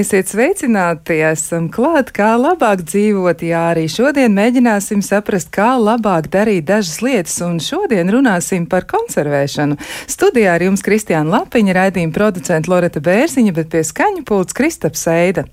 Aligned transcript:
Esiet 0.00 0.30
sveicināti, 0.30 1.18
esam 1.28 1.66
klāt, 1.68 2.08
kā 2.16 2.30
labāk 2.40 2.80
dzīvot. 2.88 3.42
Jā, 3.44 3.66
arī 3.74 3.82
šodien 3.90 4.32
mēģināsim 4.32 5.02
saprast, 5.04 5.50
kā 5.52 5.74
labāk 5.76 6.30
darīt 6.32 6.64
dažas 6.70 7.02
lietas, 7.04 7.34
un 7.44 7.58
šodien 7.60 8.08
runāsim 8.08 8.64
par 8.70 8.86
konservēšanu. 8.88 9.76
Studijā 10.08 10.54
ar 10.56 10.64
jums 10.64 10.80
Kristiāna 10.86 11.34
Lapiņa, 11.34 11.74
raidījuma 11.76 12.16
producenta 12.16 12.72
Loreta 12.72 13.02
Bērziņa, 13.04 13.52
bet 13.58 13.68
pie 13.74 13.82
skaņu 13.84 14.24
pults 14.30 14.56
Kristaps 14.56 15.02
Eida. 15.12 15.44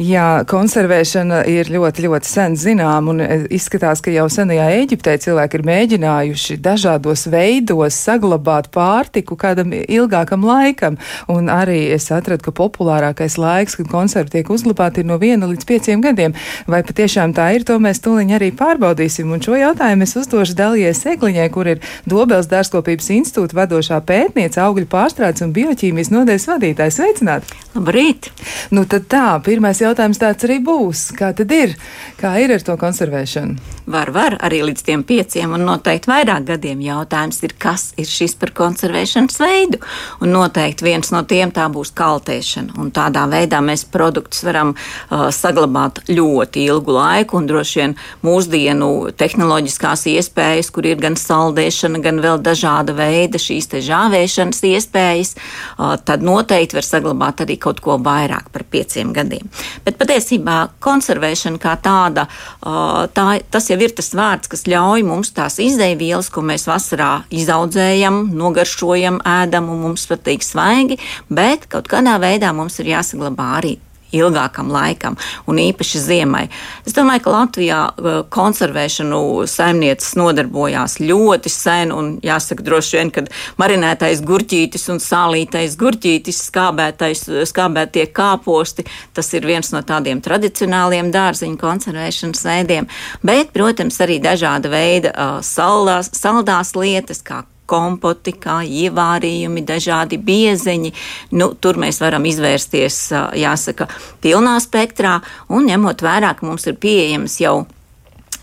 Jā, 0.00 0.26
konservēšana 0.50 1.44
ir 1.52 1.70
ļoti, 1.70 2.06
ļoti 2.08 2.32
sen 2.32 2.58
zinām, 2.58 3.12
un 3.12 3.22
izskatās, 3.54 4.02
ka 4.02 4.10
jau 4.16 4.26
senajā 4.32 4.72
Eģiptē 4.80 5.14
cilvēki 5.22 5.60
ir 5.60 5.66
mēģinājuši 5.70 6.58
dažādos 6.66 7.28
veidos 7.30 8.00
saglabāt 8.08 8.72
pārtiku 8.74 9.38
kādam 9.38 9.76
ilgākam 9.84 10.42
laikam, 10.50 10.98
un 11.30 11.52
arī 11.52 11.84
es 11.94 12.10
atradu, 12.10 12.48
ka 12.48 12.58
populārākais 12.64 13.38
laiks 13.38 13.67
laiks, 13.68 13.76
kad 13.76 13.88
konservi 13.88 14.30
tiek 14.30 14.50
uzglabāti, 14.50 15.02
ir 15.02 15.06
no 15.06 15.18
viena 15.18 15.46
līdz 15.46 15.66
pieciem 15.68 16.00
gadiem. 16.00 16.34
Vai 16.66 16.82
patiešām 16.82 17.34
tā 17.36 17.52
ir, 17.54 17.64
to 17.64 17.78
mēs 17.78 18.00
tūliņ 18.00 18.34
arī 18.36 18.50
pārbaudīsim. 18.56 19.30
Un 19.32 19.42
šo 19.42 19.56
jautājumu 19.58 20.04
es 20.04 20.16
uzdošu 20.16 20.56
Dalies 20.56 21.04
Egliņai, 21.06 21.48
kur 21.52 21.68
ir 21.68 21.82
Dobels 22.08 22.48
dārzkopības 22.48 23.10
institūta 23.18 23.56
vadošā 23.58 24.00
pētniece, 24.00 24.60
augļu 24.62 24.88
pārstrādes 24.88 25.44
un 25.44 25.52
bioķīmijas 25.52 26.12
nodeļas 26.14 26.48
vadītājs. 26.48 26.98
Sveicināt! 26.98 27.56
Labrīt! 27.76 28.30
Nu 28.74 28.86
tad 28.88 29.08
tā, 29.12 29.26
pirmais 29.44 29.80
jautājums 29.82 30.20
tāds 30.20 30.46
arī 30.48 30.58
būs. 30.64 31.10
Kā 31.18 31.32
tad 31.36 31.52
ir? 31.52 31.76
Kā 32.18 32.34
ir 32.42 32.54
ar 32.56 32.64
to 32.64 32.74
konservēšanu? 32.80 33.76
Var, 33.88 34.10
var 34.12 34.36
arī 34.44 34.60
līdz 34.66 34.82
tiem 34.84 35.02
pieciem 35.06 35.52
un 35.56 35.62
noteikti 35.64 36.10
vairāk 36.10 36.48
gadiem 36.50 36.80
jautājums 36.84 37.38
ir, 37.46 37.54
kas 37.60 37.86
ir 38.00 38.08
šis 38.08 38.34
par 38.40 38.52
konservēšanas 38.56 39.38
veidu. 39.40 39.80
Un 40.24 40.34
noteikti 40.34 40.84
viens 40.84 41.12
no 41.14 41.22
tiem 41.28 41.52
tā 41.54 41.68
būs 41.72 41.94
kaltēšana. 41.96 42.76
Un 42.82 42.90
tādā 42.94 43.24
veidā 43.30 43.57
veidā 43.58 43.64
mēs 43.64 43.84
produktus 43.90 44.44
varam 44.44 44.74
uh, 44.74 45.30
saglabāt 45.30 46.02
ļoti 46.08 46.66
ilgu 46.68 46.92
laiku, 46.92 47.38
un 47.38 47.46
droši 47.46 47.80
vien 47.80 47.94
mūsdienu 48.22 49.12
tehnoloģiskās 49.16 50.06
iespējas, 50.06 50.70
kur 50.70 50.86
ir 50.86 50.98
gan 50.98 51.16
saldēšana, 51.16 52.00
gan 52.02 52.20
vēl 52.20 52.40
dažāda 52.42 52.94
veida 52.94 53.38
šīs 53.38 53.68
te 53.68 53.80
žāvēšanas 53.80 54.62
iespējas, 54.62 55.34
uh, 55.78 55.96
tad 55.98 56.22
noteikti 56.22 56.76
var 56.78 56.84
saglabāt 56.86 57.42
arī 57.44 57.58
kaut 57.58 57.80
ko 57.80 57.98
vairāk 57.98 58.50
par 58.52 58.64
pieciem 58.64 59.12
gadiem. 59.12 59.48
Bet 59.84 59.98
patiesībā 59.98 60.70
konservēšana 60.80 61.58
kā 61.58 61.76
tāda, 61.82 62.28
uh, 62.62 63.06
tā, 63.12 63.40
tas 63.50 63.70
jau 63.70 63.78
ir 63.78 63.94
tas 63.94 64.12
vārds, 64.14 64.48
kas 64.48 64.66
ļauj 64.68 65.04
mums 65.06 65.32
tās 65.34 65.58
izdevielas, 65.62 66.30
ko 66.30 66.42
mēs 66.46 66.68
vasarā 66.68 67.24
izaudzējam, 67.30 68.28
nogaršojam, 68.38 69.22
ēdam 69.26 69.70
un 69.72 69.82
mums 69.88 70.06
patīk 70.08 70.44
svaigi, 70.46 70.98
bet 71.28 71.66
kaut 71.70 71.88
kādā 71.90 72.18
veidā 72.22 72.52
mums 72.56 72.78
ir 72.82 72.92
jāsaglabā 72.94 73.47
arī 73.56 73.78
ilgākam 74.14 74.70
laikam, 74.72 75.16
un 75.48 75.60
īpaši 75.60 76.00
ziemai. 76.00 76.46
Es 76.86 76.96
domāju, 76.96 77.24
ka 77.26 77.34
Latvijā 77.34 77.80
uh, 77.88 78.20
konservēšanu 78.32 79.20
saimnieces 79.50 80.14
nodarbojās 80.18 80.98
ļoti 81.02 81.52
sen, 81.52 81.92
un 81.94 82.14
jāsaka 82.24 82.64
droši 82.64 82.98
vien, 82.98 83.12
ka 83.12 83.26
marinētais 83.60 84.22
gurķītis 84.26 84.88
un 84.92 85.02
sālītais 85.02 85.76
gurķītis, 85.80 86.40
skābētais, 86.48 87.26
skābētie 87.50 88.08
kāposti, 88.14 88.86
tas 89.16 89.28
ir 89.36 89.48
viens 89.48 89.72
no 89.74 89.84
tādiem 89.84 90.22
tradicionāliem 90.24 91.12
dārziņu 91.14 91.60
konservēšanas 91.60 92.46
veidiem, 92.48 92.88
bet, 93.20 93.52
protams, 93.52 94.00
arī 94.04 94.18
dažāda 94.24 94.72
veida 94.72 95.12
uh, 95.12 95.38
saldās, 95.44 96.12
saldās 96.16 96.74
lietas, 96.78 97.22
kā 97.24 97.44
kompoti, 97.68 98.34
kā 98.40 98.60
ievārījumi, 98.64 99.64
dažādi 99.68 100.18
biezeņi. 100.18 100.92
Nu, 101.38 101.52
tur 101.54 101.80
mēs 101.80 102.00
varam 102.02 102.26
izvērsties, 102.28 103.00
jāsaka, 103.38 103.88
pilnā 104.24 104.58
spektrā, 104.64 105.18
un 105.52 105.68
ņemot 105.68 106.04
vērā, 106.04 106.34
ka 106.38 106.48
mums 106.48 106.66
ir 106.70 106.80
pieejams 106.80 107.40
jau 107.42 107.58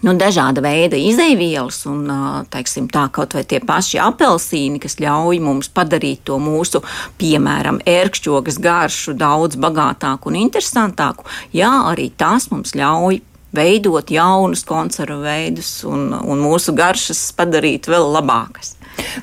nu, 0.06 0.14
dažāda 0.20 0.62
veida 0.62 0.98
izaivielas, 1.00 1.82
un 1.90 2.06
teiksim, 2.54 2.88
tā 2.94 3.08
kaut 3.14 3.34
vai 3.38 3.44
tie 3.48 3.60
paši 3.64 4.00
apelsīni, 4.04 4.82
kas 4.84 5.00
ļauj 5.02 5.40
mums 5.44 5.72
padarīt 5.74 6.26
to 6.30 6.38
mūsu, 6.42 6.84
piemēram, 7.20 7.82
ērkšķogas 7.90 8.60
garšu 8.62 9.16
daudz 9.18 9.58
bagātāku 9.62 10.32
un 10.32 10.42
interesantāku. 10.46 11.26
Jā, 11.56 11.72
arī 11.90 12.12
tās 12.18 12.52
mums 12.54 12.76
ļauj 12.78 13.24
veidot 13.56 14.12
jaunus 14.12 14.66
konservu 14.68 15.24
veidus 15.26 15.80
un, 15.88 16.10
un 16.14 16.44
mūsu 16.44 16.76
garšas 16.76 17.30
padarīt 17.38 17.90
vēl 17.90 18.10
labākas. 18.18 18.75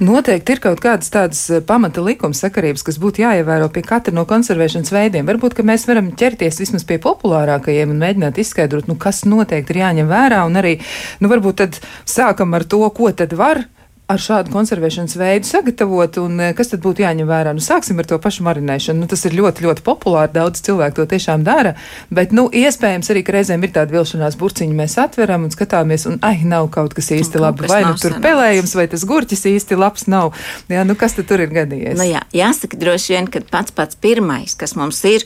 Noteikti 0.03 0.57
ir 0.57 0.63
kaut 0.63 0.81
kādas 0.83 1.13
tādas 1.13 1.43
eh, 1.51 1.63
pamata 1.65 2.05
likuma 2.05 2.37
sakarības, 2.37 2.85
kas 2.87 2.99
būtu 3.03 3.25
jāievēro 3.25 3.69
pie 3.73 3.85
katra 3.87 4.15
no 4.15 4.25
konservēšanas 4.29 4.93
veidiem. 4.95 5.29
Varbūt, 5.29 5.57
ka 5.59 5.67
mēs 5.67 5.87
varam 5.89 6.13
ķerties 6.19 6.61
vismaz 6.63 6.87
pie 6.89 6.99
populārākajiem 7.03 7.93
un 7.93 8.01
mēģināt 8.03 8.41
izskaidrot, 8.43 8.89
nu, 8.91 8.97
kas 9.01 9.25
noteikti 9.29 9.77
ir 9.77 9.83
jāņem 9.85 10.11
vērā, 10.11 10.43
un 10.49 10.59
arī, 10.61 10.79
nu, 11.21 11.31
varbūt 11.33 11.61
tad 11.63 11.79
sākam 12.09 12.57
ar 12.59 12.67
to, 12.69 12.83
ko 12.97 13.13
tad 13.17 13.37
var 13.39 13.65
ar 14.13 14.21
šādu 14.21 14.53
konservēšanas 14.53 15.17
veidu 15.19 15.49
sagatavot, 15.49 16.19
un 16.23 16.41
eh, 16.41 16.53
kas 16.57 16.73
tad 16.73 16.83
būtu 16.85 17.05
jāņem 17.05 17.29
vērā? 17.29 17.55
Nu, 17.57 17.63
sāksim 17.65 18.01
ar 18.03 18.09
to 18.09 18.19
pašu 18.23 18.45
marinēšanu. 18.47 19.03
Nu, 19.03 19.09
tas 19.11 19.25
ir 19.29 19.37
ļoti, 19.39 19.65
ļoti 19.67 19.85
populāri, 19.87 20.33
daudz 20.35 20.63
cilvēku 20.67 21.01
to 21.01 21.07
tiešām 21.15 21.45
dara, 21.47 21.75
bet, 22.13 22.35
nu, 22.37 22.49
iespējams 22.49 23.13
arī, 23.13 23.25
ka 23.27 23.37
reizēm 23.37 23.65
ir 23.65 23.75
tāda 23.77 23.95
vilšanās 23.97 24.37
burciņa, 24.41 24.77
mēs 24.79 24.99
atveram 25.03 25.47
un 25.47 25.55
skatāmies, 25.55 26.07
un, 26.11 26.19
ai, 26.27 26.43
nav 26.49 26.69
kaut 26.75 26.97
kas 26.97 27.13
īsti 27.17 27.41
un 27.41 27.47
labi, 27.47 27.69
vai 27.71 27.83
nu 27.87 27.95
tur 27.97 28.13
sanāks. 28.13 28.25
pelējums, 28.27 28.75
vai 28.79 28.89
tas 28.93 29.07
gurķis 29.09 29.47
īsti 29.53 29.79
labs 29.81 30.09
nav. 30.13 30.33
Jā, 30.73 30.85
nu, 30.89 30.97
kas 30.99 31.17
tad 31.19 31.31
tur 31.31 31.45
ir 31.45 31.53
gadījies? 31.55 31.97
Nu, 32.01 32.09
jā, 32.09 32.25
jāsaka 32.37 32.81
droši 32.81 33.17
vien, 33.17 33.31
ka 33.33 33.45
pats 33.53 33.75
pats 33.75 33.99
pirmais, 33.99 34.57
kas 34.59 34.77
mums 34.79 35.01
ir, 35.09 35.25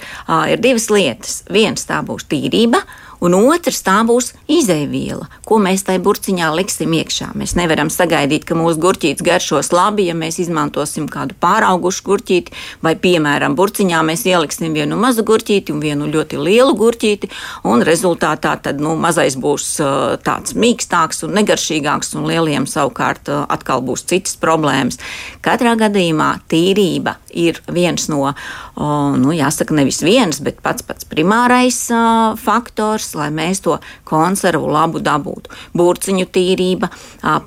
ir 0.50 0.62
divas 0.62 0.88
lietas. 0.92 1.42
Viens 1.52 1.86
tā 1.88 2.02
būs 2.06 2.28
tīrība, 2.30 2.82
un 3.20 3.36
otrs 3.38 3.82
tā 3.86 3.98
būs 4.06 4.32
izēviela, 4.50 5.28
ko 5.46 5.58
mēs 5.62 5.84
tai 5.86 5.98
burciņā 6.02 6.50
liksim 6.56 6.94
iekšā. 6.96 7.32
Mēs 7.38 7.56
nevaram 7.58 7.90
sagaidīt, 7.92 8.44
ka 8.48 8.56
mūsu 8.58 8.80
gurķītis 8.82 9.24
garšos 9.26 9.72
labi, 9.74 10.06
ja 10.10 10.16
mēs 10.18 10.40
izmantosim 10.42 11.08
kādu 11.12 11.36
pāraugušu 11.42 12.04
gurķīti, 12.06 12.54
vai, 12.84 12.94
piemēram, 13.00 13.56
burciņā 13.58 14.02
mēs 14.06 14.26
ieliksim 14.28 14.76
vienu 14.76 14.98
mazu 15.00 15.24
gurķīti 15.26 15.74
un 15.74 15.82
vienu 15.82 16.10
ļoti 16.12 16.40
lielu 16.40 16.76
gurķīti, 16.78 17.30
un 17.68 17.84
rezultātā 17.86 18.56
tad 18.62 18.82
nu, 18.82 18.96
mazais 19.00 19.38
būs 19.40 19.68
uh, 19.84 20.16
tāds 20.22 20.56
mīkstāks 20.56 21.24
un 21.26 21.36
negaršīgāks, 21.40 22.14
un 22.18 22.28
lieliem 22.30 22.68
savukārt 22.70 23.30
uh, 23.32 23.44
atkal 23.52 23.84
būs 23.86 24.06
citas 24.08 24.36
problēmas. 24.40 25.00
Katrā 25.44 25.76
gadījumā 25.80 26.32
tīrība 26.50 27.16
ir 27.36 27.60
viens 27.72 28.08
no, 28.12 28.22
uh, 28.30 29.16
nu, 29.16 29.32
jāsaka, 29.36 29.76
nevis 29.76 30.02
viens, 30.04 30.40
bet 30.44 30.60
pats 30.64 30.84
pats 30.86 31.06
primārais 31.08 31.78
faktors 32.42 33.14
lai 33.18 33.28
mēs 33.34 33.62
to 33.64 33.78
konservu 34.08 34.70
labu 34.72 35.02
dabūtu. 35.04 35.52
Burciņu 35.76 36.26
tīrība, 36.32 36.90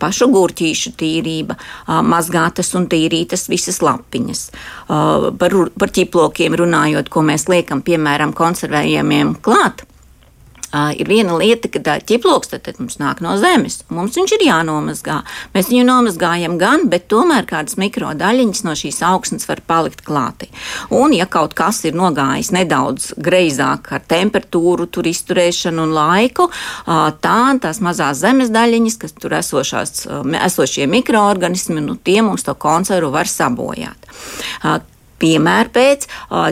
pašu 0.01 0.29
gurķīšu 0.33 0.93
tīrība, 0.99 1.57
mazgātas 2.05 2.73
un 2.79 2.87
tīrītas 2.91 3.47
visas 3.51 3.81
lapiņas. 3.85 4.45
Par, 4.87 5.59
par 5.79 5.93
ķiplokiem 5.95 6.57
runājot, 6.59 7.11
ko 7.13 7.25
mēs 7.25 7.47
liekam, 7.51 7.83
piemēram, 7.85 8.35
konservējumiem 8.37 9.37
klāt 9.45 9.85
Uh, 10.69 10.91
ir 11.01 11.09
viena 11.09 11.33
lieta, 11.33 11.65
ka 11.71 11.79
tā 11.81 11.95
ķiploks 11.97 12.51
mums 12.77 12.99
nāk 13.01 13.23
no 13.25 13.33
zemes. 13.41 13.79
Mums 13.89 14.13
viņš 14.19 14.35
ir 14.35 14.43
jānomazgā. 14.45 15.15
Mēs 15.55 15.71
viņu 15.71 15.85
nomazgājam 15.87 16.59
gan, 16.61 16.85
bet 16.91 17.07
tomēr 17.09 17.47
kādas 17.49 17.73
mikrodaļiņas 17.81 18.61
no 18.67 18.75
šīs 18.77 19.01
augsnes 19.07 19.49
var 19.49 19.63
palikt 19.65 20.03
klāti. 20.05 20.51
Un, 20.93 21.15
ja 21.17 21.25
kaut 21.25 21.55
kas 21.57 21.81
ir 21.89 21.97
nogājis 21.97 22.51
nedaudz 22.53 23.13
greizāk 23.17 23.89
ar 23.97 24.05
temperatūru, 24.05 24.85
tur 24.93 25.09
izturēšanu 25.09 25.87
un 25.87 25.95
laiku, 25.97 26.51
uh, 26.51 27.09
tā 27.17 27.39
tās 27.63 27.81
mazās 27.81 28.21
zemes 28.21 28.53
daļiņas, 28.53 28.99
kas 29.01 29.17
tur 29.17 29.39
esošās, 29.39 30.05
uh, 30.05 30.21
esošie 30.45 30.85
mikroorganismi, 30.91 31.81
nu, 31.81 31.97
tie 31.97 32.21
mums 32.21 32.45
to 32.45 32.53
konservu 32.53 33.09
var 33.17 33.25
sabojāt. 33.25 34.09
Piemēram, 35.19 35.73
pēc 35.75 36.05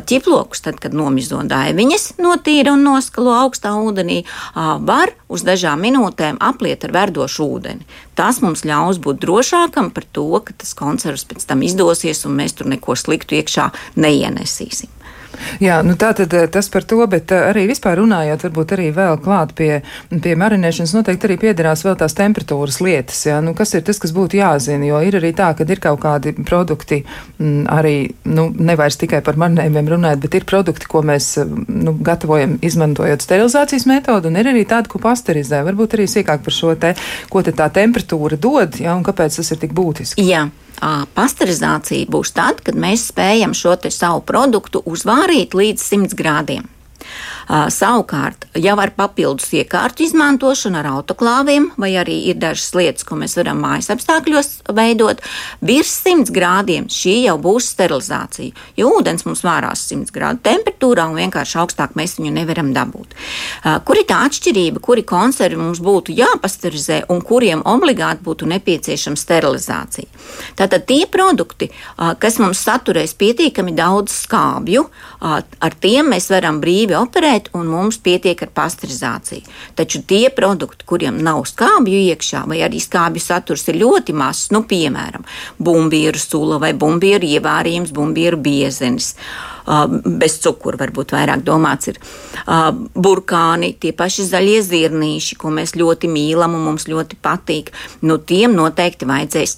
ķiplokus, 0.09 0.61
tad, 0.65 0.81
kad 0.83 0.95
nomizo 0.97 1.39
daiviņas, 1.47 2.17
notīra 2.19 2.73
un 2.75 2.83
noskalo 2.87 3.31
augstā 3.37 3.71
ūdenī, 3.79 4.23
var 4.55 5.13
uz 5.31 5.45
dažām 5.47 5.81
minūtēm 5.85 6.41
apliet 6.43 6.83
ar 6.87 6.95
verdošu 6.95 7.47
ūdeni. 7.47 7.87
Tas 8.17 8.41
mums 8.43 8.65
ļaus 8.67 8.99
būt 9.03 9.21
drošākam 9.23 9.93
par 9.95 10.07
to, 10.11 10.27
ka 10.43 10.55
tas 10.57 10.75
konservs 10.77 11.27
pēc 11.29 11.47
tam 11.47 11.63
izdosies 11.63 12.25
un 12.27 12.37
mēs 12.41 12.57
tur 12.57 12.67
neko 12.71 12.97
sliktu 12.99 13.39
iekšā 13.39 13.71
neienesīsim. 13.95 14.91
Jā, 15.61 15.79
nu 15.85 15.95
tā 15.99 16.11
tad 16.17 16.33
eh, 16.37 16.47
tas 16.51 16.69
par 16.73 16.85
to, 16.87 16.99
bet 17.09 17.31
eh, 17.33 17.49
arī 17.51 17.65
vispār 17.69 17.97
runājot, 18.01 18.43
varbūt 18.47 18.73
arī 18.75 18.87
vēl 18.95 19.17
klāt 19.23 19.53
pie, 19.57 19.81
pie 20.09 20.35
marinēšanas 20.39 20.93
noteikti 20.97 21.29
arī 21.29 21.37
piederās 21.41 21.83
vēl 21.85 21.97
tās 21.99 22.15
temperatūras 22.17 22.79
lietas, 22.83 23.23
jā, 23.29 23.39
nu 23.45 23.53
kas 23.57 23.73
ir 23.77 23.85
tas, 23.87 23.99
kas 24.01 24.13
būtu 24.15 24.39
jāzina, 24.39 24.87
jo 24.89 25.01
ir 25.05 25.19
arī 25.19 25.33
tā, 25.37 25.51
ka 25.57 25.67
ir 25.67 25.81
kaut 25.83 26.01
kādi 26.03 26.33
produkti, 26.37 27.03
m, 27.03 27.45
mm, 27.45 27.63
arī, 27.73 27.95
nu, 28.29 28.49
nevairs 28.53 28.99
tikai 29.01 29.23
par 29.25 29.39
marinējumiem 29.41 29.91
runājot, 29.95 30.23
bet 30.25 30.39
ir 30.39 30.47
produkti, 30.49 30.89
ko 30.91 31.03
mēs, 31.05 31.31
eh, 31.41 31.57
nu, 31.67 31.95
gatavojam 32.07 32.57
izmantojot 32.65 33.25
sterilizācijas 33.25 33.87
metodu, 33.89 34.31
un 34.31 34.39
ir 34.41 34.53
arī 34.53 34.65
tādi, 34.67 34.91
ko 34.91 35.01
pasterizē. 35.03 35.63
Varbūt 35.67 35.97
arī 35.97 36.07
sīkāk 36.11 36.45
par 36.45 36.55
šo 36.55 36.75
te, 36.79 36.93
ko 37.29 37.43
te 37.43 37.53
tā 37.55 37.69
temperatūra 37.73 38.39
dod, 38.39 38.79
jā, 38.81 38.95
un 38.95 39.05
kāpēc 39.05 39.41
tas 39.41 39.53
ir 39.53 39.61
tik 39.61 39.75
būtiski. 39.77 40.25
Jā. 40.27 40.47
Pasterizācija 41.17 42.09
būs 42.11 42.33
tad, 42.37 42.61
kad 42.65 42.77
mēs 42.77 43.07
spējam 43.11 43.55
šo 43.57 43.75
savu 43.89 44.21
produktu 44.21 44.83
uzvārīt 44.85 45.55
līdz 45.57 45.81
100 45.81 46.17
grādiem. 46.17 46.67
Savukārt, 47.47 48.43
jau 48.59 48.75
ar 48.81 48.91
papildus 48.97 49.47
iekārtu 49.55 50.03
izmantošanu, 50.03 50.81
ar 50.81 50.89
autoklāviem, 50.97 51.69
vai 51.79 51.93
arī 51.95 52.17
ir 52.27 52.39
dažas 52.41 52.73
lietas, 52.75 53.05
ko 53.07 53.15
mēs 53.19 53.37
varam 53.39 53.61
mājas 53.63 53.87
apstākļos 53.93 54.49
veidot, 54.75 55.21
virs 55.63 55.93
100 56.03 56.33
grādiem 56.35 56.89
šī 56.91 57.13
jau 57.23 57.37
būs 57.39 57.69
sterilizācija. 57.71 58.51
Jo 58.75 58.91
ūdens 58.97 59.23
mums 59.27 59.45
vārās 59.47 59.85
100 59.87 60.11
grādu 60.15 60.43
temperatūrā 60.43 61.05
un 61.07 61.15
vienkārši 61.21 61.59
augstāk 61.61 61.95
mēs 61.95 62.17
viņu 62.19 62.33
nevaram 62.35 62.73
dabūt. 62.75 63.15
Kur 63.87 64.01
ir 64.01 64.07
tā 64.09 64.19
atšķirība, 64.27 64.83
kuri 64.83 65.05
konservi 65.07 65.61
mums 65.61 65.79
būtu 65.83 66.17
jāpasterizē 66.17 67.05
un 67.13 67.23
kuriem 67.23 67.63
obligāti 67.63 68.27
būtu 68.27 68.49
nepieciešama 68.51 69.15
sterilizācija? 69.15 70.11
Tātad 70.59 70.83
tie 70.89 71.05
produkti, 71.07 71.71
kas 71.95 72.41
mums 72.43 72.59
saturēs 72.67 73.15
pietiekami 73.15 73.71
daudz 73.77 74.19
skābju, 74.25 74.83
ar 75.23 75.79
tiem 75.79 76.11
mēs 76.11 76.27
varam 76.33 76.59
brīvi 76.59 76.97
operēt, 76.97 77.36
un 77.57 77.69
mums 77.69 77.99
pietiek 78.03 78.41
ar 78.41 78.49
pasteurizāciju. 78.55 79.43
Taču 79.77 80.01
tie 80.07 80.29
produkti, 80.33 80.87
kuriem 80.87 81.19
nav 81.23 81.43
skābju 81.49 81.99
iekšā, 82.13 82.45
vai 82.49 82.61
arī 82.65 82.81
skābju 82.83 83.23
saturs 83.23 83.67
ir 83.69 83.79
ļoti 83.81 84.15
mazs, 84.17 84.49
nu, 84.55 84.63
piemēram, 84.67 85.27
bumbieru 85.59 86.21
sula 86.21 86.57
vai 86.63 86.73
bumbieru 86.73 87.27
ievārījums, 87.27 87.93
bumbieru 87.95 88.39
biezenis. 88.41 89.13
Bez 89.67 90.37
cukura 90.39 90.79
varbūt 90.79 91.11
vairāk 91.11 91.41
domāts 91.43 91.89
ir 91.91 91.97
burkāni, 92.95 93.73
tie 93.75 93.91
paši 93.91 94.23
zaļie 94.29 94.61
zirnīši, 94.63 95.35
ko 95.41 95.51
mēs 95.51 95.75
ļoti 95.75 96.07
mīlam 96.07 96.55
un 96.55 96.63
mums 96.69 96.87
ļoti 96.87 97.19
patīk. 97.19 97.73
Nu, 98.07 98.15
tiem 98.17 98.55
noteikti 98.55 99.09
vajadzēs 99.09 99.57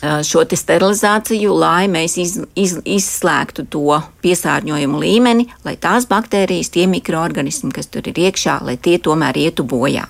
šo 0.00 0.44
sterilizāciju, 0.44 1.54
lai 1.56 1.86
mēs 1.88 2.16
iz, 2.20 2.34
iz, 2.54 2.76
izslēgtu 2.84 3.66
to 3.72 4.00
piesārņojumu 4.24 5.00
līmeni, 5.00 5.48
lai 5.64 5.76
tās 5.80 6.08
baktērijas, 6.10 6.72
tie 6.74 6.86
mikroorganismi, 6.90 7.72
kas 7.72 7.88
tur 7.88 8.08
ir 8.10 8.26
iekšā, 8.28 8.60
lai 8.66 8.76
tie 8.76 8.98
tomēr 9.02 9.38
ietu 9.46 9.64
bojā. 9.64 10.06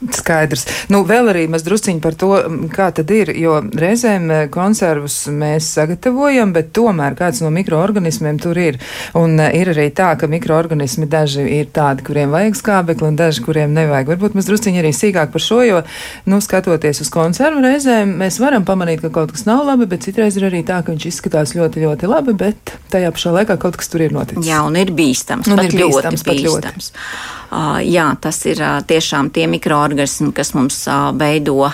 Skaidrs. 0.00 0.64
Nu, 0.88 1.02
vēl 1.04 1.28
arī 1.28 1.42
mēs 1.52 1.64
drusciņi 1.66 2.00
par 2.00 2.14
to, 2.16 2.30
kā 2.72 2.88
tad 2.96 3.10
ir, 3.12 3.34
jo 3.36 3.58
reizēm 3.60 4.30
konservus 4.52 5.26
mēs 5.28 5.66
sagatavojam, 5.76 6.54
bet 6.56 6.70
tomēr 6.76 7.16
kāds 7.18 7.42
no 7.44 7.50
mikroorganismiem 7.52 8.38
tur 8.40 8.56
ir. 8.60 8.78
Un 9.18 9.36
ir 9.36 9.72
arī 9.74 9.90
tā, 9.92 10.14
ka 10.16 10.30
mikroorganismi 10.30 11.04
daži 11.10 11.44
ir 11.58 11.68
tādi, 11.76 12.06
kuriem 12.06 12.32
vajag 12.32 12.56
skābekli, 12.56 13.10
un 13.10 13.18
daži, 13.20 13.44
kuriem 13.44 13.74
nevajag. 13.76 14.14
Varbūt 14.14 14.38
mēs 14.38 14.48
drusciņi 14.48 14.80
arī 14.80 14.94
sīkāk 14.96 15.34
par 15.34 15.44
šo, 15.44 15.60
jo, 15.68 15.82
nu, 16.30 16.40
skatoties 16.44 17.02
uz 17.04 17.12
konservu 17.12 17.60
reizēm, 17.66 18.16
mēs 18.22 18.40
varam 18.40 18.64
pamanīt, 18.68 19.04
ka 19.04 19.12
kaut 19.12 19.34
kas 19.36 19.44
nav 19.48 19.66
labi, 19.68 19.88
bet 19.90 20.08
citreiz 20.08 20.38
ir 20.40 20.48
arī 20.48 20.62
tā, 20.64 20.80
ka 20.80 20.94
viņš 20.94 21.10
izskatās 21.12 21.52
ļoti, 21.58 21.84
ļoti 21.84 22.08
labi, 22.08 22.36
bet 22.40 22.72
tajā 22.94 23.12
pašā 23.12 23.34
laikā 23.36 23.60
kaut 23.60 23.76
kas 23.80 23.92
tur 23.92 24.06
ir 24.08 24.16
noticis. 24.16 24.48
Jā, 24.48 24.64
un 24.64 24.80
ir 24.80 24.94
bīstams. 24.96 25.52
Un 25.52 25.60
ir 25.60 25.76
bīstams, 25.76 26.24
ļoti 26.24 26.40
bīstams. 26.40 26.90
Ļoti. 26.96 27.39
Uh, 27.50 27.80
jā, 27.82 28.06
tas 28.22 28.36
ir 28.46 28.60
uh, 28.62 28.78
tiešām 28.86 29.32
tie 29.34 29.48
mikroorganismi, 29.50 30.30
kas 30.36 30.54
mums 30.54 30.84
uh, 30.86 31.10
veido 31.18 31.72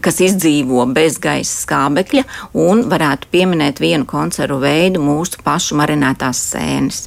kas 0.00 0.22
izdzīvo 0.24 0.86
bez 0.96 1.18
gaisa 1.20 1.58
skābekļa, 1.66 2.22
un 2.64 2.78
varētu 2.88 3.28
pieminēt 3.28 3.82
vienu 3.82 4.06
konservu 4.08 4.62
veidu 4.62 5.02
mūsu 5.04 5.42
pašu 5.44 5.76
marinētās 5.76 6.40
sēnes. 6.54 7.02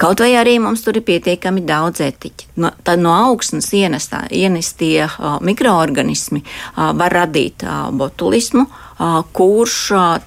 Kaut 0.00 0.18
vai 0.18 0.32
arī 0.34 0.56
mums 0.58 0.82
tur 0.82 0.96
ir 0.98 1.04
pietiekami 1.06 1.62
daudz 1.66 2.00
etiķi. 2.02 2.48
No, 2.64 2.72
tad 2.82 3.02
no 3.04 3.12
augstnes 3.28 3.68
ienestā, 3.76 4.24
ienestie 4.34 5.04
mikroorganismi 5.46 6.40
var 6.74 7.14
radīt 7.14 7.62
botulismu, 7.94 8.64
kurš 9.36 9.76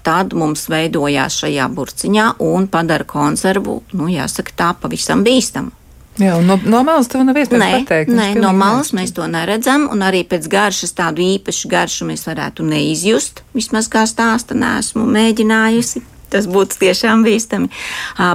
tad 0.07 0.37
mums 0.37 0.69
veidojās 0.71 1.41
šajā 1.41 1.67
burciņā 1.75 2.29
un 2.47 2.69
padara 2.71 3.07
konservu, 3.09 3.81
nu, 3.97 4.07
jāsaka, 4.13 4.55
tā 4.55 4.71
pavisam 4.79 5.25
bīstamu. 5.27 5.76
Jā, 6.17 6.39
no, 6.41 6.57
no 6.65 6.81
malas 6.85 7.09
to 7.11 7.21
nav 7.21 7.37
iespējams 7.37 7.61
nē, 7.61 7.71
pateikt. 7.83 8.11
Nē, 8.17 8.27
no 8.41 8.49
malas 8.57 8.89
mēs 8.97 9.13
to 9.13 9.27
neredzam, 9.29 9.85
un 9.93 10.01
arī 10.05 10.23
pēc 10.25 10.47
garšas 10.49 10.95
tādu 10.97 11.21
īpašu 11.21 11.69
garšu 11.69 12.07
mēs 12.09 12.25
varētu 12.25 12.65
neizjust. 12.65 13.43
Vismaz 13.57 13.89
kā 13.93 14.07
stāsta, 14.09 14.57
nesmu 14.57 15.05
mēģinājusi. 15.13 16.03
Tas 16.33 16.49
būtu 16.51 16.81
tiešām 16.81 17.21
bīstami. 17.23 17.69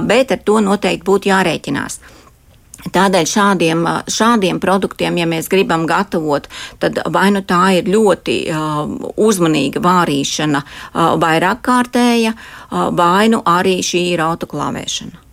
Bet 0.07 0.31
ar 0.33 0.39
to 0.47 0.57
noteikti 0.65 1.05
būtu 1.05 1.29
jārēķinās. 1.29 1.99
Tādēļ 2.93 3.27
šādiem, 3.29 3.83
šādiem 4.11 4.59
produktiem, 4.59 5.17
ja 5.21 5.27
mēs 5.29 5.47
gribam 5.51 5.85
gatavot, 5.87 6.49
tad 6.83 6.99
vai 7.15 7.29
nu 7.31 7.39
tā 7.47 7.77
ir 7.77 7.87
ļoti 7.87 8.37
uh, 8.51 8.81
uzmanīga 9.23 9.79
vārīšana, 9.83 10.63
uh, 10.63 11.13
vairāk 11.21 11.63
kārtēja, 11.63 12.33
uh, 12.35 12.89
vai 12.91 13.29
nu 13.31 13.39
arī 13.47 13.77
šī 13.79 14.03
ir 14.17 14.25
autoklavēšana. 14.25 15.23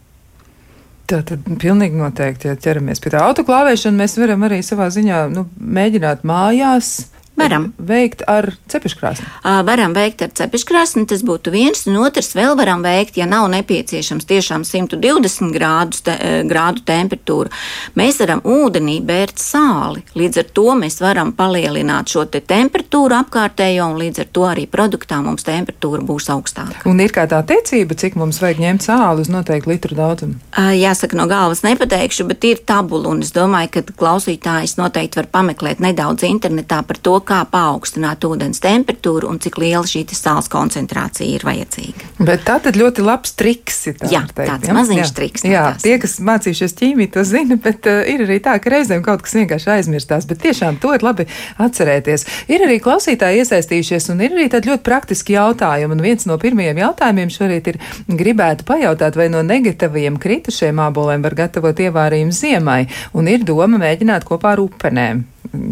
Tā 1.10 1.24
tad 1.26 1.46
pilnīgi 1.58 1.98
noteikti, 1.98 2.46
ja 2.46 2.58
ķeramies 2.60 3.00
pie 3.02 3.10
tā 3.10 3.24
autoklāvēšana, 3.26 3.98
mēs 3.98 4.12
varam 4.20 4.44
arī 4.46 4.60
savā 4.62 4.86
ziņā 4.94 5.24
nu, 5.32 5.48
mēģināt 5.58 6.22
mājās 6.28 6.90
Varam. 7.38 7.70
Veikt 7.78 8.22
ar 8.28 8.50
cepeškrāsni. 8.68 9.24
Uh, 9.40 9.60
varam 9.64 9.94
veikt 9.96 10.24
ar 10.24 10.32
cepeškrāsni, 10.36 11.06
tas 11.08 11.22
būtu 11.24 11.52
viens, 11.54 11.86
un 11.88 11.96
otrs 12.02 12.34
vēl 12.36 12.56
varam 12.58 12.82
veikt, 12.84 13.16
ja 13.16 13.26
nav 13.30 13.46
nepieciešams 13.52 14.26
tiešām 14.28 14.64
120 14.66 15.54
grādus 15.54 16.02
te, 16.04 16.16
grādu 16.50 16.84
temperatūra. 16.86 17.52
Mēs 17.96 18.20
varam 18.20 18.42
ūdenī 18.44 18.98
bērt 19.06 19.40
sāli, 19.40 20.02
līdz 20.18 20.42
ar 20.42 20.50
to 20.58 20.66
mēs 20.82 21.00
varam 21.00 21.32
palielināt 21.36 22.12
šo 22.12 22.26
te 22.28 22.42
temperatūru 22.44 23.16
apkārtējo, 23.22 23.88
un 23.94 24.02
līdz 24.02 24.24
ar 24.24 24.30
to 24.36 24.44
arī 24.50 24.66
produktā 24.70 25.22
mums 25.24 25.46
temperatūra 25.48 26.04
būs 26.04 26.28
augstāka. 26.34 26.84
Un 26.90 27.00
ir 27.00 27.14
kā 27.16 27.24
tā 27.30 27.40
tiecība, 27.46 27.96
cik 27.96 28.18
mums 28.20 28.42
vajag 28.42 28.60
ņemt 28.66 28.88
sāli 28.90 29.24
uz 29.24 29.32
noteiktu 29.32 29.72
litru 29.72 29.96
daudzumu? 29.96 30.36
Uh, 30.50 30.74
jāsaka, 30.76 31.16
no 31.16 31.24
galvas 31.30 31.64
nepateikšu, 31.64 32.28
bet 32.28 32.44
ir 32.50 32.60
tabula, 32.68 33.14
un 33.14 33.24
es 33.24 33.32
domāju, 33.36 33.72
ka 33.78 33.96
klausītājs 33.96 34.76
noteikti 34.82 35.22
var 35.22 35.32
pameklēt 35.40 35.80
nedaudz 35.80 36.28
internetā 36.28 36.82
par 36.84 37.00
to, 37.00 37.16
kā 37.30 37.40
paaugstināt 37.50 38.24
ūdens 38.26 38.60
temperatūru 38.62 39.30
un 39.30 39.38
cik 39.42 39.58
liela 39.62 39.86
šī 39.86 40.02
sāls 40.16 40.50
koncentrācija 40.50 41.28
ir 41.36 41.44
vajadzīga. 41.46 42.10
Bet 42.26 42.44
tā 42.48 42.58
tad 42.64 42.78
ļoti 42.78 43.04
labs 43.04 43.34
triks 43.38 43.78
ir. 43.90 43.96
Tā 44.00 44.10
jā, 44.10 44.22
teikt, 44.26 44.50
tāds 44.50 44.70
ja? 44.70 44.74
maziņš 44.76 45.02
jā. 45.02 45.14
triks. 45.18 45.44
Jā, 45.46 45.62
tās. 45.68 45.84
tie, 45.84 45.96
kas 46.02 46.16
mācījušies 46.26 46.76
ķīmiju, 46.80 47.12
to 47.14 47.24
zina, 47.28 47.58
bet 47.66 47.88
uh, 47.90 48.02
ir 48.10 48.24
arī 48.26 48.40
tā, 48.42 48.56
ka 48.62 48.74
reizēm 48.74 49.04
kaut 49.06 49.24
kas 49.26 49.36
vienkārši 49.38 49.72
aizmirstās, 49.76 50.26
bet 50.30 50.42
tiešām 50.44 50.80
to 50.82 50.92
ir 50.96 51.06
labi 51.06 51.28
atcerēties. 51.62 52.26
Ir 52.50 52.66
arī 52.66 52.80
klausītāji 52.82 53.44
iesaistījušies 53.44 54.10
un 54.14 54.24
ir 54.26 54.36
arī 54.36 54.48
tādi 54.52 54.72
ļoti 54.72 54.86
praktiski 54.86 55.36
jautājumi. 55.36 55.96
Un 55.96 56.04
viens 56.04 56.26
no 56.28 56.38
pirmajiem 56.40 56.82
jautājumiem 56.82 57.34
šorīt 57.34 57.72
ir 57.74 57.80
gribētu 58.08 58.66
pajautāt, 58.68 59.18
vai 59.20 59.30
no 59.32 59.44
negatīviem 59.46 60.18
kritušiem 60.20 60.82
āboliem 60.88 61.22
var 61.26 61.38
gatavot 61.44 61.84
ievārījumu 61.86 62.34
ziemai, 62.34 62.82
un 63.14 63.30
ir 63.30 63.46
doma 63.46 63.78
mēģināt 63.80 64.26
kopā 64.28 64.56
ar 64.56 64.64
upenēm 64.66 65.26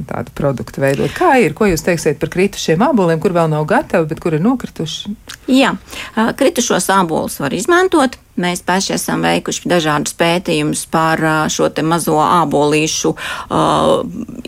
tādu 0.09 0.35
produktu 0.37 0.83
veidot. 0.83 1.13
Kā 1.17 1.35
ir? 1.43 1.55
Ko 1.57 1.69
jūs 1.69 1.85
teiksiet 1.87 2.21
par 2.21 2.33
kritušiem 2.33 2.83
āboliem, 2.89 3.21
kur 3.23 3.35
vēl 3.37 3.51
nav 3.53 3.67
gatavi, 3.69 4.09
bet 4.11 4.23
kur 4.23 4.37
ir 4.37 4.45
nokrituši? 4.45 5.15
Jā, 5.49 5.73
kritušos 6.37 6.91
ābolus 6.93 7.39
var 7.41 7.55
izmantot. 7.57 8.19
Mēs 8.39 8.61
paši 8.63 8.93
esam 8.95 9.25
veikuši 9.25 9.67
dažādus 9.67 10.13
pētījumus 10.15 10.85
par 10.93 11.19
šo 11.51 11.67
mazo 11.83 12.21
ābolīšu 12.23 13.11
uh, 13.11 14.05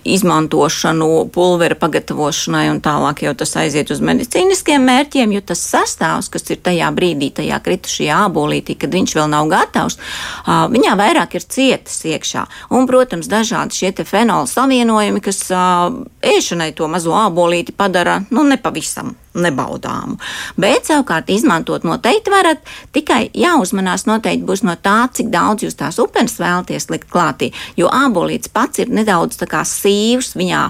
izmantošanu, 0.06 1.08
pulvera 1.34 1.74
pagatavošanai 1.74 2.68
un 2.70 2.78
tālāk 2.84 3.24
jau 3.24 3.32
tas 3.34 3.56
aiziet 3.58 3.90
uz 3.90 4.02
medicīniskiem 4.04 4.84
mērķiem, 4.86 5.34
jo 5.34 5.42
tas 5.42 5.64
sastāvs, 5.72 6.28
kas 6.30 6.46
ir 6.54 6.60
tajā 6.62 6.92
brīdī, 6.94 7.32
tajā 7.40 7.58
kritušajā 7.64 8.20
ābolītī, 8.28 8.76
kad 8.78 8.94
viņš 8.94 9.16
vēl 9.18 9.32
nav 9.32 9.50
gatavs, 9.50 9.98
uh, 9.98 10.68
viņā 10.70 10.94
vairāk 11.00 11.34
ir 11.40 11.48
cietas 11.48 11.98
iekšā. 12.06 12.44
Un, 12.70 12.86
protams, 12.90 13.26
dažādi 13.32 13.80
šie 13.80 14.06
fenola 14.06 14.46
savienojumi, 14.46 15.24
kas 15.24 15.42
uh, 15.50 15.90
ēšanai 16.22 16.70
to 16.78 16.86
mazo 16.92 17.16
ābolīti 17.24 17.74
padara 17.74 18.20
nu, 18.30 18.46
nepavisam 18.46 19.16
nebaudāmu. 19.34 20.16
Bet 20.60 20.88
savukārt 20.90 21.30
izmantot 21.30 21.84
noteikti 21.86 22.32
varat, 22.32 22.62
tikai 22.94 23.28
jāuzmanās 23.36 24.06
noteikti 24.08 24.46
būs 24.46 24.64
no 24.66 24.74
tā, 24.82 25.04
cik 25.14 25.30
daudz 25.30 25.66
jūs 25.66 25.78
tās 25.78 26.00
upenes 26.02 26.38
vēlaties 26.40 26.88
likt 26.90 27.10
klātī, 27.12 27.52
jo 27.78 27.90
ābolīts 27.94 28.50
pats 28.52 28.82
ir 28.82 28.90
nedaudz 28.90 29.38
tā 29.40 29.46
kā 29.50 29.62
sīvs, 29.66 30.34
viņā 30.38 30.64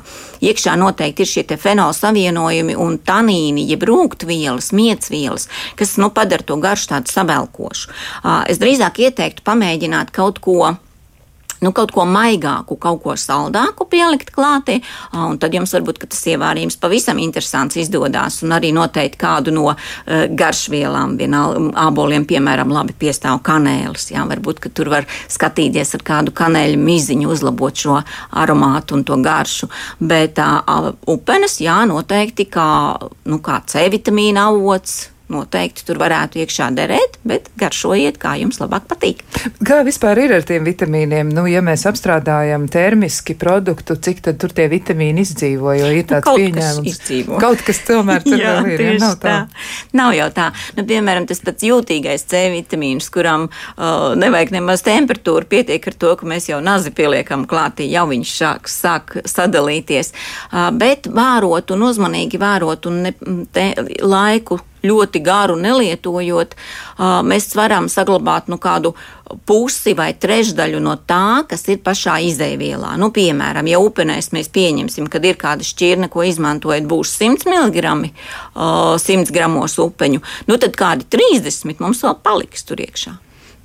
iekšā 0.44 0.76
noteikti 0.80 1.24
ir 1.24 1.32
šie 1.32 1.46
te 1.48 1.60
fenola 1.60 1.96
savienojumi 1.96 2.76
un 2.76 2.98
tanīni, 2.98 3.66
jeb 3.70 3.86
rūgtvielas, 3.88 4.72
miecvielas, 4.76 5.48
kas, 5.80 5.96
nu, 6.00 6.10
padara 6.14 6.44
to 6.46 6.58
garšu 6.60 6.94
tādu 6.94 7.12
sabelkošu. 7.12 7.90
Es 8.50 8.60
drīzāk 8.60 9.02
ieteiktu 9.06 9.44
pamēģināt 9.46 10.12
kaut 10.14 10.40
ko 10.44 10.74
nu, 11.60 11.72
kaut 11.76 11.92
ko 11.94 12.06
maigāku, 12.08 12.76
kaut 12.80 13.02
ko 13.04 13.16
saldāku 13.18 13.86
pielikt 13.90 14.32
klātī, 14.34 14.80
un 15.16 15.38
tad 15.40 15.54
jums 15.54 15.74
varbūt 15.76 16.02
tas 16.06 16.22
ievārījums 16.32 16.78
pavisam 16.80 17.20
interesants 17.22 17.78
izdodas. 17.80 18.40
Un 18.46 18.54
arī 18.56 18.72
noteikti 18.76 19.20
kādu 19.20 19.54
no 19.54 19.66
garšvielām, 20.06 21.16
vienalga 21.20 21.62
āboliem, 21.86 22.26
piemēram, 22.28 22.72
labi 22.74 22.96
piestāv 22.98 23.42
kanēlis. 23.46 24.10
Jā, 24.14 24.24
varbūt 24.30 24.70
tur 24.74 24.90
var 24.92 25.08
skatīties 25.30 25.94
ar 25.98 26.04
kādu 26.06 26.34
kanēļu 26.36 26.80
miziņu, 26.80 27.30
uzlabot 27.30 27.84
šo 27.84 28.00
aromātu 28.30 28.98
un 28.98 29.06
to 29.06 29.18
garšu. 29.20 29.70
Bet 30.00 30.40
uh, 30.42 30.92
upenes, 31.10 31.60
jā, 31.62 31.80
noteikti 31.90 32.48
kā, 32.50 32.68
nu, 33.28 33.40
kā 33.44 33.60
C 33.70 33.88
vitamīna 33.92 34.48
avots 34.50 35.00
noteikti 35.32 35.84
tur 35.86 36.00
varētu 36.00 36.40
iekšā 36.42 36.70
derēt, 36.76 37.18
bet 37.26 37.48
garšojiet, 37.60 38.18
kā 38.20 38.34
jums 38.40 38.60
labāk 38.62 38.86
patīk. 38.90 39.22
Kā 39.66 39.80
vispār 39.86 40.18
ir 40.24 40.34
ar 40.36 40.46
tiem 40.46 40.66
vitamīniem? 40.66 41.30
Nu, 41.34 41.46
ja 41.50 41.62
mēs 41.64 41.86
apstrādājam 41.88 42.66
termiski 42.70 43.36
produktu, 43.38 43.96
cik 43.96 44.22
tad 44.26 44.40
tur 44.42 44.54
tie 44.56 44.66
vitamīni 44.72 45.24
izdzīvo, 45.24 45.72
jo 45.78 45.90
ir 45.94 46.06
tāds 46.10 46.26
kaut 46.26 46.40
pieņēmums. 46.40 47.00
Kas 47.00 47.42
kaut 47.42 47.64
kas 47.66 47.82
tomēr 47.88 48.24
tur 48.26 48.40
Jā, 48.42 48.56
vēl 48.58 48.74
ir. 48.74 48.84
Ja? 48.86 48.96
Nav 49.04 49.16
tā. 49.22 49.34
tā. 49.34 49.64
Nav 50.00 50.14
jau 50.16 50.28
tā. 50.36 50.48
Nu, 50.78 50.86
piemēram, 50.88 51.28
tas 51.30 51.42
pats 51.44 51.66
jūtīgais 51.66 52.26
C 52.30 52.44
vitamīns, 52.54 53.10
kuram 53.12 53.48
uh, 53.50 54.12
nevajag 54.18 54.54
nemaz 54.56 54.84
temperatūru, 54.86 55.48
pietiek 55.50 55.90
ar 55.90 55.98
to, 56.04 56.14
ka 56.20 56.28
mēs 56.28 56.50
jau 56.50 56.60
nazi 56.64 56.92
pieliekam 56.94 57.46
klātī, 57.50 57.88
jau 57.92 58.06
viņš 58.10 58.34
sāk, 58.36 58.70
sāk 58.70 59.18
sadalīties. 59.28 60.14
Uh, 60.50 60.70
bet 60.76 61.10
vērot 61.10 61.76
un 61.76 61.86
uzmanīgi 61.90 62.40
vērot 62.40 62.90
un 62.90 63.04
ne, 63.06 63.14
te, 63.54 63.70
laiku 64.02 64.60
ļoti 64.86 65.22
garu 65.24 65.56
nelietojot, 65.60 66.56
mēs 67.26 67.50
varam 67.58 67.88
saglabāt 67.92 68.50
nu, 68.50 68.58
kādu 68.60 68.94
pusi 69.46 69.94
vai 69.94 70.10
trešdaļu 70.18 70.80
no 70.82 70.96
tā, 71.06 71.44
kas 71.48 71.66
ir 71.70 71.80
pašā 71.84 72.18
izēvielā. 72.30 72.96
Nu, 73.00 73.12
piemēram, 73.14 73.68
ja 73.70 73.78
upenēs 73.82 74.32
mēs 74.34 74.50
pieņemsim, 74.54 75.06
ka 75.10 75.22
ir 75.22 75.38
kāda 75.40 75.66
šķirne, 75.66 76.10
ko 76.10 76.26
izmantojat, 76.26 76.88
būs 76.90 77.14
100 77.20 77.46
mg, 77.50 78.12
100 78.56 79.34
gramos 79.34 79.78
upeņu, 79.80 80.22
nu, 80.50 80.60
tad 80.60 80.78
kādi 80.78 81.06
30 81.16 81.82
mums 81.82 82.02
vēl 82.06 82.18
paliks 82.24 82.66
tur 82.66 82.82
iekšā. 82.82 83.18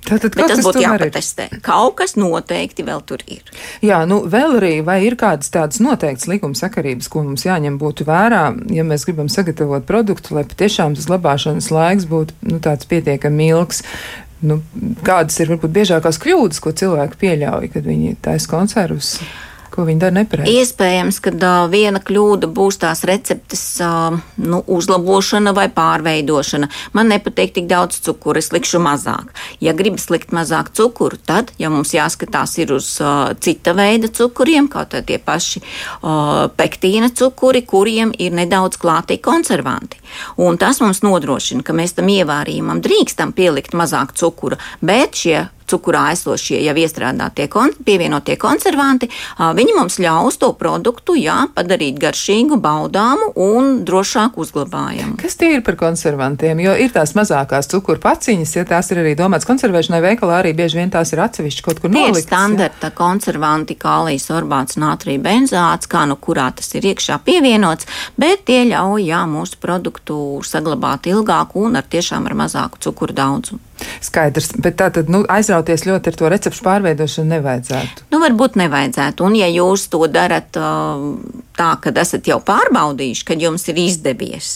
Tātad, 0.06 0.36
Bet 0.38 0.52
tas 0.52 0.62
būtu 0.62 0.82
jāpatestē. 0.84 1.48
Ir? 1.50 1.62
Kaut 1.66 1.96
kas 1.98 2.14
noteikti 2.18 2.84
vēl 2.86 3.00
tur 3.08 3.22
ir. 3.26 3.42
Jā, 3.84 4.04
nu 4.08 4.20
vēl 4.30 4.58
arī, 4.60 4.74
vai 4.86 5.00
ir 5.06 5.16
kādas 5.18 5.50
tādas 5.54 5.80
noteiktas 5.82 6.28
likuma 6.30 6.58
sakarības, 6.58 7.08
ko 7.10 7.24
mums 7.26 7.46
jāņem 7.46 7.78
būtu 7.80 8.06
vērā, 8.06 8.44
ja 8.76 8.84
mēs 8.86 9.06
gribam 9.08 9.30
sagatavot 9.32 9.86
produktu, 9.88 10.36
lai 10.36 10.46
patiešām 10.46 10.94
tas 10.94 11.08
glabāšanas 11.10 11.72
laiks 11.74 12.06
būtu 12.10 12.38
nu, 12.52 12.60
tāds 12.62 12.86
pietiekami 12.90 13.50
ilgs. 13.56 13.82
Nu, 14.46 14.60
kādas 15.02 15.40
ir 15.40 15.50
varbūt 15.54 15.74
biežākās 15.74 16.20
kļūdas, 16.22 16.62
ko 16.62 16.74
cilvēki 16.76 17.18
pieļauj, 17.24 17.70
kad 17.72 17.86
viņi 17.88 18.18
taisa 18.22 18.50
konservus? 18.52 19.16
Ko 19.76 19.84
viņi 19.84 20.00
dara 20.00 20.14
nepareizi? 20.16 20.54
Iespējams, 20.56 21.18
ka 21.20 21.30
uh, 21.36 21.66
viena 21.68 22.00
kļūda 22.00 22.48
būs 22.56 22.78
tās 22.80 23.02
receptes 23.04 23.64
uh, 23.84 24.16
nu, 24.40 24.62
uzlabošana 24.72 25.52
vai 25.56 25.66
pārveidošana. 25.68 26.70
Man 26.96 27.12
nepatīk 27.12 27.52
tik 27.58 27.68
daudz 27.68 27.98
cukuru, 28.06 28.40
es 28.40 28.48
likšu 28.54 28.80
mazāk. 28.80 29.34
Ja 29.60 29.76
gribas 29.76 30.08
likt 30.08 30.32
mazāk 30.32 30.70
cukuru, 30.72 31.20
tad, 31.28 31.52
ja 31.60 31.68
mums 31.68 31.92
jāskatās 31.92 32.56
ir 32.62 32.72
uz 32.72 32.88
uh, 33.04 33.34
cita 33.36 33.76
veida 33.76 34.08
cukuriem, 34.08 34.70
kaut 34.72 34.96
tie 34.96 35.20
paši 35.20 35.60
uh, 35.60 36.46
pektīna 36.56 37.12
cukuri, 37.12 37.60
kuriem 37.68 38.16
ir 38.16 38.32
nedaudz 38.32 38.80
klātī 38.80 39.20
konservanti. 39.20 40.00
Un 40.42 40.60
tas 40.60 40.80
mums 40.84 41.02
nodrošina, 41.06 41.64
ka 41.66 41.76
mēs 41.76 41.96
tam 41.98 42.10
ievārījumam 42.12 42.82
drīkstam 42.84 43.34
pielikt 43.36 43.76
mazāk 43.76 44.16
cukura, 44.18 44.60
bet 44.84 45.18
šie 45.22 45.46
cukurā 45.66 46.10
esošie 46.14 46.60
jau 46.64 46.74
iestrādātie 46.78 47.48
kon, 47.52 47.72
pievienotie 47.86 48.36
konservanti, 48.40 49.08
viņi 49.38 49.74
mums 49.76 49.98
ļaus 50.02 50.38
to 50.40 50.52
produktu 50.58 51.16
jā, 51.18 51.38
padarīt 51.56 51.98
garšīgu, 52.02 52.58
baudāmu 52.62 53.32
un 53.42 53.80
drošāk 53.86 54.38
uzglabājamu. 54.40 55.16
Kas 55.20 55.38
tie 55.40 55.56
ir 55.56 55.64
par 55.66 55.78
konservantiem? 55.80 56.62
Jo 56.62 56.76
ir 56.78 56.92
tās 56.94 57.16
mazākās 57.18 57.70
cukuru 57.72 58.00
paciņas, 58.02 58.54
ja 58.58 58.66
tās 58.68 58.90
ir 58.94 59.02
arī 59.02 59.16
domāts 59.18 59.48
konservēšanai 59.48 60.02
veikalā, 60.04 60.40
arī 60.42 60.54
bieži 60.56 60.80
vien 60.80 60.92
tās 60.94 61.12
ir 61.14 61.22
atsevišķi 61.26 61.66
kaut 61.66 61.82
kur 61.82 61.92
noliktas. 61.92 62.22
Ir 62.22 62.28
standarta 62.28 62.90
ja? 62.92 62.96
konservanti, 62.96 63.78
kālijas 63.80 64.28
orbāts, 64.34 64.78
nātrija 64.80 65.22
benzāts, 65.22 65.90
kā 65.90 66.06
nu 66.08 66.18
kurā 66.20 66.48
tas 66.56 66.70
ir 66.78 66.86
iekšā 66.92 67.18
pievienots, 67.26 67.88
bet 68.20 68.46
tie 68.48 68.62
ļauj 68.70 69.08
jā, 69.10 69.24
mūsu 69.30 69.58
produktu 69.62 69.95
saglabāt 70.46 71.08
ilgāk 71.10 71.56
un 71.58 71.76
ar 71.80 71.86
tiešām 71.90 72.26
ar 72.26 72.36
mazāku 72.38 72.82
cukuru 72.82 73.16
daudzumu. 73.16 73.65
Skaidrs, 74.04 74.52
bet 74.62 74.78
tā 74.80 74.90
tad 74.94 75.10
nu, 75.12 75.22
aizrauties 75.30 75.86
ļoti 75.86 76.12
ar 76.12 76.18
to 76.20 76.30
recepšu 76.32 76.64
pārveidošanu 76.66 77.34
nevajadzētu. 77.36 78.06
Nu, 78.12 78.20
varbūt 78.22 78.58
nevajadzētu. 78.60 79.26
Un, 79.26 79.36
ja 79.38 79.48
jūs 79.50 79.88
to 79.92 80.02
darat 80.10 80.56
uh, 80.60 81.02
tā, 81.56 81.70
ka 81.82 81.92
esat 82.00 82.28
jau 82.28 82.38
pārbaudījuši, 82.44 83.24
ka 83.26 83.36
jums 83.40 83.66
ir 83.72 83.80
izdevies, 83.80 84.50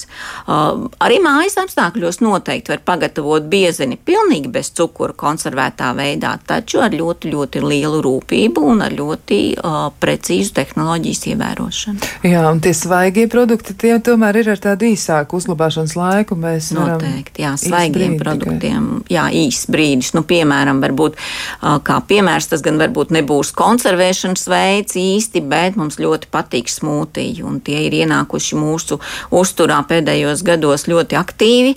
uh, 0.47 0.87
arī 1.03 1.21
mājas 1.25 1.59
apstākļos 1.63 2.21
noteikti 2.25 2.75
var 2.75 2.83
pagatavot 2.87 3.49
biezeni 3.51 3.99
pilnīgi 3.99 4.53
bez 4.53 4.73
cukura 4.77 5.17
konservētā 5.17 5.93
veidā, 5.99 6.37
taču 6.47 6.83
ar 6.85 6.95
ļoti, 6.97 7.33
ļoti 7.35 7.65
lielu 7.65 8.03
rūpību 8.05 8.67
un 8.73 8.85
ar 8.87 8.95
ļoti 8.97 9.41
uh, 9.57 9.81
precīzu 10.01 10.55
tehnoloģijas 10.61 11.27
ievērošanu. 11.33 12.11
Jā, 12.29 12.45
un 12.51 12.63
tie 12.65 12.75
svaigie 12.77 13.27
produkti, 13.31 13.77
tie 13.79 13.97
tomēr 14.05 14.41
ir 14.43 14.53
ar 14.55 14.65
tādu 14.71 14.91
īsāku 14.91 15.41
uzglabāšanas 15.41 15.97
laiku. 15.99 16.39
Mēs 16.41 16.71
noteikti, 16.77 17.45
jā, 17.45 17.55
svaigiem 17.61 18.17
produktiem. 18.21 18.91
Jā, 19.11 19.25
īsts 19.35 19.67
brīdis. 19.71 20.13
Nu, 20.15 20.23
piemēram, 20.27 20.79
varbūt, 20.85 21.17
kā 21.87 21.97
piemērs, 22.07 22.47
tas 22.53 22.63
gan 22.63 22.79
varbūt 22.79 23.11
nebūs 23.17 23.51
konservēšanas 23.59 24.47
veids 24.51 24.95
īsti, 25.01 25.43
bet 25.51 25.79
mums 25.81 25.99
ļoti 25.99 26.31
patīk 26.31 26.71
smūtiji, 26.71 27.43
un 27.47 27.59
tie 27.65 27.81
ir 27.89 27.99
ienākuši 28.05 28.61
mūsu 28.61 29.01
uzturā 29.35 29.81
pēdējos 29.91 30.47
gados 30.47 30.87
ļoti 30.91 31.19
aktīvi. 31.19 31.75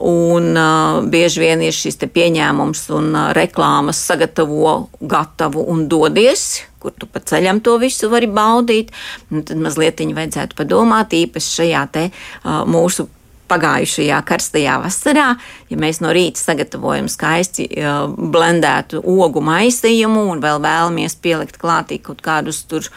Un 0.00 0.54
uh, 0.54 1.00
bieži 1.10 1.42
vien 1.42 1.62
ir 1.66 1.74
šis 1.74 1.98
pieņēmums 1.98 2.84
un 2.94 3.08
uh, 3.10 3.30
reklāmas 3.34 3.98
sagatavo 4.06 4.76
gatavu 5.02 5.64
un 5.72 5.88
dodies, 5.90 6.62
kur 6.78 6.94
tu 6.94 7.10
pa 7.10 7.18
ceļam 7.18 7.58
to 7.58 7.74
visu 7.82 8.08
vari 8.12 8.30
baudīt. 8.30 8.94
Un 9.34 9.42
tad 9.42 9.58
mazliet 9.58 9.98
viņa 9.98 10.14
vajadzētu 10.20 10.60
padomāt, 10.62 11.18
īpaši 11.18 11.56
šajā 11.58 11.82
te 11.90 12.06
uh, 12.12 12.62
mūsu 12.70 13.10
pagājušajā 13.50 14.20
karstajā 14.28 14.76
vasarā, 14.84 15.30
ja 15.70 15.80
mēs 15.80 16.00
no 16.04 16.14
rīta 16.14 16.40
sagatavojam 16.40 17.10
skaisti 17.10 17.68
blendētu 18.16 19.02
ogu 19.02 19.42
maisījumu 19.44 20.28
un 20.32 20.44
vēl 20.44 20.62
vēlamies 20.62 21.18
pielikt 21.22 21.60
klātī 21.60 22.00
kaut 22.02 22.22
kādus 22.24 22.64
tur 22.70 22.88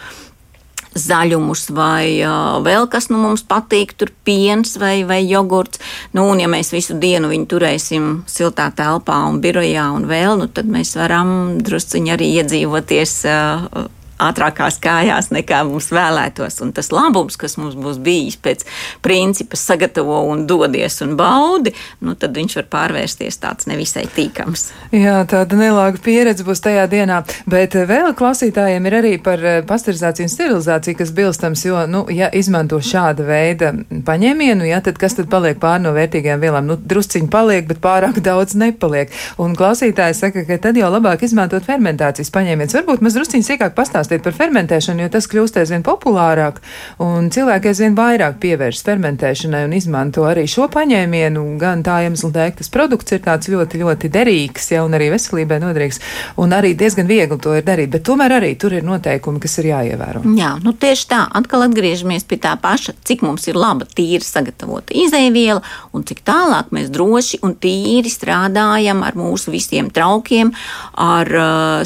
zaļumus 0.93 1.67
vai 1.74 2.22
uh, 2.22 2.60
vēl 2.63 2.88
kas 2.91 3.10
nu 3.10 3.17
mums 3.22 3.43
patīk, 3.50 3.95
tur 3.98 4.12
piens 4.25 4.75
vai, 4.77 5.01
vai 5.10 5.24
jogurts. 5.25 5.81
Nu, 6.13 6.27
un 6.29 6.41
ja 6.43 6.50
mēs 6.51 6.74
visu 6.74 6.98
dienu 7.01 7.31
viņu 7.31 7.50
turēsim 7.50 8.12
siltā 8.29 8.69
telpā 8.75 9.17
un 9.29 9.41
birojā 9.43 9.89
un 9.95 10.07
vēl, 10.10 10.38
nu, 10.41 10.50
tad 10.53 10.69
mēs 10.69 10.95
varam 11.00 11.57
drusciņi 11.65 12.13
arī 12.13 12.29
iedzīvoties. 12.41 13.17
Uh, 13.25 13.89
ātrākās 14.30 14.80
kājās, 14.84 15.32
nekā 15.34 15.63
mums 15.68 15.89
vēlētos. 15.94 16.60
Un 16.63 16.74
tas 16.75 16.92
labums, 16.94 17.38
kas 17.39 17.58
mums 17.60 17.77
būs 17.80 18.00
bijis 18.03 18.38
pēc 18.44 18.65
principa 19.03 19.60
sagatavo 19.60 20.22
un 20.30 20.46
dodies 20.50 21.00
un 21.06 21.15
baudi, 21.20 21.74
nu, 22.03 22.15
tad 22.20 22.36
viņš 22.38 22.58
var 22.62 22.70
pārvērsties 22.77 23.39
tāds 23.44 23.68
nevisai 23.70 24.06
tīkams. 24.15 24.70
Jā, 24.94 25.22
tāda 25.30 25.58
nelāga 25.60 26.01
pieredze 26.03 26.46
būs 26.46 26.63
tajā 26.63 26.86
dienā. 26.92 27.22
Bet 27.50 27.75
vēl 27.75 28.13
klausītājiem 28.18 28.89
ir 28.89 28.98
arī 29.00 29.13
par 29.24 29.42
eh, 29.44 29.62
pasterizāciju 29.68 30.27
un 30.27 30.34
sterilizāciju, 30.34 31.00
kas 31.00 31.13
bilstams, 31.15 31.65
jo, 31.65 31.80
nu, 31.89 32.03
ja 32.13 32.30
izmanto 32.34 32.80
šāda 32.84 33.25
veida 33.27 33.74
paņēmienu, 34.06 34.68
jā, 34.70 34.82
tad 34.86 35.00
kas 35.01 35.18
tad 35.18 35.30
paliek 35.32 35.60
pār 35.62 35.82
no 35.84 35.94
vērtīgajām 35.96 36.44
vielām? 36.44 36.70
Nu, 36.70 36.77
drusciņi 36.77 37.30
paliek, 37.34 37.65
bet 37.70 37.82
pārāk 37.84 38.20
daudz 38.24 38.53
nepaliek. 38.60 39.12
Un 39.42 39.58
klausītāji 39.58 40.18
saka, 40.18 40.46
ka 40.48 40.60
tad 40.62 40.77
jau 40.77 40.92
labāk 40.94 41.25
izmantot 41.25 41.65
fermentācijas 41.65 42.32
paņēmienus. 42.34 42.77
Varbūt 42.77 43.01
mēs 43.06 43.18
drusciņi 43.18 43.48
sīkāk 43.48 43.74
pastāstīt 43.77 44.12
pastāstīt 44.13 44.24
par 44.24 44.36
fermentēšanu, 44.38 45.03
jo 45.03 45.10
tas 45.10 45.27
kļūst 45.27 45.58
aizvien 45.58 45.84
populārāk, 45.84 46.62
un 47.01 47.29
cilvēki 47.34 47.70
aizvien 47.72 47.96
vairāk 47.96 48.39
pievēršas 48.41 48.86
fermentēšanai 48.86 49.65
un 49.65 49.74
izmanto 49.74 50.25
arī 50.27 50.46
šo 50.48 50.67
paņēmienu, 50.70 51.58
gan 51.60 51.84
tā 51.84 52.03
iemesla 52.05 52.29
dēļ, 52.34 52.51
ka 52.53 52.62
tas 52.62 52.70
produkts 52.70 53.13
ir 53.13 53.24
tāds 53.24 53.50
ļoti, 53.50 53.82
ļoti 53.82 54.10
derīgs, 54.13 54.72
ja, 54.74 54.84
un 54.84 54.93
arī 54.93 55.10
veselībai 55.13 55.60
noderīgs, 55.63 56.00
un 56.38 56.53
arī 56.53 56.74
diezgan 56.75 57.08
viegli 57.08 57.39
to 57.39 57.55
ir 57.55 57.65
darīt, 57.65 57.91
bet 57.93 58.05
tomēr 58.05 58.38
arī 58.39 58.53
tur 58.58 58.74
ir 58.74 58.86
noteikumi, 58.86 59.41
kas 59.41 59.58
ir 59.62 59.72
jāievēro. 59.72 60.24
Jā, 60.38 60.55
nu 60.63 60.74
tieši 60.74 61.10
tā, 61.10 61.24
atkal 61.34 61.65
atgriežamies 61.67 62.27
pie 62.27 62.39
tā 62.43 62.53
paša, 62.60 62.96
cik 63.03 63.25
mums 63.25 63.48
ir 63.50 63.58
laba, 63.58 63.88
tīri 63.88 64.24
sagatavota 64.25 64.93
izēviela, 64.93 65.63
un 65.93 66.05
cik 66.05 66.24
tālāk 66.27 66.74
mēs 66.75 66.91
droši 66.93 67.41
un 67.43 67.55
tīri 67.58 68.12
strādājam 68.12 69.03
ar 69.05 69.17
mūsu 69.17 69.53
visiem 69.53 69.89
traukiem, 69.93 70.53
ar 71.01 71.29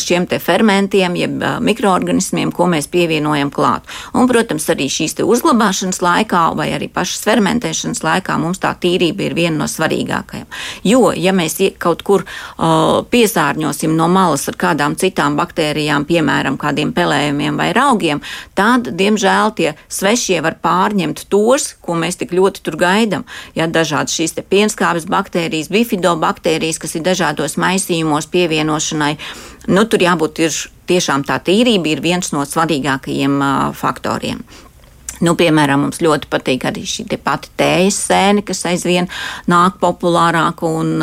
šiem 0.01 0.27
te 0.29 0.39
fermentiem, 0.43 1.15
jeb 1.17 1.43
mikroorganismiem 1.63 2.16
mikroorganismiem, 2.17 2.51
ko 2.51 2.67
mēs 2.67 2.88
pievienojam 2.89 3.51
klāt. 3.51 3.86
Un, 4.13 4.27
protams, 4.27 4.67
arī 4.69 4.88
šīs 4.89 5.17
uzglabāšanas 5.24 6.01
laikā 6.01 6.55
vai 6.55 6.71
arī 6.74 6.89
pašas 6.89 7.24
fermentēšanas 7.25 8.03
laikā 8.03 8.38
mums 8.39 8.59
tā 8.59 8.74
tīrība 8.75 9.27
ir 9.27 9.36
viena 9.36 9.57
no 9.57 9.67
svarīgākajām. 9.67 10.47
Jo, 10.83 11.13
ja 11.15 11.33
mēs 11.33 11.57
kaut 11.79 12.03
kur 12.03 12.24
uh, 12.24 13.03
piesārņosim 13.09 13.95
no 13.95 14.07
malas 14.07 14.47
ar 14.47 14.55
kādām 14.55 14.95
citām 14.95 15.38
baktērijām, 15.38 16.05
piemēram, 16.05 16.57
kādiem 16.57 16.93
pelējumiem 16.93 17.57
vai 17.57 17.71
raugiem, 17.74 18.21
tad, 18.55 18.89
diemžēl, 18.97 19.53
tie 19.55 19.75
svešie 19.89 20.41
var 20.41 20.57
pārņemt 20.62 21.27
tos, 21.29 21.75
ko 21.81 21.95
mēs 21.95 22.17
tik 22.17 22.33
ļoti 22.33 22.63
tur 22.63 22.77
gaidām. 22.77 23.25
Ja 23.55 23.67
dažādas 23.67 24.15
šīs 24.15 24.38
pienskābes 24.47 25.07
baktērijas, 25.09 25.69
bifidobaktērijas, 25.74 26.79
kas 26.79 26.95
ir 26.95 27.05
dažādos 27.05 27.57
maisījumos 27.57 28.29
pievienošanai, 28.31 29.15
nu, 29.67 29.86
tur 29.89 30.03
jābūt 30.05 30.43
ir 30.45 30.53
tiešām 30.88 31.25
tā 31.27 31.39
tīrība 31.44 31.94
ir 31.96 32.06
viens 32.06 32.32
no 32.36 32.46
svarīgākajiem 32.48 33.41
faktoriem. 33.77 34.46
Nu, 35.17 35.34
piemēram, 35.34 35.88
mums 35.88 35.98
ļoti 36.03 36.29
patīk 36.29 36.67
arī 36.70 36.84
šī 36.86 37.08
pati 37.24 37.50
tējas 37.58 37.98
sēne, 38.06 38.44
kas 38.46 38.62
aizvien 38.70 39.08
nāk 39.50 39.79
populārāk. 39.82 40.62
Un, 40.67 41.01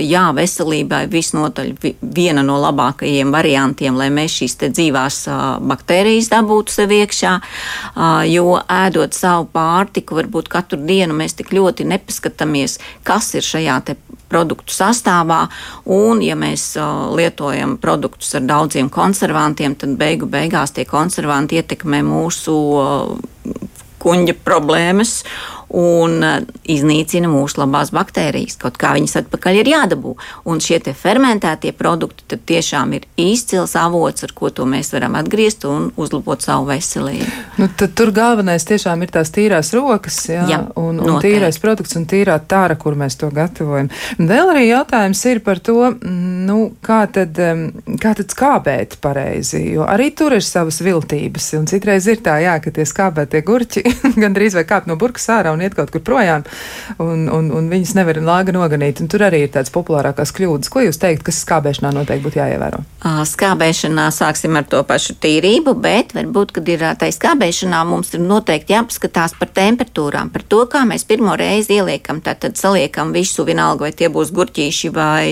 jā, 0.00 0.22
veselībai 0.36 1.02
visnotaļ 1.12 1.74
viena 2.00 2.44
no 2.46 2.56
labākajiem 2.62 3.32
variantiem, 3.34 3.98
lai 4.00 4.08
mēs 4.14 4.38
šīs 4.40 4.56
dzīvās 4.62 5.20
baktērijas 5.72 6.30
dabūtu 6.32 6.76
sev 6.78 6.94
iekšā. 6.96 7.34
Jo 8.32 8.56
ēdot 8.64 9.16
savu 9.16 9.50
pārtiku, 9.52 10.16
varbūt 10.22 10.48
katru 10.52 10.80
dienu 10.80 11.18
mēs 11.20 11.36
tik 11.36 11.52
ļoti 11.52 11.88
nepaskatāmies, 11.92 12.78
kas 13.04 13.34
ir 13.36 13.44
šajā 13.44 13.80
produktu 14.30 14.74
sastāvā. 14.74 15.42
Un, 15.90 16.22
ja 16.24 16.36
mēs 16.38 16.72
lietojam 17.16 17.76
produktus 17.82 18.34
ar 18.38 18.46
daudziem 18.48 18.90
konservantiem, 18.92 19.76
tad 19.78 19.96
beigu 20.00 20.30
beigās 20.30 20.74
tie 20.76 20.86
konservanti 20.88 21.60
ietekmē 21.60 22.02
mūsu 22.06 22.56
kuģa 24.00 24.36
problēmas 24.46 25.20
un 25.76 26.18
uh, 26.24 26.38
iznīcina 26.70 27.30
mūsu 27.30 27.60
labās 27.62 27.92
baktērijas. 27.94 28.58
Kaut 28.60 28.78
kā 28.80 28.94
viņas 28.96 29.20
atpakaļ 29.22 29.60
ir 29.60 29.72
jādabū. 29.72 30.16
Un 30.50 30.62
šie 30.62 30.80
fermentētie 30.96 31.72
produkti 31.76 32.38
tiešām 32.50 32.94
ir 32.98 33.06
izcils 33.20 33.76
avots, 33.78 34.24
ar 34.26 34.34
ko 34.36 34.50
mēs 34.66 34.92
varam 34.94 35.16
atgriezt 35.18 35.64
un 35.68 35.90
uzlabot 36.00 36.42
savu 36.42 36.66
veselību. 36.70 37.28
Nu, 37.60 37.68
tur 37.78 38.12
galvenais 38.14 38.64
tiešām 38.66 39.04
ir 39.04 39.12
tās 39.14 39.30
tīrās 39.34 39.72
rokas, 39.76 40.18
jā, 40.30 40.44
jā 40.50 40.60
un, 40.74 40.98
un 40.98 41.14
noteikti. 41.14 41.36
tīrais 41.36 41.60
produkts 41.62 41.96
un 41.98 42.06
tīrā 42.10 42.38
tāra, 42.50 42.76
kur 42.80 42.96
mēs 42.98 43.18
to 43.20 43.30
gatavojam. 43.34 43.90
Vēl 44.18 44.52
arī 44.54 44.66
jautājums 44.70 45.22
ir 45.30 45.42
par 45.46 45.60
to, 45.62 45.92
nu, 46.02 46.58
kā 46.84 47.02
tad, 47.12 47.38
kā 48.02 48.14
tad 48.18 48.34
skābēt 48.34 48.98
pareizi, 49.04 49.62
jo 49.76 49.86
arī 49.88 50.10
tur 50.16 50.34
ir 50.36 50.44
savas 50.46 50.80
viltības, 50.84 51.52
un 51.60 51.68
citreiz 51.70 52.08
ir 52.10 52.22
tā, 52.24 52.38
jā, 52.44 52.56
ka 52.62 52.72
tie 52.74 52.86
skābētie 52.88 53.42
gurķi 53.46 53.84
gandrīz 54.22 54.58
vai 54.58 54.66
kāp 54.68 54.88
no 54.90 54.98
burkas 55.00 55.28
ārā 55.32 55.54
un 55.60 55.66
iet 55.68 55.76
kaut 55.76 55.92
kur 55.92 56.02
projām, 56.04 56.46
un, 56.98 57.28
un, 57.28 57.52
un 57.54 57.68
viņas 57.70 57.94
nevar 57.98 58.20
lāga 58.24 58.54
noganīt. 58.56 59.02
Un 59.04 59.10
tur 59.12 59.26
arī 59.28 59.44
ir 59.44 59.52
tādas 59.52 59.72
populārākās 59.74 60.32
kļūdas. 60.36 60.72
Ko 60.72 60.84
jūs 60.84 61.00
teikt, 61.00 61.24
kas 61.26 61.42
skābēšanā 61.44 61.92
noteikti 61.94 62.24
būtu 62.26 62.40
jāievēro? 62.40 62.82
Skābēšanā 63.00 64.08
sāksim 64.14 64.56
ar 64.58 64.66
to 64.70 64.82
pašu 64.88 65.16
tīrību, 65.20 65.76
bet 65.80 66.14
varbūt, 66.16 66.54
kad 66.56 66.68
ir 66.72 66.84
tā 67.00 67.10
skābēšanā, 67.12 67.82
mums 67.88 68.14
ir 68.16 68.24
noteikti 68.24 68.74
jāpaskatās 68.76 69.36
par 69.40 69.52
temperatūrām, 69.56 70.32
par 70.32 70.44
to, 70.48 70.62
kā 70.70 70.84
mēs 70.88 71.04
pirmo 71.08 71.36
reizi 71.38 71.78
ieliekam, 71.78 72.22
tad 72.24 72.44
saliekam 72.60 73.14
visu, 73.16 73.44
vienalga 73.48 73.88
vai 73.88 73.92
tie 73.96 74.10
būs 74.12 74.32
gurķīši 74.36 74.92
vai, 74.94 75.26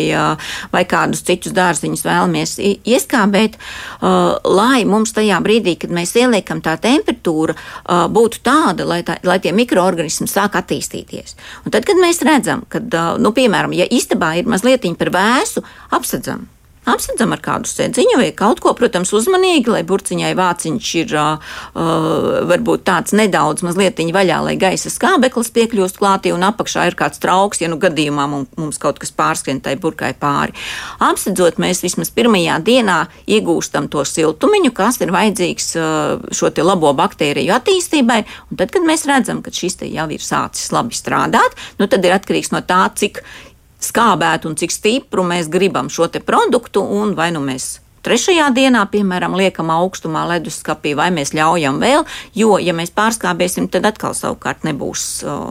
vai 0.73 0.85
kādus 0.88 1.23
citus 1.28 1.54
dārziņus 1.56 2.04
vēlamies 2.06 2.56
ieskābēt, 2.88 3.58
lai 4.02 4.82
mums 4.88 5.14
tajā 5.16 5.38
brīdī, 5.44 5.76
kad 5.80 5.92
mēs 5.94 6.16
ieliekam 6.18 6.62
tā 6.64 6.75
temperatūra, 6.82 7.54
būtu 8.11 8.42
tāda, 8.42 8.87
lai, 8.88 9.02
tā, 9.06 9.18
lai 9.28 9.38
tie 9.44 9.52
mikroorganismi 9.54 10.18
organisms 10.19 10.35
sāk 10.35 10.57
attīstīties. 10.59 11.37
Un 11.65 11.73
tad, 11.73 11.87
kad 11.87 11.97
mēs 11.97 12.23
redzam, 12.23 12.65
ka, 12.69 12.81
nu, 13.19 13.33
piemēram, 13.33 13.73
ja 13.73 13.87
istabā 13.87 14.39
ir 14.39 14.49
mazliet 14.49 14.87
par 14.99 15.11
vēsu, 15.11 15.63
apsedzam 15.91 16.49
apsedzam 16.88 17.35
ar 17.35 17.42
kādu 17.45 17.71
sēdziņu 17.71 18.18
vai 18.21 18.30
kaut 18.37 18.62
ko, 18.64 18.73
protams, 18.78 19.12
uzmanīgi, 19.16 19.71
lai 19.73 19.85
burciņai 19.88 20.33
vāciņš 20.38 20.90
ir 21.02 21.14
uh, 21.18 21.54
varbūt 22.49 22.85
tāds 22.88 23.14
nedaudz 23.16 23.64
mazliet 23.66 23.99
vaļā, 23.99 24.38
lai 24.47 24.54
gaisa 24.61 24.90
skābeklis 24.92 25.50
piekļūst 25.54 25.99
klātī 25.99 26.33
un 26.35 26.45
apakšā 26.47 26.87
ir 26.88 26.97
kāds 26.99 27.21
trauks, 27.23 27.62
ja 27.62 27.71
nu 27.71 27.78
gadījumā 27.80 28.26
mums 28.30 28.78
kaut 28.80 29.00
kas 29.02 29.13
pārskrien 29.15 29.60
tai 29.65 29.75
burkai 29.80 30.13
pāri. 30.19 30.54
Apsedzot, 31.02 31.58
mēs 31.63 31.82
vismaz 31.82 32.13
pirmajā 32.15 32.60
dienā 32.65 32.99
iegūstam 33.26 33.89
to 33.93 34.04
siltumiņu, 34.06 34.73
kas 34.76 35.00
ir 35.02 35.13
vajadzīgs 35.15 35.69
uh, 35.78 36.28
šo 36.34 36.52
te 36.54 36.67
labo 36.67 36.93
baktēriju 36.99 37.54
attīstībai, 37.58 38.21
un 38.50 38.60
tad, 38.60 38.73
kad 38.75 38.86
mēs 38.86 39.06
redzam, 39.10 39.43
ka 39.43 39.54
šis 39.54 39.80
te 39.82 39.91
jau 39.91 40.08
ir 40.15 40.25
sācis 40.25 40.73
labi 40.75 40.97
strādāt, 40.97 41.58
nu 41.80 41.91
tad 41.91 42.06
ir 42.06 42.17
atkarīgs 42.17 42.52
no 42.54 42.63
tā, 42.67 42.84
cik 42.99 43.23
skābētu 43.80 44.50
un 44.50 44.56
cik 44.58 44.75
stipru 44.75 45.25
mēs 45.26 45.50
gribam 45.50 45.91
šo 45.91 46.08
produktu, 46.25 46.82
un 46.82 47.14
vai 47.14 47.30
nu 47.34 47.41
mēs 47.45 47.78
Trešajā 48.08 48.47
dienā, 48.56 48.86
piemēram, 48.88 49.34
liekam 49.36 49.68
augstumā 49.68 50.23
leduskapī, 50.30 50.94
vai 50.97 51.10
mēs 51.12 51.34
ļaujam 51.36 51.76
vēl, 51.82 52.06
jo, 52.38 52.54
ja 52.56 52.73
mēs 52.73 52.88
pārskābēsim, 52.97 53.66
tad 53.68 53.84
atkal 53.84 54.14
savukārt 54.16 54.62
nebūs, 54.64 55.02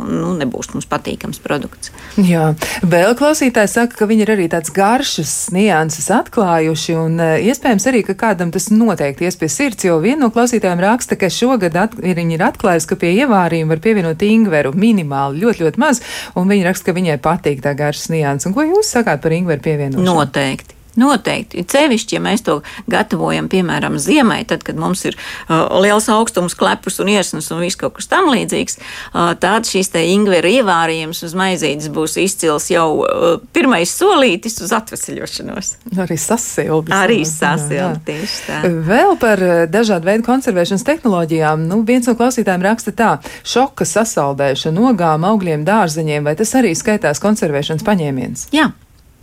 nu, 0.07 0.31
nebūs 0.39 0.71
mums 0.73 0.87
patīkams 0.89 1.37
produkts. 1.43 1.91
Jā, 2.17 2.47
vēl 2.81 3.13
klausītājs 3.19 3.75
saka, 3.77 3.99
ka 3.99 4.07
viņi 4.09 4.25
ir 4.25 4.31
arī 4.33 4.47
tāds 4.49 4.73
garšas 4.73 5.33
nianses 5.53 6.09
atklājuši, 6.15 6.95
un 6.97 7.21
e, 7.21 7.27
iespējams 7.51 7.85
arī, 7.91 8.01
ka 8.07 8.15
kādam 8.17 8.49
tas 8.55 8.71
noteikti 8.73 9.27
ies 9.27 9.37
pie 9.37 9.51
sirds, 9.53 9.85
jo 9.85 9.99
viena 10.01 10.23
no 10.23 10.31
klausītājiem 10.33 10.81
raksta, 10.81 11.19
ka 11.19 11.29
šogad 11.29 11.77
at, 11.77 11.93
viņi 12.01 12.39
ir 12.39 12.45
atklājusi, 12.47 12.89
ka 12.89 12.97
pie 13.03 13.11
ievārījuma 13.19 13.75
var 13.75 13.83
pievienot 13.85 14.25
ingveru 14.25 14.73
minimāli, 14.73 15.43
ļoti, 15.45 15.67
ļoti 15.67 15.83
maz, 15.85 16.01
un 16.33 16.49
viņi 16.49 16.65
raksta, 16.71 16.89
ka 16.89 16.97
viņai 16.97 17.19
patīk 17.21 17.61
tā 17.61 17.75
garšas 17.77 18.09
nianses. 18.15 18.49
Un 18.49 18.57
ko 18.57 18.65
jūs 18.65 18.89
sakāt 18.97 19.21
par 19.21 19.37
ingveru 19.37 19.61
pievienošanu? 19.69 20.09
Noteikti. 20.09 20.76
Noteikti. 20.97 21.62
Cevišķi, 21.67 22.17
ja 22.17 22.21
mēs 22.23 22.43
to 22.45 22.60
gatavojam, 22.89 23.49
piemēram, 23.51 23.99
ziemai, 24.01 24.41
tad, 24.49 24.63
kad 24.65 24.79
mums 24.79 25.03
ir 25.05 25.17
uh, 25.17 25.67
liels 25.83 26.07
augstums, 26.10 26.55
klepus 26.57 26.97
un 27.03 27.12
iesnas 27.13 27.51
un 27.53 27.62
viss 27.62 27.77
kaut 27.79 27.97
kas 27.99 28.10
tam 28.10 28.31
līdzīgs, 28.33 28.79
uh, 28.79 29.33
tad 29.39 29.69
šīs 29.69 29.91
te 29.93 30.01
ingveru 30.10 30.49
ievārījums 30.60 31.21
uz 31.27 31.36
maizītes 31.38 31.91
būs 31.93 32.17
izcils 32.21 32.69
jau 32.73 32.88
uh, 33.03 33.27
pirmais 33.53 33.93
solītis 33.93 34.57
uz 34.65 34.73
atvesaļošanos. 34.77 35.73
Arī 36.01 36.17
sasildi. 36.21 36.95
Arī 36.97 37.19
sasildi, 37.29 38.01
tieši 38.10 38.41
tā. 38.47 38.63
Vēl 38.89 39.15
par 39.21 39.43
uh, 39.43 39.60
dažādu 39.69 40.10
veidu 40.10 40.25
konservēšanas 40.27 40.88
tehnoloģijām. 40.88 41.67
Nu, 41.69 41.83
viens 41.88 42.10
no 42.10 42.17
klausītājiem 42.17 42.65
raksta 42.65 42.95
tā, 42.97 43.12
šoka 43.45 43.86
sasaldēšana 43.86 44.77
nogām, 44.77 45.25
augļiem, 45.27 45.65
dārzeņiem, 45.67 46.25
vai 46.27 46.36
tas 46.39 46.53
arī 46.57 46.73
skaitās 46.77 47.21
konservēšanas 47.23 47.86
paņēmiens? 47.88 48.49
Jā. 48.55 48.71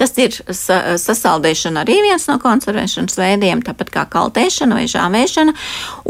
Tas 0.01 0.11
ir 0.19 0.35
sa 0.51 0.97
sasaldēšana 0.99 1.85
arī 1.85 2.01
viens 2.03 2.25
no 2.27 2.35
konservēšanas 2.43 3.15
veidiem, 3.19 3.63
tāpat 3.63 3.93
kā 3.95 4.03
kaltēšana 4.11 4.81
vai 4.81 4.87
žāvēšana. 4.91 5.55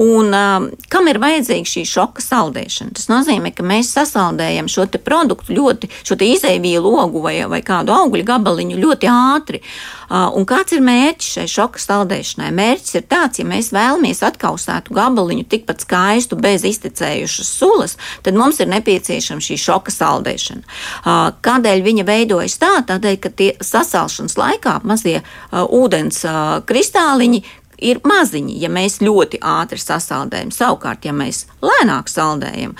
Un, 0.00 0.30
um, 0.32 0.68
kam 0.88 1.10
ir 1.10 1.20
vajadzīga 1.20 1.68
šī 1.68 1.84
šoka 1.90 2.24
saldēšana? 2.24 2.94
Tas 2.96 3.10
nozīmē, 3.12 3.52
ka 3.52 3.66
mēs 3.66 3.92
sasaldējam 3.92 4.70
šo 4.72 4.86
produktu 5.04 5.52
ļoti, 5.56 5.90
šo 6.00 6.16
izēvielu 6.16 6.94
logu 6.96 7.20
vai, 7.24 7.36
vai 7.50 7.60
kādu 7.66 7.92
augļu 7.92 8.24
gabaliņu 8.24 8.80
ļoti 8.80 9.10
ātri. 9.10 9.60
Uh, 10.04 10.30
un 10.36 10.44
kāds 10.48 10.72
ir 10.76 10.82
mērķis 10.84 11.30
šai 11.36 11.46
šoka 11.50 11.80
saldēšanai? 11.82 12.50
Mērķis 12.56 12.98
ir 13.00 13.06
tāds, 13.10 13.40
ja 13.40 13.48
mēs 13.48 13.70
vēlamies 13.74 14.24
atkausētu 14.24 14.96
gabaliņu 14.96 15.44
tikpat 15.50 15.84
skaistu 15.84 16.38
bez 16.40 16.64
iztecējušas 16.68 17.52
sulas, 17.58 17.96
tad 18.24 18.36
mums 18.38 18.60
ir 18.64 18.70
nepieciešama 18.72 19.44
šī 19.44 19.60
šoka 19.60 19.92
saldēšana. 19.92 20.64
Uh, 21.04 21.30
kādēļ 21.44 21.84
viņa 21.84 22.08
veidojas 22.08 22.56
tā? 22.60 22.72
Tādēļ, 22.88 23.20
ka 23.20 23.32
tie 23.32 23.52
sasalšanas 23.74 24.38
laikā 24.38 24.78
mazie 24.86 25.18
uh, 25.20 25.64
ūdens 25.66 26.22
uh, 26.28 26.56
kristāliņi 26.68 27.42
ir 27.84 28.00
maziņi, 28.06 28.56
ja 28.62 28.70
mēs 28.72 29.00
ļoti 29.02 29.40
ātri 29.42 29.80
sasaldējam. 29.82 30.52
Savukārt, 30.54 31.04
ja 31.08 31.14
mēs 31.16 31.44
lēnāk 31.64 32.08
saldējam, 32.08 32.76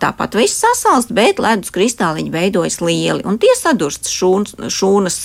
tāpat 0.00 0.38
viss 0.38 0.62
sasalst, 0.64 1.12
bet 1.14 1.42
ledus 1.42 1.72
kristāliņi 1.74 2.32
veidojas 2.32 2.80
lieli 2.82 3.26
un 3.28 3.38
tie 3.38 3.52
sadurst 3.58 4.08
šūnas. 4.10 4.56
šūnas 4.72 5.20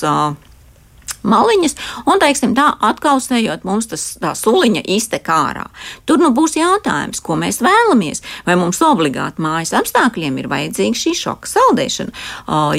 maliņas, 1.27 1.75
un, 2.05 2.19
teiksim, 2.21 2.53
tā 2.57 2.69
atkausējot, 2.83 3.65
mums 3.67 3.89
tas 3.91 4.05
tā 4.21 4.33
suliņa 4.37 4.83
iztek 4.95 5.29
ārā. 5.33 5.65
Tur 6.07 6.21
nu 6.21 6.31
būs 6.35 6.57
jautājums, 6.59 7.21
ko 7.23 7.37
mēs 7.39 7.61
vēlamies. 7.63 8.23
Vai 8.47 8.57
mums 8.59 8.81
obligāti 8.85 9.43
mājas 9.43 9.73
apstākļiem 9.77 10.39
ir 10.41 10.49
vajadzīga 10.51 10.99
šī 10.99 11.13
šoka 11.17 11.49
saldēšana? 11.49 12.23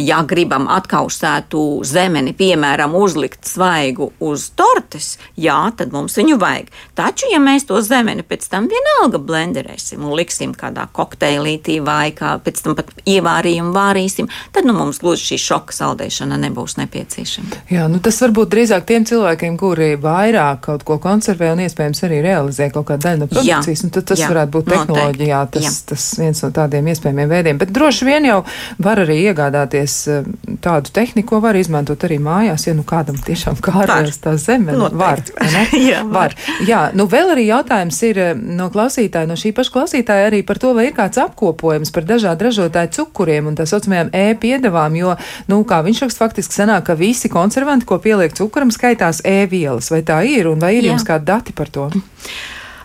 Ja 0.00 0.20
gribam 0.28 0.68
atkausētu 0.72 1.64
zemeni, 1.86 2.34
piemēram, 2.36 2.94
uzlikt 2.98 3.48
svaigu 3.48 4.10
uz 4.24 4.50
tortes, 4.56 5.14
jā, 5.40 5.58
tad 5.76 5.94
mums 5.94 6.16
viņu 6.18 6.38
vajag. 6.40 6.70
Taču, 6.98 7.28
ja 7.32 7.40
mēs 7.42 7.66
to 7.68 7.80
zemeni 7.84 8.24
pēc 8.26 8.46
tam 8.52 8.68
vienalga 8.70 9.20
blenderēsim 9.22 10.04
un 10.04 10.16
liksim 10.18 10.54
kādā 10.58 10.86
kokteilītī 10.94 11.80
vai 11.84 12.12
kā 12.16 12.36
pēc 12.44 12.62
tam 12.64 12.76
pat 12.78 12.92
ievārījumu 13.08 13.74
vārīsim, 13.74 14.30
tad 14.54 14.68
nu, 14.68 14.76
mums 14.76 15.00
gluži 15.02 15.32
šī 15.32 15.40
šoka 15.44 15.76
saldēšana 15.76 16.38
nebūs 16.46 16.78
nepieciešama. 16.80 17.64
Jā, 17.72 17.86
nu 17.90 18.00
tas 18.04 18.20
var 18.22 18.33
varbūt 18.34 18.50
drīzāk 18.50 18.84
tiem 18.88 19.04
cilvēkiem, 19.06 19.56
kuri 19.58 19.94
vairāk 20.00 20.64
kaut 20.66 20.82
ko 20.86 20.96
konservē 21.02 21.52
un 21.54 21.62
iespējams 21.64 22.02
arī 22.06 22.18
realizē 22.24 22.66
kaut 22.74 22.88
kādu 22.88 23.06
daļu 23.06 23.20
no 23.22 23.28
produkcijas, 23.30 23.82
jā, 23.82 23.86
un 23.86 23.92
tad 23.94 24.06
tas 24.10 24.18
jā, 24.18 24.28
varētu 24.32 24.52
būt 24.56 24.70
tehnoloģijā, 24.72 25.40
tas, 25.54 25.66
jā. 25.66 25.72
tas 25.90 26.06
viens 26.18 26.42
no 26.42 26.50
tādiem 26.54 26.88
iespējamiem 26.90 27.30
veidiem. 27.30 27.60
Bet 27.60 27.70
droši 27.74 28.08
vien 28.08 28.26
jau 28.26 28.40
var 28.82 29.02
arī 29.04 29.20
iegādāties 29.28 29.94
eh, 30.10 30.26
tādu 30.64 30.90
tehniku, 30.94 31.34
ko 31.34 31.40
var 31.44 31.58
izmantot 31.58 32.06
arī 32.08 32.18
mājās, 32.22 32.66
ja 32.66 32.74
nu 32.74 32.82
kādam 32.86 33.20
tiešām 33.22 33.60
kārtas 33.62 34.18
tā 34.24 34.34
zeme. 34.40 34.74
Nu, 34.74 34.90
var, 34.98 35.22
jā, 35.90 36.02
var. 36.10 36.34
Jā, 36.66 36.88
nu 36.98 37.06
vēl 37.10 37.34
arī 37.36 37.46
jautājums 37.52 38.02
ir 38.08 38.22
eh, 38.24 38.34
no 38.34 38.70
klausītāja, 38.74 39.30
no 39.30 39.38
šī 39.38 39.54
paša 39.54 39.76
klausītāja 39.78 40.30
arī 40.32 40.42
par 40.46 40.58
to, 40.62 40.74
vai 40.76 40.88
ir 40.90 40.96
kāds 40.98 41.22
apkopojums 41.22 41.94
par 41.94 42.08
dažādu 42.08 42.48
ražotāju 42.48 42.94
cukuriem 42.98 43.52
un 43.52 43.58
tā 43.58 43.68
saucamajām 43.70 44.10
e-piedevām, 44.24 44.98
jo, 44.98 45.14
nu, 45.52 45.62
kā 45.68 45.84
viņš 45.86 46.04
raksta, 46.06 46.24
faktiski 46.26 46.58
sanāk, 46.58 46.88
ka 46.88 46.98
visi 46.98 47.30
konservanti, 47.32 47.86
ko 47.88 48.00
pieliek 48.02 48.23
cukuram, 48.32 48.72
skaitās 48.74 49.20
e-vielas. 49.28 49.90
Vai 49.92 50.02
tā 50.06 50.22
ir 50.24 50.48
un 50.48 50.62
vai 50.62 50.76
ir 50.78 50.84
Jā. 50.84 50.94
jums 50.94 51.04
kādi 51.04 51.28
dati 51.28 51.52
par 51.52 51.68
to? 51.74 51.90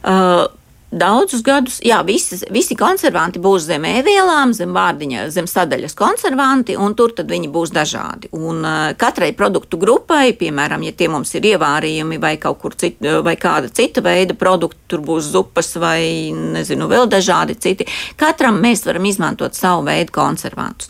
Uh, 0.04 0.46
daudzus 0.92 1.44
gadus, 1.46 1.78
jā, 1.86 2.00
visi, 2.06 2.40
visi 2.54 2.76
konservanti 2.78 3.42
būs 3.42 3.68
zem 3.70 3.86
ēvielām, 3.86 4.54
zem 4.58 4.74
vārdiņa, 4.74 5.28
zem 5.34 5.48
sadaļas 5.50 5.96
konservanti, 5.98 6.76
un 6.80 6.96
tur 6.98 7.14
tad 7.16 7.30
viņi 7.30 7.50
būs 7.54 7.74
dažādi. 7.76 8.32
Un 8.34 8.64
uh, 8.66 8.78
katrai 8.98 9.32
produktu 9.38 9.78
grupai, 9.82 10.34
piemēram, 10.38 10.84
ja 10.88 10.96
tie 10.98 11.10
mums 11.12 11.34
ir 11.38 11.46
ievārījumi 11.52 12.18
vai 12.22 12.36
kaut 12.42 12.62
kur 12.64 12.74
cit, 12.80 12.98
vai 13.26 13.36
kāda 13.40 13.70
cita 13.70 14.02
veida 14.06 14.34
produkti, 14.38 14.82
tur 14.90 15.04
būs 15.06 15.30
zupas 15.36 15.76
vai, 15.80 16.32
nezinu, 16.34 16.90
vēl 16.90 17.06
dažādi 17.12 17.58
citi, 17.62 17.86
katram 18.18 18.58
mēs 18.64 18.86
varam 18.88 19.06
izmantot 19.06 19.58
savu 19.58 19.86
veidu 19.86 20.14
konservantus. 20.16 20.90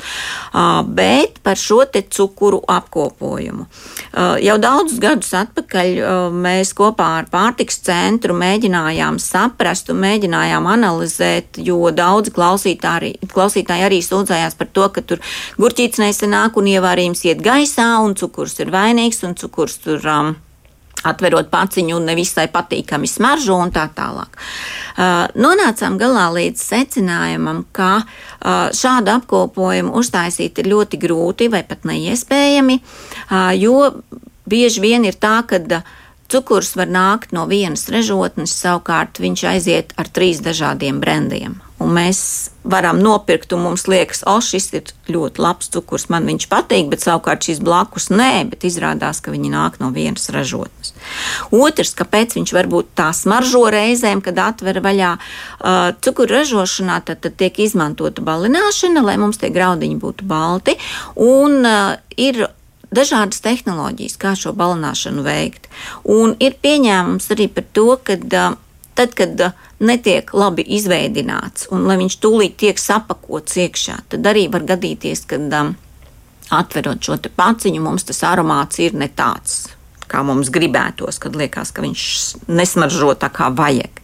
Uh, 0.54 0.80
bet 0.88 1.42
par 1.44 1.60
šo 1.60 1.84
te 1.92 2.06
cukuru 2.08 2.62
apkopojumu. 2.72 3.68
Uh, 4.14 4.38
jau 4.40 4.56
daudzus 4.62 5.04
gadus 5.04 5.34
atpakaļ 5.36 5.94
uh, 6.00 6.18
mēs 6.32 6.72
kopā 6.78 7.12
ar 7.20 7.30
pārtiks 7.32 7.82
centru 7.84 8.38
mēģinājām 8.40 9.20
saprast, 9.20 9.88
tekstu 9.89 9.95
mēģinājām 9.97 10.67
analizēt, 10.67 11.58
jo 11.58 11.89
daudzi 11.91 12.32
klausītāji, 12.32 13.17
klausītāji 13.34 13.86
arī 13.86 14.02
sūdzējās 14.02 14.58
par 14.58 14.67
to, 14.67 14.89
ka 14.89 15.02
tur 15.02 15.19
gurķītis 15.58 15.99
nesenāk 15.99 16.58
un 16.58 16.67
ievārījums 16.67 17.25
iet 17.25 17.41
gaisā 17.41 17.99
un 18.04 18.15
cukurs 18.15 18.60
ir 18.60 18.69
vainīgs 18.71 19.23
un 19.25 19.36
cukurs 19.36 19.80
tur. 19.80 19.99
Um, 20.06 20.36
atverot 20.99 21.47
paciņu 21.47 21.95
nevisai 22.04 22.49
patīkami 22.52 23.08
smaržo 23.08 23.56
un 23.56 23.69
tā 23.71 23.86
tālāk. 23.95 24.34
Uh, 24.99 25.30
nonācām 25.39 25.95
galā 25.95 26.25
līdz 26.36 26.60
secinājumam, 26.60 27.62
ka 27.71 28.02
uh, 28.04 28.67
šādu 28.75 29.13
apkopojumu 29.13 29.93
uztaisīt 29.95 30.60
ir 30.60 30.67
ļoti 30.67 30.99
grūti 30.99 31.47
vai 31.47 31.63
pat 31.63 31.88
neiespējami, 31.88 32.82
uh, 32.82 33.56
jo 33.56 33.93
bieži 34.43 34.84
vien 34.84 35.08
ir 35.08 35.15
tā, 35.15 35.38
ka 35.47 35.62
uh, 35.63 35.95
Cukurs 36.30 36.76
var 36.78 36.92
nākt 36.94 37.32
no 37.34 37.48
vienas 37.50 37.88
ražotnes, 37.89 38.54
savukārt 38.54 39.18
viņš 39.22 39.46
aiziet 39.50 39.96
ar 39.98 40.12
trīs 40.13 40.44
dažādiem 40.46 41.02
brendiem. 41.02 41.58
Un 41.80 41.94
mēs 41.96 42.20
varam 42.68 42.98
nopirkt, 43.00 43.54
un 43.56 43.63
mums 43.63 43.86
liekas, 43.88 44.26
o, 44.28 44.36
šis 44.44 44.65
ir 44.76 44.92
ļoti 45.10 45.39
labs 45.42 45.72
cukurs, 45.72 46.10
man 46.12 46.28
viņš 46.28 46.46
patīk, 46.52 46.89
bet 46.92 47.06
savukārt 47.06 47.48
šis 47.48 47.62
blakus 47.63 48.10
nē, 48.12 48.50
bet 48.52 48.68
izrādās, 48.68 49.22
ka 49.24 49.32
viņi 49.32 49.50
nāk 49.54 49.80
no 49.80 49.89
vienas 49.96 50.28
ražotnes. 50.36 50.92
Otrs, 51.56 51.96
kāpēc 51.98 52.36
viņš 52.36 52.54
varbūt 52.58 52.92
tā 53.00 53.08
smaržo 53.15 53.63
reizēm, 53.72 54.22
kad 54.22 54.44
atver 54.44 54.84
vaļā 54.84 55.15
uh, 55.15 55.96
cukuru 56.04 56.42
ražošanā, 56.42 57.00
tad, 57.08 57.24
tad 57.24 57.39
tiek 57.39 57.63
izmantota 57.63 58.22
balināšana, 58.28 59.06
lai 59.08 59.15
mums 59.22 59.39
tie 59.39 59.50
graudiņi 59.56 60.00
būtu 60.04 60.28
balti, 60.28 60.76
un 61.15 61.62
uh, 61.63 61.96
ir 62.20 62.44
dažādas 62.95 63.41
tehnoloģijas, 63.45 64.17
kā 64.21 64.34
šo 64.38 64.54
balināšanu 64.58 65.23
veikt. 65.25 65.69
Un 66.10 66.36
ir 66.41 66.58
pieņēmums 66.62 67.30
arī 67.36 67.49
par 67.54 67.67
to, 67.73 67.88
ka 68.04 68.17
tad, 68.99 69.15
kad 69.15 69.43
netiek 69.80 70.34
labi 70.34 70.65
izveidināts 70.78 71.69
un 71.71 71.88
lai 71.88 71.99
viņš 72.02 72.19
tūlīt 72.19 72.58
tiek 72.60 72.82
sapakots 72.82 73.60
iekšā, 73.63 74.02
tad 74.12 74.28
arī 74.28 74.49
var 74.52 74.67
gadīties, 74.67 75.25
ka 75.30 75.39
atverot 76.49 77.06
šo 77.06 77.19
paciņu, 77.36 77.82
mums 77.82 78.08
tas 78.10 78.23
aromāts 78.28 78.82
ir 78.82 78.97
ne 78.97 79.08
tāds 79.08 79.67
kā 80.10 80.24
mums 80.26 80.52
gribētos, 80.54 81.19
kad 81.22 81.38
liekas, 81.38 81.74
ka 81.76 81.84
viņš 81.86 82.06
nesmaržo 82.50 83.13
tā 83.19 83.30
kā 83.34 83.50
vajag. 83.54 84.02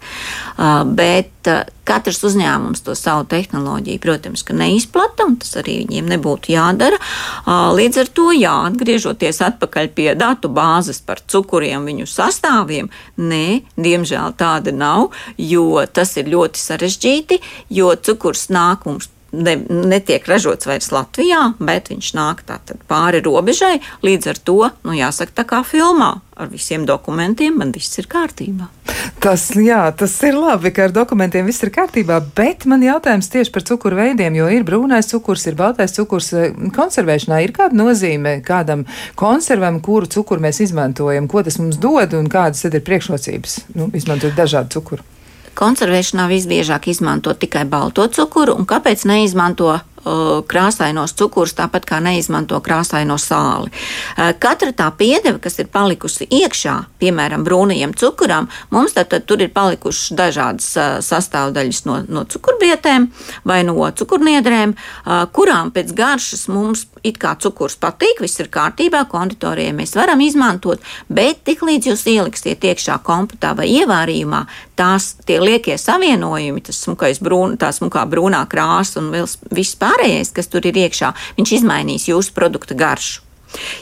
Uh, 0.55 0.83
bet 0.85 1.49
uh, 1.49 1.63
katrs 1.87 2.21
uzņēmums 2.27 2.83
to 2.85 2.95
savu 2.97 3.25
tehnoloģiju, 3.29 4.01
protams, 4.03 4.45
neizplata, 4.55 5.25
un 5.27 5.37
tas 5.41 5.55
arī 5.61 5.79
viņiem 5.83 6.11
nebūtu 6.13 6.53
jādara. 6.53 6.99
Uh, 6.99 7.71
līdz 7.77 8.03
ar 8.03 8.11
to, 8.17 8.29
jā, 8.35 8.53
atgriežoties 8.69 9.41
atpakaļ 9.49 9.91
pie 9.97 10.11
datu 10.19 10.51
bāzes 10.53 11.01
par 11.05 11.21
cukuriem, 11.25 11.87
viņu 11.89 12.07
sastāviem, 12.09 12.91
nē, 13.17 13.65
diemžēl 13.75 14.37
tāda 14.39 14.73
nav, 14.75 15.11
jo 15.41 15.83
tas 15.91 16.15
ir 16.21 16.31
ļoti 16.31 16.61
sarežģīti, 16.61 17.41
jo 17.73 17.91
cukurs 18.05 18.47
nāk 18.53 18.87
mums 18.89 19.09
ne, 19.35 19.55
netiek 19.67 20.25
ražots 20.29 20.67
vairs 20.69 20.91
Latvijā, 20.93 21.53
bet 21.59 21.91
viņš 21.91 22.11
nāk 22.17 22.43
pāri 22.89 23.21
robežai. 23.25 23.79
Līdz 24.05 24.31
ar 24.31 24.39
to, 24.47 24.59
nu, 24.87 24.95
jāsaka, 24.95 25.41
tā 25.41 25.45
kā 25.49 25.61
filmā, 25.67 26.15
ar 26.35 26.49
visiem 26.51 26.85
dokumentiem 26.87 27.57
man 27.59 27.71
viss 27.75 27.99
ir 27.99 28.09
kārtībā. 28.11 28.67
Tas, 29.23 29.47
jā, 29.57 29.81
tas 29.97 30.13
ir 30.27 30.37
labi, 30.37 30.71
ka 30.75 30.87
ar 30.87 30.93
dokumentiem 30.95 31.47
viss 31.47 31.63
ir 31.65 31.71
kārtībā, 31.75 32.19
bet 32.37 32.65
man 32.69 32.83
jautājums 32.85 33.29
tieši 33.31 33.53
par 33.53 33.65
cukuru 33.67 33.99
veidiem, 33.99 34.37
jo 34.39 34.49
ir 34.51 34.65
brūnais 34.67 35.09
cukurs, 35.11 35.47
ir 35.49 35.57
baltais 35.59 35.95
cukurs. 35.95 36.31
Konservēšanā 36.75 37.41
ir 37.45 37.55
kāda 37.55 37.77
nozīme 37.77 38.37
kādam 38.45 38.85
konservam, 39.19 39.81
kuru 39.85 40.09
cukuru 40.11 40.45
mēs 40.45 40.61
izmantojam, 40.67 41.29
ko 41.31 41.43
tas 41.45 41.59
mums 41.61 41.79
dod 41.81 42.15
un 42.17 42.29
kādas 42.31 42.65
tad 42.65 42.77
ir 42.77 42.85
priekšrocības 42.85 43.59
nu, 43.75 43.89
izmantot 43.97 44.35
dažādu 44.37 44.77
cukuru. 44.77 45.14
Konservēšanā 45.55 46.27
visbiežāk 46.31 46.89
izmanto 46.91 47.33
tikai 47.33 47.65
balto 47.69 48.07
cukuru, 48.11 48.57
un 48.59 48.67
kāpēc 48.69 49.05
neizmanto 49.09 49.73
Uh, 50.05 50.43
krāsainos 50.45 51.15
cukurus, 51.17 51.55
tāpat 51.57 51.87
kā 51.89 51.97
neizmanto 51.97 52.59
krāsaino 52.61 53.15
sāli. 53.17 53.71
Uh, 53.73 54.35
katra 54.37 54.69
tā 54.77 54.91
piedeva, 54.93 55.39
kas 55.41 55.57
ir 55.57 55.71
palikusi 55.73 56.27
iekšā, 56.29 56.75
piemēram, 57.01 57.41
brūnajam 57.41 57.95
cukuram, 57.97 58.45
mums 58.69 58.93
tad, 58.93 59.09
tad 59.09 59.25
tur 59.25 59.41
ir 59.41 59.49
palikušas 59.55 60.13
dažādas 60.13 60.67
uh, 60.77 60.99
sastāvdaļas 61.01 61.81
no, 61.89 61.97
no 62.05 62.21
cukurbietēm 62.29 63.07
vai 63.49 63.63
no 63.65 63.73
cukurniedrēm, 63.97 64.75
kurām 65.33 65.71
pēc 65.73 65.91
garšas 65.97 66.45
mums 66.53 66.85
it 67.05 67.17
kā 67.21 67.33
cukurs 67.41 67.75
patīk, 67.81 68.21
viss 68.21 68.39
ir 68.41 68.49
kārtībā, 68.53 69.03
konditorijai 69.09 69.73
mēs 69.77 69.95
varam 69.97 70.21
izmantot, 70.21 70.81
bet 71.09 71.41
tiklīdz 71.49 71.89
jūs 71.91 72.05
ieliksiet 72.13 72.65
iekšā 72.65 72.99
kompotā 73.05 73.55
vai 73.57 73.67
ievārījumā, 73.73 74.45
tās 74.77 75.13
tie 75.27 75.39
liekie 75.41 75.77
savienojumi, 75.81 76.63
tas 76.65 76.79
smukais 76.85 77.21
brūn, 77.23 77.57
tā 77.61 77.71
smukā 77.75 78.05
brūnā 78.11 78.45
krāsa 78.51 79.01
un 79.01 79.11
vēl 79.13 79.29
viss 79.55 79.77
pārējais 79.79 80.33
kas 80.35 80.51
tur 80.51 80.65
ir 80.67 80.77
iekšā, 80.85 81.13
viņš 81.39 81.55
izmainīs 81.59 82.09
jūsu 82.11 82.35
produkta 82.35 82.77
garšu. 82.77 83.23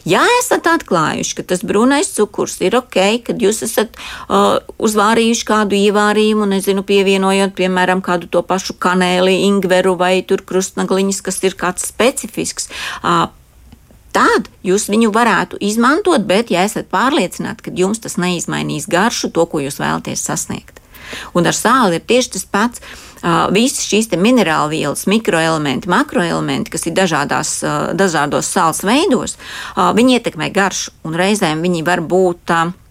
Ja 0.05 0.21
esat 0.37 0.67
atklājuši, 0.69 1.37
ka 1.39 1.45
tas 1.49 1.63
brūnais 1.65 2.11
cukurs 2.13 2.59
ir 2.61 2.75
ok, 2.77 2.97
kad 3.25 3.41
jūs 3.41 3.63
esat 3.65 3.95
uh, 3.97 4.59
uzvārījuši 4.77 5.47
kādu 5.49 5.77
ievārījumu, 5.79 6.45
nezinu, 6.51 6.83
pievienojot, 6.85 7.55
piemēram, 7.57 8.03
kādu 8.05 8.29
to 8.29 8.43
pašu 8.45 8.75
kanēli, 8.77 9.39
ingveru 9.47 9.95
vai 9.97 10.19
tur 10.27 10.43
krustnagliņas, 10.45 11.23
kas 11.25 11.41
ir 11.47 11.57
kāds 11.57 11.89
specifisks. 11.89 12.69
Uh, 13.01 13.31
Tad 14.13 14.45
jūs 14.61 14.83
viņu 14.93 15.09
varētu 15.09 15.57
izmantot, 15.65 16.21
bet, 16.29 16.51
ja 16.53 16.61
esat 16.67 16.85
pārliecināti, 16.93 17.65
ka 17.65 17.71
jums 17.73 17.97
tas 18.03 18.19
neizmainīs 18.21 18.85
garšu, 18.85 19.31
to, 19.33 19.47
ko 19.49 19.63
jūs 19.63 19.79
vēlaties 19.81 20.21
sasniegt. 20.29 20.82
Un 21.33 21.49
ar 21.49 21.57
sāli 21.57 21.99
ir 21.99 22.07
tieši 22.07 22.35
tas 22.37 22.45
pats. 22.45 22.83
Uh, 23.23 23.47
visas 23.55 23.85
šīs 23.87 24.09
minerālu 24.19 24.73
vielas, 24.73 25.05
mikroelementi, 25.07 25.87
makroelementi, 25.87 26.73
kas 26.73 26.83
ir 26.89 26.95
dažādās, 26.97 27.53
uh, 27.63 27.93
dažādos 27.95 28.49
sāls 28.51 28.83
veidos, 28.83 29.37
uh, 29.77 29.93
viņi 29.95 30.17
ietekmē 30.17 30.49
garšu 30.51 30.91
un 31.07 31.15
reizēm 31.15 31.63
viņi 31.63 31.85
var 31.87 32.03
būt. 32.03 32.51
Uh, 32.51 32.82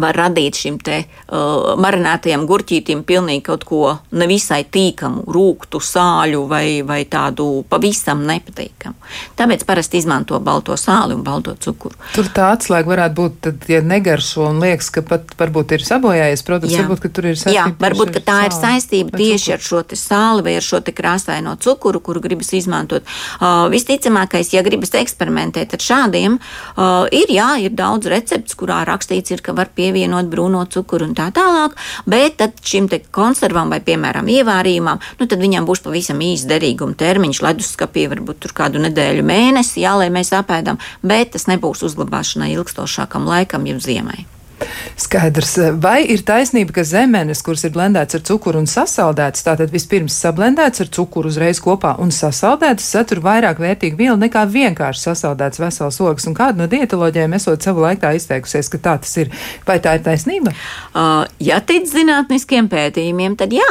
var 0.00 0.16
radīt 0.18 0.58
šim 0.58 0.78
te 0.82 1.00
uh, 1.04 1.74
marinētajam 1.80 2.46
gurķītim 2.48 3.04
pilnīgi 3.06 3.44
kaut 3.48 3.64
ko 3.68 3.82
nevisai 4.14 4.62
tīkamu, 4.70 5.24
rūktu, 5.34 5.80
sāļu 5.82 6.44
vai, 6.50 6.66
vai 6.86 7.02
tādu 7.10 7.64
pavisam 7.68 8.24
nepatīkamu. 8.28 8.96
Tāpēc 9.38 9.64
parasti 9.68 10.00
izmanto 10.00 10.38
balto 10.44 10.76
sāli 10.80 11.16
un 11.16 11.22
balto 11.26 11.54
cukuru. 11.60 11.96
Tur 12.14 12.28
tā 12.34 12.50
atslēga 12.54 12.90
varētu 12.90 13.18
būt, 13.18 13.38
tad, 13.46 13.66
ja 13.70 13.80
negaršo 13.84 14.48
un 14.50 14.60
liekas, 14.62 14.90
ka 14.94 15.04
pat 15.06 15.34
varbūt 15.38 15.76
ir 15.76 15.84
sabojājies 15.86 16.44
produkts, 16.46 16.76
varbūt, 16.78 17.02
ka 17.04 17.12
tur 17.14 17.30
ir 17.30 17.38
saistība. 17.38 17.56
Jā, 17.58 17.66
varbūt, 17.84 18.14
ka 18.16 18.24
tā 18.24 18.38
ir 18.48 18.56
saistība 18.56 19.18
tieši 19.18 19.56
ar 19.56 19.64
šo 19.64 19.82
te 19.88 19.98
sāli 19.98 20.44
vai 20.46 20.56
ar 20.58 20.64
šo 20.64 20.80
te 20.84 20.94
krāsaino 20.96 21.56
cukuru, 21.60 22.02
kuru 22.04 22.22
gribas 22.24 22.52
izmantot. 22.56 23.06
Uh, 23.38 23.66
visticamākais, 23.72 24.52
ja 24.54 24.64
gribas 24.66 24.94
eksperimentēt 24.98 25.76
ar 25.76 25.84
šādiem, 25.84 26.38
uh, 26.38 27.04
ir 27.14 27.32
jā, 27.34 27.50
ir 27.66 27.74
daudz 27.76 28.08
recepts, 28.10 28.56
kurā 28.58 28.82
rakstīts 28.88 29.34
ir, 29.34 29.42
ka 29.44 29.54
var 29.56 29.70
pie 29.74 29.83
pievienot 29.84 30.30
brūno 30.32 30.64
cukuru 30.72 31.08
un 31.10 31.14
tā 31.16 31.28
tālāk, 31.34 31.76
bet 32.08 32.38
tad 32.40 32.60
šim 32.64 32.88
te 32.92 33.02
konservam 33.14 33.72
vai, 33.72 33.82
piemēram, 33.84 34.30
ievārījumam, 34.38 35.02
nu 35.20 35.28
tad 35.30 35.42
viņam 35.44 35.68
būs 35.68 35.84
pavisam 35.84 36.22
īsts 36.24 36.48
derīguma 36.50 36.96
termiņš, 37.00 37.42
leduskapī 37.44 38.08
varbūt 38.12 38.44
tur 38.44 38.56
kādu 38.56 38.82
nedēļu 38.86 39.26
mēnesi, 39.26 39.82
jā, 39.84 39.96
lai 40.00 40.10
mēs 40.14 40.32
apēdam, 40.36 40.80
bet 41.04 41.34
tas 41.36 41.48
nebūs 41.50 41.84
uzglabāšanai 41.90 42.54
ilgstošākam 42.56 43.28
laikam, 43.28 43.68
jau 43.68 43.82
ziemai. 43.82 44.24
Skaidrs. 45.00 45.56
Vai 45.82 46.04
ir 46.14 46.22
taisnība, 46.26 46.76
ka 46.76 46.84
zemenes, 46.86 47.42
kuras 47.44 47.64
ir 47.66 47.72
blendētas 47.74 48.18
ar 48.18 48.24
cukuru 48.28 48.60
un 48.62 48.68
sasaldētas, 48.70 49.44
tātad 49.46 49.72
vispirms 49.74 50.16
sablendētas 50.22 50.84
ar 50.84 50.90
cukuru 50.94 51.32
uzreiz 51.32 51.60
kopā 51.62 51.96
un 52.02 52.12
sasaldētas, 52.14 52.86
satur 52.94 53.22
vairāk 53.24 53.62
vērtīgu 53.62 53.98
vielu 53.98 54.16
nekā 54.20 54.44
vienkārši 54.50 55.08
sasaldētas 55.08 55.62
vesels 55.62 56.00
ogas? 56.04 56.28
Un 56.30 56.38
kāda 56.38 56.62
no 56.62 56.68
dietoloģiem 56.70 57.34
esot 57.40 57.66
savu 57.66 57.84
laiku 57.84 58.04
tā 58.06 58.14
izteikusies, 58.18 58.70
ka 58.70 58.82
tā 58.86 58.98
tas 59.02 59.16
ir? 59.20 59.32
Vai 59.66 59.80
tā 59.82 59.96
ir 59.98 60.04
taisnība? 60.06 60.54
Uh, 60.94 61.24
ja 61.42 61.58
tic 61.64 61.88
zinātniskiem 61.90 62.70
pētījumiem, 62.70 63.38
tad 63.40 63.54
jā. 63.54 63.70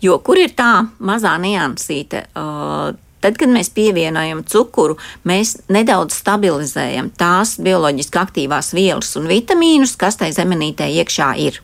Jo 0.00 0.20
kur 0.24 0.38
ir 0.40 0.54
tā 0.56 0.86
mazā 1.04 1.34
niansīte? 1.42 2.28
Uh, 2.32 2.94
Tad, 3.26 3.34
kad 3.40 3.50
mēs 3.50 3.72
pievienojam 3.74 4.44
cukuru, 4.46 4.94
mēs 5.26 5.56
nedaudz 5.74 6.14
stabilizējam 6.14 7.08
tās 7.18 7.56
bioloģiski 7.58 8.20
aktīvās 8.20 8.68
vielas 8.76 9.08
un 9.18 9.26
vitamīnus, 9.26 9.96
kas 9.98 10.20
tai 10.20 10.28
zemenītē 10.36 10.86
iekšā 11.00 11.32
ir. 11.42 11.58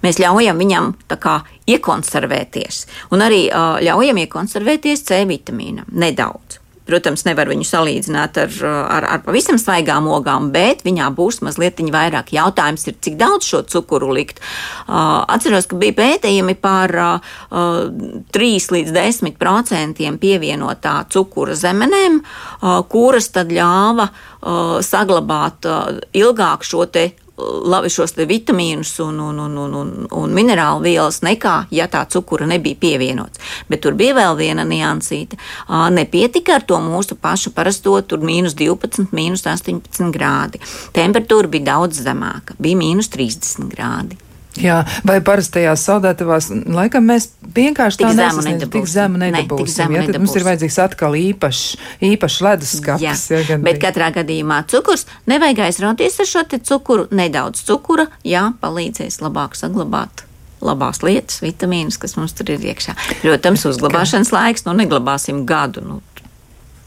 Mēs 0.00 0.16
ļaujam 0.22 0.64
viņam 0.64 0.88
kā, 1.12 1.34
iekonservēties, 1.68 2.80
un 3.12 3.26
arī 3.28 3.42
uh, 3.50 3.76
ļaujam 3.84 4.22
iekonservēties 4.24 5.04
C 5.10 5.20
vitamīnam 5.28 5.92
nedaudz. 5.92 6.61
Protams, 6.88 7.22
nevar 7.28 7.46
viņu 7.50 7.66
salīdzināt 7.66 8.38
ar, 8.42 8.54
ar, 8.66 9.06
ar 9.16 9.22
pavisam 9.22 9.58
svaigām 9.60 10.08
ogām, 10.10 10.50
bet 10.54 10.82
viņā 10.86 11.12
būs 11.14 11.38
mazliet 11.46 11.78
vairāk. 11.92 12.32
Jautājums 12.34 12.86
ir, 12.90 12.96
cik 13.02 13.16
daudz 13.20 13.46
šo 13.46 13.62
cukuru 13.70 14.10
likt. 14.14 14.40
Uh, 14.88 15.22
atceros, 15.30 15.68
ka 15.70 15.78
bija 15.78 15.94
pētījumi 16.00 16.56
par 16.58 16.94
uh, 16.98 17.32
3 18.34 18.50
līdz 18.76 18.92
10 18.94 19.38
procentiem 19.38 20.18
pievienotā 20.22 21.04
cukura 21.12 21.54
zemenēm, 21.58 22.20
uh, 22.22 22.82
kuras 22.90 23.30
tad 23.34 23.54
ļāva 23.54 24.08
uh, 24.10 24.78
saglabāt 24.82 25.70
uh, 25.70 26.00
ilgāk 26.18 26.66
šo 26.66 26.86
te 26.90 27.12
šos 27.92 28.14
vitamīnus 28.16 28.94
un, 29.04 29.20
un, 29.20 29.38
un, 29.38 29.58
un, 29.58 29.74
un, 29.74 29.92
un 30.22 30.34
minerālu 30.34 30.82
vielas, 30.86 31.20
nekā 31.22 31.66
ja 31.70 31.88
tā 31.92 32.04
cukura 32.10 32.46
nebija 32.46 32.78
pievienots. 32.80 33.40
Bet 33.68 33.84
tur 33.84 33.96
bija 33.98 34.16
vēl 34.18 34.36
viena 34.38 34.64
niansīte. 34.68 35.38
Nepietika 35.92 36.56
ar 36.58 36.66
to 36.66 36.80
mūsu 36.82 37.16
pašu 37.20 37.52
parasto, 37.54 37.98
mīnus 38.22 38.56
12, 38.58 39.12
mīnus 39.12 39.46
18 39.46 40.10
grādi. 40.14 40.62
Temperatūra 40.96 41.50
bija 41.52 41.72
daudz 41.74 42.02
zemāka, 42.04 42.58
bija 42.58 42.80
mīnus 42.80 43.10
30 43.12 43.70
grādi. 43.72 44.18
Jā, 44.60 44.82
vai 45.08 45.16
parastajās 45.24 45.84
saldētavās, 45.86 46.50
laikam 46.68 47.06
mēs 47.08 47.30
vienkārši 47.56 48.02
tik 48.02 48.08
tā 48.10 48.16
nesasniedzam, 48.18 48.72
tik 48.74 48.90
zemu 48.90 49.20
nedabūsim. 49.22 49.68
Ne, 49.68 49.76
zemu 49.76 49.96
ja, 49.96 50.02
tad 50.10 50.18
mums 50.20 50.34
ir 50.36 50.44
vajadzīgs 50.48 50.76
atkal 50.84 51.16
īpašs, 51.16 51.62
īpašs 52.10 52.40
leduskapis. 52.44 53.24
Jā, 53.32 53.40
ja, 53.48 53.60
bet 53.64 53.80
katrā 53.80 54.10
gadījumā 54.18 54.60
cukurs 54.72 55.06
nevajag 55.30 55.64
aizrauties 55.68 56.20
ar 56.20 56.28
šo 56.28 56.44
cukuru, 56.68 57.08
nedaudz 57.16 57.64
cukura, 57.64 58.10
jā, 58.28 58.50
palīdzēs 58.60 59.22
labāk 59.24 59.56
saglabāt 59.56 60.26
labās 60.62 61.02
lietas, 61.02 61.40
vitamīnus, 61.42 61.98
kas 61.98 62.14
mums 62.14 62.36
tur 62.38 62.52
ir 62.54 62.62
iekšā. 62.72 62.94
Protams, 63.24 63.64
uzglabāšanas 63.72 64.30
laiks, 64.34 64.66
nu, 64.68 64.76
neglabāsim 64.78 65.42
gadu. 65.48 65.82
Nu, 65.82 65.98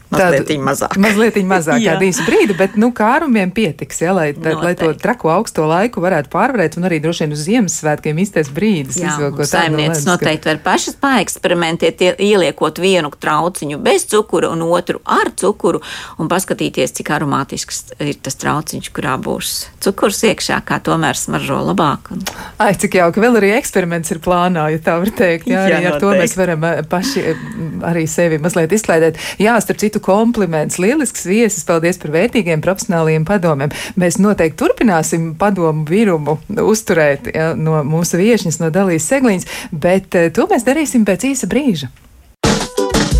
Mazliet 0.16 0.52
mazāk. 0.62 0.96
Mazliet 1.02 1.38
mazāk, 1.46 1.82
kādu 1.82 2.06
īsu 2.06 2.26
brīdi, 2.26 2.56
bet 2.58 2.76
nu, 2.80 2.92
kārumiem 2.96 3.50
pietiks, 3.54 4.00
ja, 4.04 4.14
lai, 4.16 4.28
tā, 4.36 4.54
lai 4.60 4.74
to 4.78 4.92
trako 5.00 5.32
augsto 5.34 5.66
laiku 5.66 6.02
varētu 6.04 6.30
pārvarēt 6.32 6.78
un 6.78 6.86
arī 6.88 7.00
droši 7.02 7.24
vien 7.24 7.34
uz 7.34 7.42
Ziemassvētkiem 7.46 8.20
īstais 8.22 8.50
brīdis. 8.54 9.00
Jā, 9.02 9.16
saimnieces 9.50 10.06
noteikti 10.06 10.50
var 10.52 10.62
pašas 10.64 10.98
paeksperimentēt, 11.02 12.04
ieliekot 12.22 12.80
vienu 12.82 13.10
trauciņu 13.10 13.80
bez 13.82 14.06
cukura 14.10 14.52
un 14.54 14.62
otru 14.66 15.02
ar 15.02 15.32
cukuru 15.34 15.82
un 16.22 16.30
paskatīties, 16.30 16.94
cik 16.96 17.10
aromātisks 17.16 17.82
ir 17.98 18.14
tas 18.22 18.38
trauciņš, 18.40 18.90
kurā 18.94 19.16
būs 19.22 19.54
cukurs 19.84 20.22
iekšā, 20.30 20.60
kā 20.66 20.78
tomēr 20.84 21.18
smaržo 21.18 21.58
labāk. 21.68 22.10
Un... 22.14 22.22
Ai, 22.62 22.72
cik 22.78 22.98
jauki, 23.00 23.22
vēl 23.22 23.40
arī 23.40 23.52
eksperiments 23.56 24.12
ir 24.14 24.20
plānā, 24.24 24.68
ja 24.74 24.80
tā 24.82 24.96
var 25.02 25.12
teikt. 25.18 25.48
Jā, 25.50 25.66
jā 25.70 25.80
arī 25.80 25.90
ar 25.90 25.98
to 26.02 26.12
mēs 26.16 26.36
varam 26.38 26.64
eh, 26.68 26.82
paši 26.90 27.24
eh, 27.32 27.44
arī 27.90 28.06
sevi 28.10 28.40
mazliet 28.42 28.74
izklaidēt. 28.76 29.20
Jā, 29.42 29.56
starp 29.62 29.80
citu, 29.82 29.95
citu 29.96 30.00
kompliments. 30.04 30.78
Lielisks 30.78 31.26
viesis, 31.26 31.64
paldies 31.64 31.98
par 31.98 32.12
vērtīgiem 32.12 32.60
profesionāliem 32.60 33.24
padomiem. 33.24 33.70
Mēs 33.96 34.18
noteikti 34.18 34.58
turpināsim 34.60 35.34
padomu 35.38 35.86
virumu 35.88 36.38
uzturēt 36.48 37.30
ja, 37.34 37.54
no 37.54 37.82
mūsu 37.84 38.16
viešņas, 38.20 38.60
no 38.60 38.70
Dalīs 38.70 39.06
Segliņas, 39.08 39.46
bet 39.72 40.14
eh, 40.14 40.30
to 40.30 40.46
mēs 40.50 40.64
darīsim 40.66 41.04
pēc 41.06 41.30
īsa 41.32 41.46
brīža. 41.46 41.90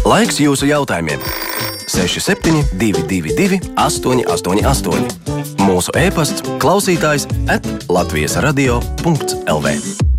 Laiks 0.06 0.40
jūsu 0.40 0.68
jautājumiem! 0.70 1.20
6722, 1.86 3.60
888, 3.78 5.62
mūsu 5.62 5.94
e-pasts, 5.96 6.42
klausītājs 6.62 7.28
at 7.48 7.66
Latvijas 7.88 8.36
radio.lv. 8.42 10.15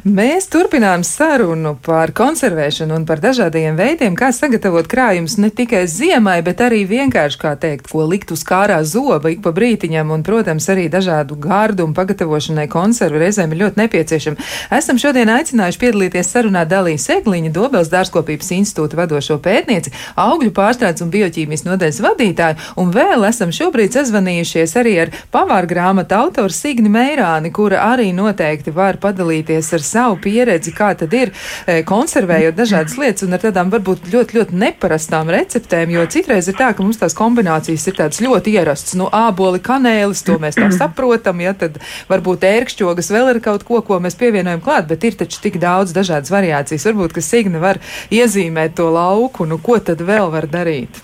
Mēs 0.00 0.46
turpinām 0.48 1.02
sarunu 1.04 1.74
par 1.84 2.14
konservēšanu 2.16 2.94
un 2.96 3.02
par 3.04 3.20
dažādiem 3.20 3.76
veidiem, 3.76 4.14
kā 4.16 4.30
sagatavot 4.32 4.86
krājumus 4.88 5.34
ne 5.36 5.50
tikai 5.52 5.82
ziemai, 5.92 6.38
bet 6.40 6.62
arī 6.64 6.86
vienkārši, 6.88 7.36
kā 7.36 7.50
teikt, 7.60 7.90
ko 7.92 8.06
likt 8.08 8.32
uz 8.32 8.40
kārā 8.48 8.78
zoba 8.80 9.28
ik 9.28 9.42
pa 9.44 9.52
brītiņam, 9.52 10.08
un, 10.14 10.24
protams, 10.24 10.70
arī 10.72 10.86
dažādu 10.88 11.36
gārdumu 11.36 11.92
pagatavošanai 11.92 12.64
konservu 12.72 13.20
reizēm 13.20 13.52
ir 13.52 13.60
ļoti 13.66 13.80
nepieciešama. 13.82 14.46
Esam 14.78 14.96
šodien 15.02 15.28
aicinājuši 15.34 15.82
piedalīties 15.84 16.32
sarunā 16.32 16.64
Dalīs 16.64 17.04
Egliņa, 17.18 17.52
Dobels 17.52 17.92
dārzkopības 17.92 18.50
institūta 18.56 19.02
vadošo 19.02 19.36
pētnieci, 19.44 19.92
augļu 20.16 20.54
pārstrādes 20.56 21.04
un 21.04 21.12
bioķīmijas 21.12 21.66
nodaļas 21.68 22.00
vadītāju, 22.06 22.70
un 22.80 22.96
vēl 22.96 23.28
esam 23.28 23.52
šobrīd 23.52 24.00
sazvanījušies 24.00 24.76
arī 24.80 24.96
ar 25.04 25.14
pavāra 25.28 25.68
grāmatu 25.68 26.16
autoru 26.22 26.56
Signi 26.56 26.88
Meirāni, 26.88 27.52
kura 27.52 27.84
arī 27.92 28.14
noteikti 28.16 28.72
var 28.72 28.96
padalīties 29.04 29.72
ar 29.76 29.88
savu 29.90 30.18
pieredzi, 30.22 30.72
kā 30.76 30.92
tad 30.98 31.14
ir 31.16 31.32
e, 31.66 31.80
konservējot 31.86 32.56
dažādas 32.58 32.96
lietas 33.00 33.26
un 33.26 33.36
ar 33.36 33.42
tādām 33.42 33.72
varbūt 33.72 34.08
ļoti, 34.12 34.38
ļoti 34.38 34.60
neparastām 34.60 35.30
receptēm, 35.34 35.94
jo 35.96 36.06
citreiz 36.10 36.48
ir 36.50 36.58
tā, 36.58 36.70
ka 36.76 36.84
mums 36.84 37.00
tās 37.00 37.16
kombinācijas 37.18 37.86
ir 37.90 37.98
tādas 37.98 38.22
ļoti 38.24 38.54
ierastas, 38.56 38.96
nu, 39.00 39.08
āboli, 39.14 39.62
kanēlis, 39.64 40.24
to 40.26 40.38
mēs 40.42 40.58
tā 40.60 40.70
saprotam, 40.80 41.42
ja 41.44 41.54
tad 41.58 41.80
varbūt 42.10 42.46
ērkšķogas 42.50 43.12
vēl 43.14 43.34
ir 43.34 43.42
kaut 43.44 43.66
ko, 43.68 43.82
ko 43.86 44.00
mēs 44.02 44.18
pievienojam 44.20 44.62
klāt, 44.64 44.88
bet 44.90 45.06
ir 45.08 45.18
taču 45.20 45.42
tik 45.42 45.60
daudz 45.62 45.94
dažādas 45.96 46.32
variācijas. 46.32 46.86
Varbūt, 46.90 47.16
ka 47.16 47.24
Signa 47.24 47.62
var 47.62 47.80
iezīmēt 48.14 48.76
to 48.78 48.88
lauku, 48.94 49.48
nu, 49.48 49.60
ko 49.62 49.78
tad 49.82 50.02
vēl 50.06 50.30
var 50.32 50.48
darīt? 50.50 51.02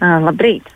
Uh, 0.00 0.20
labrīt! 0.26 0.68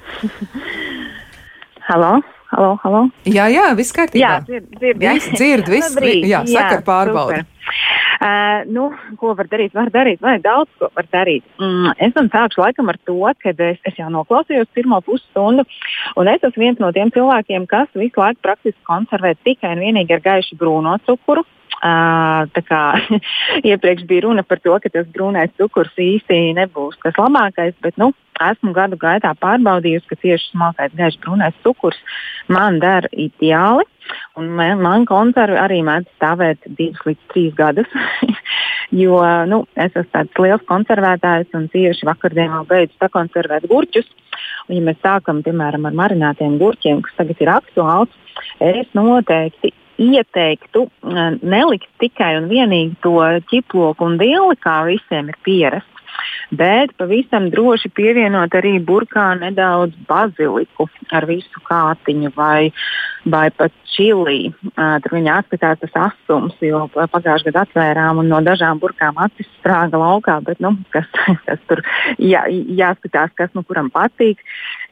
Halo! 1.88 2.18
Halo, 2.48 2.78
halo. 2.80 3.02
Jā, 3.28 3.44
jā, 3.52 3.66
viss 3.76 3.92
kārtībā. 3.92 4.22
Jā, 4.22 4.36
dzird, 4.46 4.68
dzird, 4.78 5.02
jā. 5.04 5.14
Viss 5.18 5.32
dzird, 5.36 5.66
viss, 5.68 5.96
jā, 6.32 6.40
saka 6.48 6.78
pārbaudi. 6.86 7.42
Uh, 8.18 8.64
nu, 8.72 8.86
ko 9.20 9.34
var 9.36 9.46
darīt? 9.52 9.74
Var 9.76 9.90
darīt, 9.94 10.22
vai 10.24 10.38
daudz 10.42 10.70
ko 10.80 10.88
var 10.96 11.06
darīt. 11.12 11.44
Mm, 11.60 11.92
es 12.06 12.14
tam 12.16 12.30
sākšu 12.32 12.64
laikam 12.64 12.88
ar 12.90 12.96
to, 13.06 13.18
ka 13.44 13.52
es, 13.52 13.82
es 13.86 14.00
jau 14.00 14.08
noklausījos 14.10 14.70
pirmo 14.74 15.02
pusstundu, 15.04 15.66
un 16.16 16.32
es 16.32 16.42
esmu 16.42 16.64
viens 16.64 16.80
no 16.80 16.88
tiem 16.96 17.12
cilvēkiem, 17.14 17.68
kas 17.70 17.92
visu 17.92 18.24
laiku 18.24 18.40
praktiski 18.42 18.80
konservē 18.88 19.36
tikai 19.44 19.76
un 19.76 19.84
vienīgi 19.84 20.16
ar 20.16 20.24
gaišu 20.24 20.58
brūno 20.58 20.96
cukuru. 21.04 21.44
Tā 21.78 22.62
kā 22.66 22.80
iepriekš 23.70 24.06
bija 24.08 24.26
runa 24.26 24.42
par 24.42 24.58
to, 24.62 24.74
ka 24.82 24.90
tas 24.90 25.06
brūnais 25.14 25.52
cukurs 25.60 25.92
īsti 25.94 26.56
nebūs 26.58 26.98
tas 27.04 27.18
labākais, 27.20 27.76
bet 27.84 27.98
nu, 28.02 28.10
esmu 28.42 28.72
gadu 28.74 28.98
gaitā 28.98 29.30
pārbaudījusi, 29.38 30.08
ka 30.10 30.18
tieši 30.18 30.50
smalkais 30.52 30.96
gaišs 30.98 31.20
brūnais 31.22 31.54
cukurs 31.62 31.98
man 32.48 32.80
der 32.82 33.08
ideāli. 33.12 33.86
Un 34.40 34.48
man, 34.56 34.80
man 34.80 35.04
konservi 35.06 35.58
arī 35.60 35.82
mēdz 35.84 36.08
stāvēt 36.16 36.64
divus 36.66 37.02
līdz 37.06 37.24
trīs 37.32 37.56
gadus. 37.58 37.90
jo 39.02 39.18
nu, 39.50 39.64
es 39.76 39.92
esmu 39.92 40.10
tāds 40.14 40.40
liels 40.42 40.64
konservētājs 40.70 41.52
un 41.58 41.66
tieši 41.72 42.08
vakardien 42.08 42.54
vēl 42.54 42.70
beidzu 42.70 42.96
sakonservēt 43.02 43.68
gurķus. 43.70 44.08
Un, 44.68 44.78
ja 44.78 44.84
mēs 44.86 45.02
sākam 45.04 45.42
piemēram 45.44 45.86
ar 45.88 45.98
marinātiem 45.98 46.56
gurķiem, 46.60 47.02
kas 47.04 47.20
tagad 47.20 47.44
ir 47.44 47.52
aktuāls, 47.52 48.40
es 48.64 48.88
noteikti 48.96 49.74
ieteiktu 49.98 50.86
nelikt 51.42 51.88
tikai 51.98 52.36
un 52.38 52.48
vienīgi 52.50 52.96
to 53.02 53.14
ķiploku 53.50 54.06
un 54.06 54.18
dili, 54.20 54.58
kā 54.62 54.80
visiem 54.88 55.32
ir 55.32 55.38
pierasts. 55.44 55.97
Bet 56.50 56.94
pavisam 57.00 57.50
droši 57.52 57.90
pievienot 57.92 58.54
arī 58.56 58.78
burkā 58.84 59.30
nedaudz 59.40 59.96
baziliku 60.08 60.88
ar 61.12 61.26
visu 61.28 61.62
kātiņu 61.68 62.32
vai, 62.36 62.70
vai 63.28 63.48
pat 63.50 63.74
čili. 63.98 64.52
Tur 64.76 65.14
viņa 65.16 65.38
atskatās 65.42 65.80
tas 65.82 65.96
asums, 66.08 66.56
jo 66.62 66.84
pagājušajā 66.94 67.50
gadā 67.50 67.64
atvērām 67.66 68.22
un 68.22 68.30
no 68.32 68.40
dažām 68.44 68.80
burkām 68.82 69.18
acis 69.24 69.48
sprāga 69.58 70.00
laukā, 70.00 70.38
bet 70.46 70.62
nu, 70.64 70.74
kas, 70.94 71.08
kas 71.48 71.64
tur 71.70 71.82
jā, 72.16 72.44
jāskatās, 72.48 73.34
kas 73.38 73.52
nu 73.58 73.64
kuram 73.66 73.90
patīk. 73.94 74.40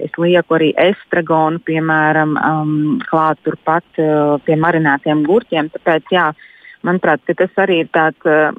Es 0.03 0.13
lieku 0.21 0.59
arī 0.59 0.73
estragonu, 0.89 1.63
piemēram, 1.65 2.37
um, 2.37 2.75
klāt 3.07 3.41
turpat 3.47 4.03
uh, 4.03 4.37
pie 4.45 4.59
marinētiem 4.61 5.25
gurķiem. 5.29 5.71
Tāpēc, 5.77 6.13
jā, 6.13 6.31
manuprāt, 6.87 7.23
tas 7.27 7.61
arī 7.63 7.81
ir 7.83 7.91
tāds 7.95 8.29
uh, 8.29 8.55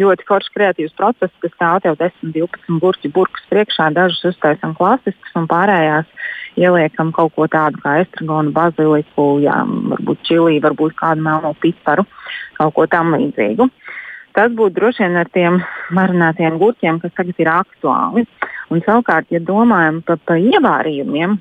ļoti 0.00 0.26
foršs 0.28 0.52
kreatīvs 0.54 0.96
process, 0.98 1.34
kas 1.42 1.54
stāv 1.54 1.80
tev 1.84 1.98
10, 2.00 2.34
12 2.34 2.80
gurķu 2.82 3.12
burkus 3.14 3.46
priekšā, 3.52 3.90
dažus 3.96 4.32
uztaisam 4.32 4.74
klasiskus 4.78 5.38
un 5.38 5.48
pārējās 5.50 6.10
ieliekam 6.58 7.12
kaut 7.14 7.34
ko 7.36 7.46
tādu 7.50 7.80
kā 7.82 8.00
estragonu, 8.02 8.52
baziliku, 8.54 9.28
jā, 9.44 9.60
varbūt 9.94 10.24
čili, 10.26 10.62
varbūt 10.64 10.96
kādu 10.98 11.24
melno 11.24 11.54
piparu, 11.62 12.06
kaut 12.58 12.74
ko 12.76 12.86
tam 12.90 13.14
līdzīgu. 13.16 13.68
Tas 14.36 14.52
būtu 14.54 14.76
droši 14.76 15.02
vien 15.02 15.18
ar 15.18 15.30
tiem 15.34 15.60
marinētiem 15.96 16.58
gurķiem, 16.60 17.00
kas 17.02 17.14
tagad 17.16 17.40
ir 17.42 17.50
aktuāli. 17.50 18.26
Un 18.70 18.82
savukārt, 18.84 19.30
ja 19.34 19.40
domājam 19.42 20.02
par 20.06 20.20
pa 20.28 20.36
ievārījumiem, 20.38 21.38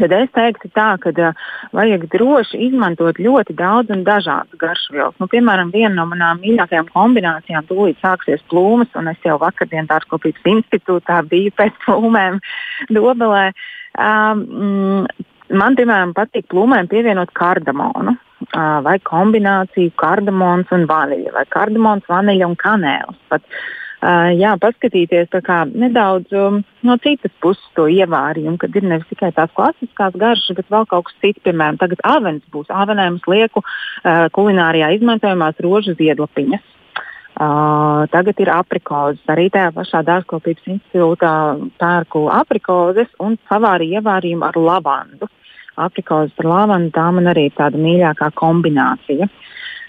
tad 0.00 0.14
es 0.16 0.30
teiktu 0.34 0.70
tā, 0.74 0.88
ka 1.02 1.12
uh, 1.12 1.46
vajag 1.76 2.06
droši 2.12 2.60
izmantot 2.68 3.20
ļoti 3.22 3.56
daudz 3.58 3.92
un 3.94 4.04
dažādas 4.06 4.60
garšvielas. 4.60 5.16
Nu, 5.20 5.28
piemēram, 5.30 5.72
viena 5.74 5.94
no 5.96 6.06
manām 6.10 6.42
mīļākajām 6.44 6.92
kombinācijām 6.94 7.66
tūlīt 7.70 8.00
sāksies 8.02 8.44
plūmes, 8.50 8.92
un 8.98 9.10
es 9.12 9.26
jau 9.26 9.38
vakardien 9.42 9.88
dārzkopības 9.90 10.46
institūtā 10.54 11.22
biju 11.30 11.54
pēc 11.58 11.76
plūmēm 11.86 12.40
Dobelē. 12.94 13.50
Um, 13.98 15.04
man, 15.50 15.76
piemēram, 15.78 16.14
patīk 16.16 16.48
plūmēm 16.52 16.90
pievienot 16.90 17.34
kardamonu. 17.38 18.16
Vai 18.48 18.94
kombināciju 19.02 19.90
kardamons 19.98 20.70
un 20.72 20.84
vaniļa, 20.88 21.32
vai 21.34 21.42
kardamons, 21.50 22.06
vaniļa 22.08 22.46
un 22.46 22.54
kanēls. 22.58 23.18
Pat, 23.32 23.42
jā, 23.98 24.52
paskatīties 24.62 25.32
kā, 25.42 25.58
nedaudz 25.66 26.32
um, 26.36 26.60
no 26.86 26.96
citas 27.02 27.32
puses 27.42 27.64
to 27.74 27.88
ievārījumu, 27.90 28.58
kad 28.62 28.76
ir 28.76 28.86
nevis 28.86 29.08
tikai 29.10 29.32
tās 29.34 29.50
klasiskās 29.56 30.14
garšas, 30.14 30.54
bet 30.56 30.70
vēl 30.70 30.86
kaut 30.86 31.08
kas 31.08 31.16
cits. 31.22 31.42
Piemēram, 31.42 31.78
tagad 31.80 32.02
avens 32.06 32.44
būs. 32.52 32.70
Avenē 32.70 33.08
mums 33.10 33.26
lieku 33.26 33.62
uh, 33.62 34.28
kulinārijā 34.34 34.92
izmantojamās 34.98 35.58
rožu 35.64 35.96
ziedlapiņas. 35.98 36.62
Uh, 37.38 38.06
tagad 38.10 38.38
ir 38.42 38.50
aprikozes. 38.50 39.22
Arī 39.30 39.46
tajā 39.54 39.70
pašā 39.74 40.02
dārzkopības 40.06 40.70
institūtā 40.74 41.34
pērku 41.78 42.26
aprikozes 42.34 43.10
un 43.22 43.38
savāri 43.50 43.92
ievārījumu 43.98 44.46
ar 44.46 44.58
lavandu. 44.58 45.30
Aprikozes 45.78 46.34
ar 46.42 46.50
lavandu 46.50 46.90
tā 46.94 47.06
man 47.14 47.30
arī 47.30 47.46
ir 47.50 47.54
tāda 47.58 47.78
mīļākā 47.78 48.32
kombinācija. 48.38 49.26
Uh, 49.26 49.44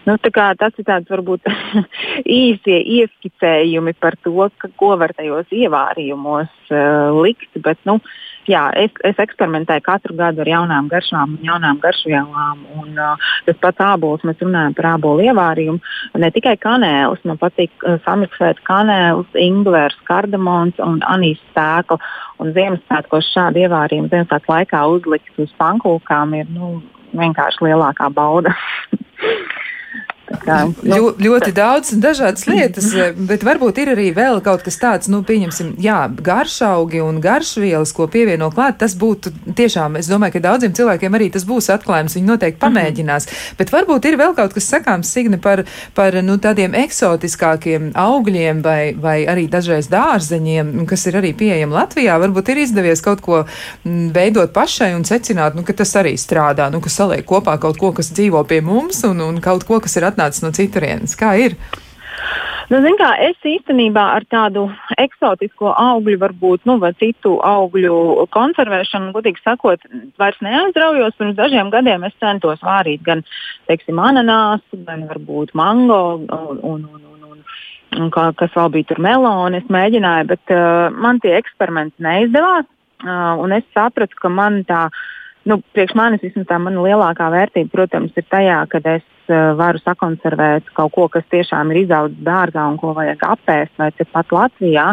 Nu, 0.10 0.16
tas 0.18 0.74
ir 0.80 0.86
tāds 0.88 1.12
varbūt 1.12 1.46
īsie 2.42 2.80
ieskicējumi 2.98 3.94
par 4.02 4.16
to, 4.26 4.48
ka, 4.58 4.72
ko 4.80 4.96
var 4.98 5.14
tajos 5.14 5.52
ievārījumos 5.54 6.50
uh, 6.72 7.20
likt. 7.20 7.52
Bet, 7.62 7.78
nu, 7.86 8.00
jā, 8.50 8.64
es, 8.80 8.96
es 9.06 9.20
eksperimentēju 9.22 9.84
katru 9.86 10.16
gadu 10.18 10.42
ar 10.42 10.50
jaunām 10.50 10.90
garšām 10.90 11.36
un 11.36 11.46
jaunām 11.46 11.82
garšvielām. 11.84 12.64
Un, 12.82 12.96
uh, 12.98 13.30
tas 13.46 13.60
pats 13.62 13.86
ābols, 13.86 14.26
mēs 14.26 14.42
runājam 14.42 14.74
par 14.80 14.90
ābolu 14.96 15.28
ievārījumu. 15.30 15.94
Ne 16.24 16.32
tikai 16.34 16.56
kanēlis, 16.64 17.22
man 17.30 17.38
patīk 17.44 17.86
uh, 17.86 18.00
samiksēt 18.08 18.64
kanēlis, 18.70 19.30
ingvers, 19.38 20.00
kardamons 20.10 20.82
un 20.86 21.04
anīs 21.12 21.42
stēklu. 21.52 22.00
Un 22.42 22.56
Ziemassvētkos 22.58 23.30
šādu 23.36 23.62
ievārījumu 23.68 24.10
Ziemassvētku 24.10 24.58
laikā 24.58 24.84
uzlikt 24.96 25.46
uz 25.46 25.54
pankūkām 25.62 26.34
ir 26.40 26.50
nu, 26.56 26.80
vienkārši 27.14 27.70
lielākā 27.70 28.10
bauda. 28.18 28.58
Kā, 30.30 30.60
nu, 30.70 30.74
Ļo, 30.86 31.10
ļoti 31.18 31.52
daudz 31.58 31.90
dažādas 31.98 32.46
lietas, 32.46 32.92
bet 33.18 33.42
varbūt 33.46 33.80
ir 33.82 33.92
arī 33.96 34.10
vēl 34.14 34.38
kaut 34.46 34.62
kas 34.66 34.78
tāds, 34.78 35.10
nu, 35.10 35.24
pieņemsim, 35.26 35.72
jā, 35.82 36.04
garšaugi 36.26 37.02
un 37.02 37.18
garšvielas, 37.24 37.94
ko 37.98 38.06
pievieno 38.12 38.52
klāt, 38.54 38.78
tas 38.84 38.94
būtu 39.00 39.32
tiešām, 39.58 39.98
es 39.98 40.10
domāju, 40.12 40.36
ka 40.36 40.44
daudziem 40.46 40.76
cilvēkiem 40.78 41.18
arī 41.18 41.32
tas 41.34 41.48
būs 41.50 41.72
atklājums, 41.74 42.14
viņi 42.18 42.30
noteikti 42.30 42.62
pamēģinās, 42.62 43.26
mm 43.26 43.34
-hmm. 43.34 43.58
bet 43.58 43.74
varbūt 43.74 44.06
ir 44.06 44.20
vēl 44.22 44.36
kaut 44.38 44.54
kas 44.54 44.70
sakāms, 44.70 45.10
Signe, 45.10 45.40
par, 45.42 45.64
par 45.98 46.14
nu, 46.22 46.38
tādiem 46.38 46.78
eksotiskākiem 46.78 47.92
augļiem 47.98 48.62
vai, 48.62 48.94
vai 48.94 49.26
arī 49.26 49.48
dažreiz 49.50 49.90
dārzeņiem, 49.90 50.86
kas 50.86 51.08
ir 51.10 51.18
arī 51.18 51.34
pieejami 51.34 51.74
Latvijā, 51.74 52.20
varbūt 52.22 52.54
ir 52.54 52.64
izdevies 52.68 53.02
kaut 53.02 53.22
ko 53.26 53.46
mm, 53.84 54.14
veidot 54.14 54.54
pašai 54.54 54.94
un 54.94 55.04
secināt, 55.04 55.56
nu, 55.56 55.66
ka 55.66 55.74
tas 55.74 55.96
arī 55.96 56.14
strādā, 56.18 56.70
nu, 56.70 56.82
ka 56.82 56.90
saliek 56.90 57.26
kopā 57.26 57.58
kaut 57.58 57.82
ko, 57.82 57.92
kas 57.92 58.14
dzīvo 58.14 58.46
pie 58.46 58.62
mums 58.62 59.04
un, 59.04 59.22
un 59.22 59.42
kaut 59.42 59.66
ko, 59.66 59.80
kas 59.80 59.98
ir 59.98 60.06
atnācis 60.06 60.19
atnācis 60.20 60.44
no 60.44 60.52
citurienes. 60.56 61.16
Kā 61.20 61.36
ir? 61.40 61.56
Nu, 62.70 62.78
kā, 63.00 63.10
es 63.26 63.38
īstenībā 63.48 64.02
ar 64.14 64.26
tādu 64.30 64.68
eksotisko 65.02 65.72
augļu, 65.74 66.20
varbūt 66.22 66.68
nu, 66.70 66.76
citu 67.00 67.40
augļu 67.42 68.28
konservēšanu, 68.36 69.14
gudīgi 69.16 69.42
sakot, 69.42 69.82
vairs 70.22 70.38
neaizraujos. 70.46 71.16
Pirms 71.18 71.38
dažiem 71.40 71.72
gadiem 71.74 72.06
es 72.06 72.14
centos 72.22 72.62
vārīt 72.62 73.02
gan 73.08 73.24
teiksim, 73.72 73.98
ananāsu, 73.98 74.84
gan 74.86 75.08
varbūt 75.10 75.56
mango 75.58 76.02
un, 76.20 76.28
un, 76.62 76.86
un, 76.86 77.20
un, 77.32 77.44
un 77.98 78.14
kā, 78.14 78.30
kas 78.38 78.54
vēl 78.54 78.70
bija 78.76 78.92
tur 78.92 79.02
meloni. 79.02 79.64
Es 79.64 79.74
mēģināju, 79.74 80.30
bet 80.36 80.54
uh, 80.54 80.92
man 80.94 81.24
tie 81.24 81.40
eksperimenti 81.40 82.06
neizdevās. 82.06 82.70
Uh, 83.00 83.48
es 83.56 83.66
sapratu, 83.74 84.20
ka 84.20 84.30
man 84.30 84.62
tā 84.68 84.90
nu, 85.50 85.64
priekš 85.74 85.96
manis 85.98 86.22
vismaz 86.22 86.46
tā 86.50 86.60
mana 86.62 86.84
lielākā 86.86 87.32
vērtība, 87.34 87.72
protams, 87.74 88.14
ir 88.20 88.30
tajā, 88.30 88.60
ka 88.70 88.84
es 88.94 89.08
varu 89.30 89.82
sakonservēt 89.84 90.70
kaut 90.78 90.94
ko, 90.96 91.08
kas 91.12 91.26
tiešām 91.32 91.72
ir 91.74 91.84
izaudzis 91.84 92.22
dārzā 92.26 92.66
un 92.70 92.78
ko 92.82 92.94
vajag 92.98 93.24
apēst, 93.28 93.76
vai 93.80 93.90
pat 93.94 94.34
Latvijā. 94.36 94.86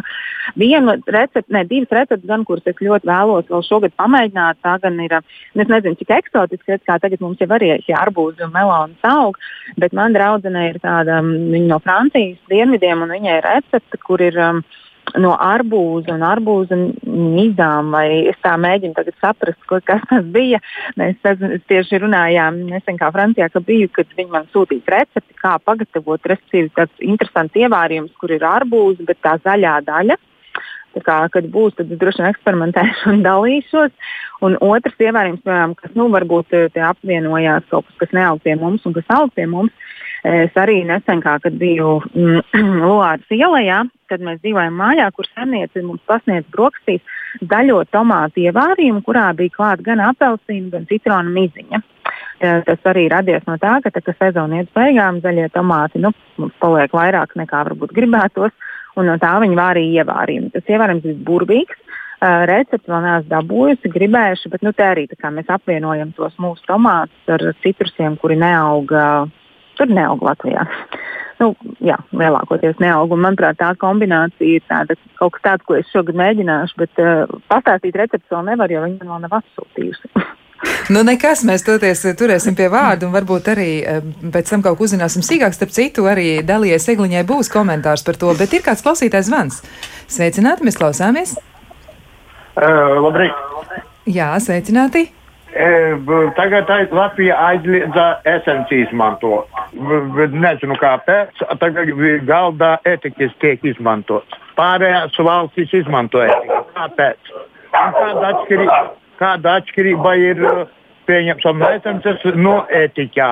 Vienu 0.60 0.96
recepti, 1.10 1.52
ne 1.54 1.64
divas 1.66 1.92
receptes, 1.98 2.26
gan 2.28 2.44
kuras 2.46 2.66
es 2.70 2.80
ļoti 2.80 3.08
vēlos 3.08 3.50
vēl 3.50 3.64
šogad 3.66 3.96
pamēģināt, 3.98 4.60
tā 4.62 4.76
gan 4.82 4.98
ir, 5.02 5.18
nu, 5.54 5.64
es 5.64 5.70
nezinu, 5.72 5.98
cik 6.00 6.14
eksotiski, 6.20 6.80
kā 6.86 6.98
tagad 7.02 7.22
mums 7.24 7.42
jau 7.42 7.50
arī 7.56 7.74
ir 7.76 7.98
arbūzi 7.98 8.46
un 8.46 8.54
melonas 8.54 9.10
aug, 9.10 9.38
bet 9.80 9.96
man 9.96 10.16
draudzene 10.16 10.70
ir 10.70 10.80
tāda, 10.84 11.20
viņa 11.24 11.68
no 11.70 11.80
Francijas 11.84 12.38
dienvidiem, 12.52 13.02
un 13.02 13.14
viņai 13.16 13.38
ir 13.40 13.48
recepte, 13.50 14.02
kur 14.06 14.22
ir. 14.24 14.38
Um, 14.40 14.66
no 15.14 15.32
arbūza 15.38 16.14
un 16.16 16.24
arbūza 16.26 16.76
mizām, 17.06 17.94
es 18.30 18.38
tā 18.44 18.56
mēģinu 18.60 19.14
saprast, 19.20 19.60
ko, 19.68 19.78
kas 19.84 20.02
tas 20.10 20.26
bija. 20.34 20.60
Mēs 20.98 21.20
tieši 21.70 22.02
runājām 22.02 22.64
nesen 22.70 22.98
kā 23.00 23.10
Francijā, 23.14 23.48
ka 23.52 23.62
biju, 23.64 23.90
kad 23.94 24.10
viņi 24.18 24.32
man 24.32 24.48
sūtīja 24.54 24.96
recepti, 24.98 25.36
kā 25.40 25.56
pagatavot, 25.62 26.26
respektīvi 26.26 26.72
tāds 26.76 27.04
interesants 27.04 27.56
ievārījums, 27.56 28.16
kur 28.20 28.34
ir 28.34 28.46
arbūza, 28.46 29.06
bet 29.06 29.22
tā 29.24 29.36
zaļā 29.44 29.78
daļa. 29.86 30.18
Tā 30.96 31.02
kā, 31.04 31.16
kad 31.28 31.48
būs, 31.52 31.74
tad 31.76 31.90
es 31.92 31.98
droši 32.00 32.22
vien 32.22 32.30
eksperimentēšu 32.32 33.10
un 33.12 33.18
dalīšos. 33.24 34.12
Un 34.46 34.56
otrs 34.64 34.96
ievērījums, 34.96 35.42
piemēram, 35.44 35.74
kas 35.76 35.92
nu, 35.96 36.08
varbūt 36.12 36.56
apvienojās 36.72 37.68
kaut 37.72 37.84
kas, 37.90 37.98
kas 38.04 38.14
neaug 38.16 38.40
pie 38.44 38.56
mums 38.56 38.86
un 38.88 38.96
kas 38.96 39.12
aug 39.12 39.32
pie 39.36 39.44
mums, 39.50 39.85
Es 40.26 40.56
arī 40.58 40.80
nesen, 40.82 41.20
kad 41.22 41.44
biju 41.54 42.00
mm, 42.10 42.40
Loāras 42.82 43.30
ielā, 43.30 43.84
kad 44.10 44.22
mēs 44.26 44.40
dzīvojam 44.42 44.74
mājā, 44.74 45.06
kur 45.14 45.28
saimniece 45.28 45.82
mums 45.86 46.02
pasniedz 46.08 46.48
brokastīs 46.50 47.04
zaļo 47.46 47.84
tomātu 47.94 48.42
ievārījumu, 48.48 49.04
kurā 49.06 49.28
bija 49.38 49.54
klāta 49.54 49.86
gan 49.86 50.02
apelsīna, 50.08 50.72
gan 50.72 50.88
citrona 50.90 51.30
miziņa. 51.30 51.82
Tas 52.40 52.90
arī 52.90 53.06
radies 53.12 53.46
no 53.46 53.54
tā, 53.60 53.76
ka 53.84 53.92
tā, 53.94 54.02
sezona 54.18 54.60
iet 54.60 54.74
beigām, 54.76 55.22
zaļie 55.22 55.46
tomāti 55.54 56.02
nu, 56.02 56.10
mums 56.40 56.58
paliek 56.60 56.92
vairāk 56.96 57.38
nekā 57.38 57.62
varbūt 57.70 57.94
gribētos, 57.96 58.52
un 58.98 59.10
no 59.10 59.16
tā 59.22 59.32
viņi 59.44 59.56
vārīja 59.56 60.02
ievārījumu. 60.02 60.52
Tas 60.56 60.74
ievārījums 60.74 61.06
ir 61.06 61.22
burvīgs. 61.26 61.82
Uh, 62.16 62.46
recepti 62.48 62.88
vēl 62.88 63.02
neesmu 63.04 63.28
dabūjusi, 63.28 63.90
gribējuši, 63.92 64.50
bet 64.50 64.62
nu, 64.64 64.70
te 64.72 64.86
arī 64.88 65.02
mēs 65.04 65.50
apvienojam 65.52 66.14
tos 66.16 66.32
mūsu 66.40 66.64
tomātus 66.64 67.34
ar 67.34 67.42
citrusiem, 67.60 68.16
kuri 68.16 68.38
neauga 68.40 69.02
uh, 69.26 69.34
tur 69.78 69.92
neaug 69.92 70.24
Latvijā. 70.26 70.64
Nu, 71.36 71.50
jā, 71.84 71.98
lielākoties 72.16 72.78
neaug. 72.80 73.12
Un, 73.12 73.20
manuprāt, 73.26 73.58
tā 73.60 73.74
kombinācija 73.80 74.56
ir 74.56 74.64
tāda, 74.70 74.96
kaut 75.20 75.36
kas 75.36 75.44
tāds, 75.44 75.66
ko 75.68 75.76
es 75.76 75.92
šogad 75.92 76.16
mēģināšu, 76.16 76.80
bet 76.80 77.02
uh, 77.02 77.36
pastāstīt 77.52 77.98
recepti 78.00 78.32
vēl 78.32 78.48
nevar, 78.48 78.72
jo 78.72 78.82
viņi 78.86 78.98
man 79.02 79.12
vēl 79.12 79.24
nav 79.26 79.38
atsūtījusi. 79.42 80.12
Nu, 80.90 81.02
nekas, 81.04 81.42
mēs 81.46 81.64
toties 81.66 82.00
turēsim 82.18 82.54
pie 82.56 82.68
vārdu 82.72 83.08
un 83.08 83.14
varbūt 83.14 83.50
arī 83.52 83.70
pēc 84.32 84.52
tam 84.52 84.62
kaut 84.64 84.78
ko 84.78 84.86
uzzināsim 84.86 85.24
sīkāk. 85.24 85.54
Starp 85.54 85.74
citu, 85.74 86.06
arī 86.08 86.40
dalījies 86.46 86.88
Egliņai 86.94 87.24
būs 87.28 87.50
komentārs 87.52 88.06
par 88.06 88.18
to, 88.20 88.32
bet 88.38 88.54
ir 88.56 88.64
kāds 88.64 88.84
klausītājs 88.86 89.28
zvans. 89.28 89.60
Sveicināti, 90.10 90.66
mēs 90.66 90.78
klausāmies! 90.80 91.36
Uh, 92.56 92.96
labrīt! 93.04 93.36
Jā, 94.08 94.32
sveicināti! 94.42 95.08
Tagad 96.36 96.68
Latvija 96.92 97.36
aizliedza 97.46 98.06
esenci 98.28 98.82
izmantot. 98.84 99.48
Nezinu 100.32 100.76
kāpēc. 100.80 101.40
Tagad 101.60 101.92
galdā 102.28 102.76
etiķis 102.84 103.32
tiek 103.40 103.64
izmantots. 103.64 104.36
Pārējās 104.58 105.16
valstis 105.16 105.72
izmanto 105.80 106.20
etiķi. 106.24 106.60
Kāpēc? 106.76 107.32
Un 107.76 107.92
kāda 107.96 108.30
atšķirība, 108.32 108.80
kāda 109.20 109.56
atšķirība 109.60 110.14
ir 110.20 110.42
pieņemsim 111.08 111.64
esences 111.70 112.24
no 112.36 112.58
etiķā? 112.68 113.30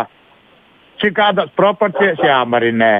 Cik 1.03 1.17
kādas 1.19 1.53
proporcijas 1.59 2.21
jāmarinē? 2.25 2.95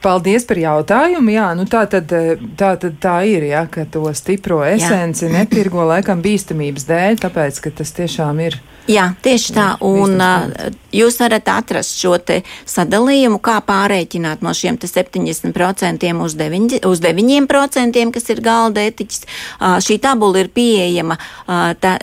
Paldies 0.00 0.46
par 0.48 0.56
jautājumu. 0.60 1.32
Jā, 1.34 1.50
nu 1.58 1.66
tā, 1.68 1.84
tad, 1.90 2.12
tā 2.56 2.70
tad 2.80 2.98
tā 3.02 3.16
ir, 3.28 3.44
ja, 3.50 3.66
ka 3.68 3.84
to 3.84 4.06
stipro 4.16 4.62
esenci 4.64 5.26
jā. 5.26 5.32
nepirgo 5.40 5.84
laikam 5.84 6.22
bīstamības 6.24 6.88
dēļ, 6.88 7.20
tāpēc, 7.26 7.60
ka 7.66 7.74
tas 7.82 7.92
tiešām 7.98 8.40
ir. 8.46 8.60
Jā, 8.90 9.10
tieši 9.22 9.52
tā. 9.54 9.66
Un 9.86 10.16
uh, 10.18 10.70
jūs 10.94 11.18
varat 11.20 11.48
atrast 11.52 11.98
šo 12.00 12.16
sadalījumu, 12.68 13.38
kā 13.42 13.58
pārreikināt 13.64 14.42
no 14.42 14.50
šiem 14.56 14.80
70% 14.80 16.08
uz, 16.24 16.34
9, 16.34 16.78
uz 16.88 17.02
9%, 17.04 18.00
kas 18.16 18.30
ir 18.32 18.42
galda 18.44 18.82
etiķis. 18.88 19.22
Uh, 19.60 19.76
šī 19.84 20.00
tabula 20.02 20.42
ir 20.42 20.50
pieejama 20.54 21.18
uh, 21.20 21.70
tā, 21.80 21.94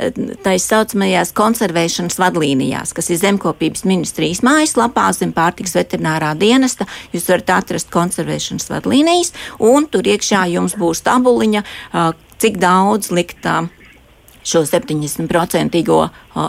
tā 0.46 0.56
saucamajās 0.62 1.34
konservēšanas 1.38 2.20
vadlīnijās, 2.22 2.94
kas 2.96 3.12
ir 3.12 3.20
zemkopības 3.24 3.84
ministrijas 3.90 4.44
mājaslapā 4.46 5.10
zem 5.18 5.34
pārtiks 5.36 5.76
veterinārā 5.76 6.34
dienesta. 6.40 6.88
Jūs 7.12 7.28
varat 7.34 7.56
atrast 7.58 7.87
konservēšanas 7.94 8.70
vadlīnijas, 8.74 9.34
un 9.64 9.90
tur 9.92 10.08
iekšā 10.08 10.46
jums 10.54 10.78
būs 10.80 11.04
tabuliņa, 11.08 11.64
cik 12.38 12.62
daudz 12.62 13.12
likt. 13.16 13.46
Uh, 13.46 13.72
šo 14.48 14.62
70% 14.66 16.08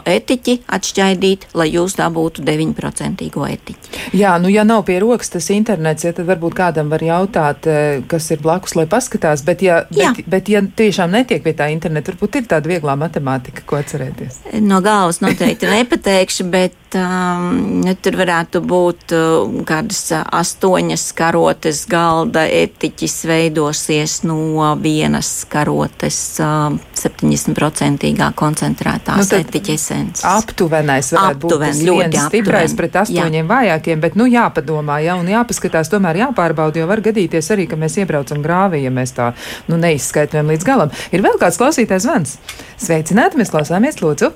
etiķi 0.08 0.58
atšķaidīt, 0.78 1.48
lai 1.58 1.68
jūs 1.72 1.96
dabūtu 1.98 2.44
9% 2.46 3.26
etiķi. 3.48 4.02
Jā, 4.18 4.34
nu 4.42 4.50
ja 4.52 4.64
nav 4.68 4.84
pie 4.88 4.98
rokas 5.02 5.32
tas 5.32 5.48
internets, 5.54 6.06
ja, 6.06 6.14
tad 6.16 6.28
varbūt 6.28 6.56
kādam 6.58 6.92
var 6.92 7.04
jautāt, 7.04 7.68
e, 7.68 8.00
kas 8.08 8.30
ir 8.34 8.42
blakus, 8.44 8.76
lai 8.78 8.86
paskatās, 8.90 9.44
bet 9.46 9.62
ja, 9.64 9.82
bet, 9.92 10.22
bet 10.28 10.50
ja 10.52 10.62
tiešām 10.62 11.12
netiek 11.14 11.44
pie 11.44 11.54
tā 11.58 11.70
interneta, 11.72 12.12
varbūt 12.14 12.40
ir 12.40 12.48
tāda 12.50 12.70
vieglā 12.70 12.96
matemātika, 13.00 13.64
ko 13.68 13.80
atcerēties. 13.80 14.42
No 14.64 14.82
galvas 14.84 15.22
noteikti 15.24 15.70
nepateikšu, 15.70 16.48
bet 16.52 16.98
um, 16.98 17.84
tur 18.02 18.18
varētu 18.18 18.62
būt 18.64 19.14
um, 19.16 19.60
kādas 19.68 20.02
astoņas 20.14 21.06
karotes 21.18 21.84
galda 21.90 22.44
etiķis 22.48 23.16
veidosies 23.28 24.22
no 24.28 24.72
vienas 24.82 25.32
karotes 25.50 26.18
um, 26.42 26.78
70% 26.98 28.08
koncentrētās 28.38 29.30
nu, 29.30 29.38
etiķes 29.38 29.77
esence. 29.78 30.26
Aptuvenais 30.28 31.12
varētu 31.14 31.46
aptuven, 31.46 31.72
būt 31.72 31.78
tas 31.78 31.82
viens 31.86 32.28
stiprais 32.28 32.74
pret 32.78 32.98
astoņiem 33.04 33.40
jā. 33.40 33.48
vājākiem, 33.52 34.02
bet 34.04 34.18
nu 34.18 34.28
jāpadomā, 34.28 35.00
jā, 35.06 35.16
un 35.20 35.30
jāpaskatās, 35.32 35.90
tomēr 35.92 36.20
jāpārbauda, 36.24 36.82
jo 36.82 36.90
var 36.90 37.02
gadīties 37.04 37.52
arī, 37.54 37.68
ka 37.70 37.78
mēs 37.80 37.98
iebraucam 38.02 38.42
grāvī, 38.44 38.82
ja 38.84 38.92
mēs 38.94 39.14
tā, 39.16 39.32
nu, 39.70 39.80
neizskaitām 39.80 40.50
līdz 40.52 40.68
galam. 40.68 40.94
Ir 41.14 41.24
vēl 41.24 41.40
kāds 41.40 41.60
klausītājs 41.60 42.06
zvans. 42.08 42.38
Sveicināti, 42.76 43.40
mēs 43.40 43.54
klausāmies, 43.54 44.02
lūdzu! 44.02 44.34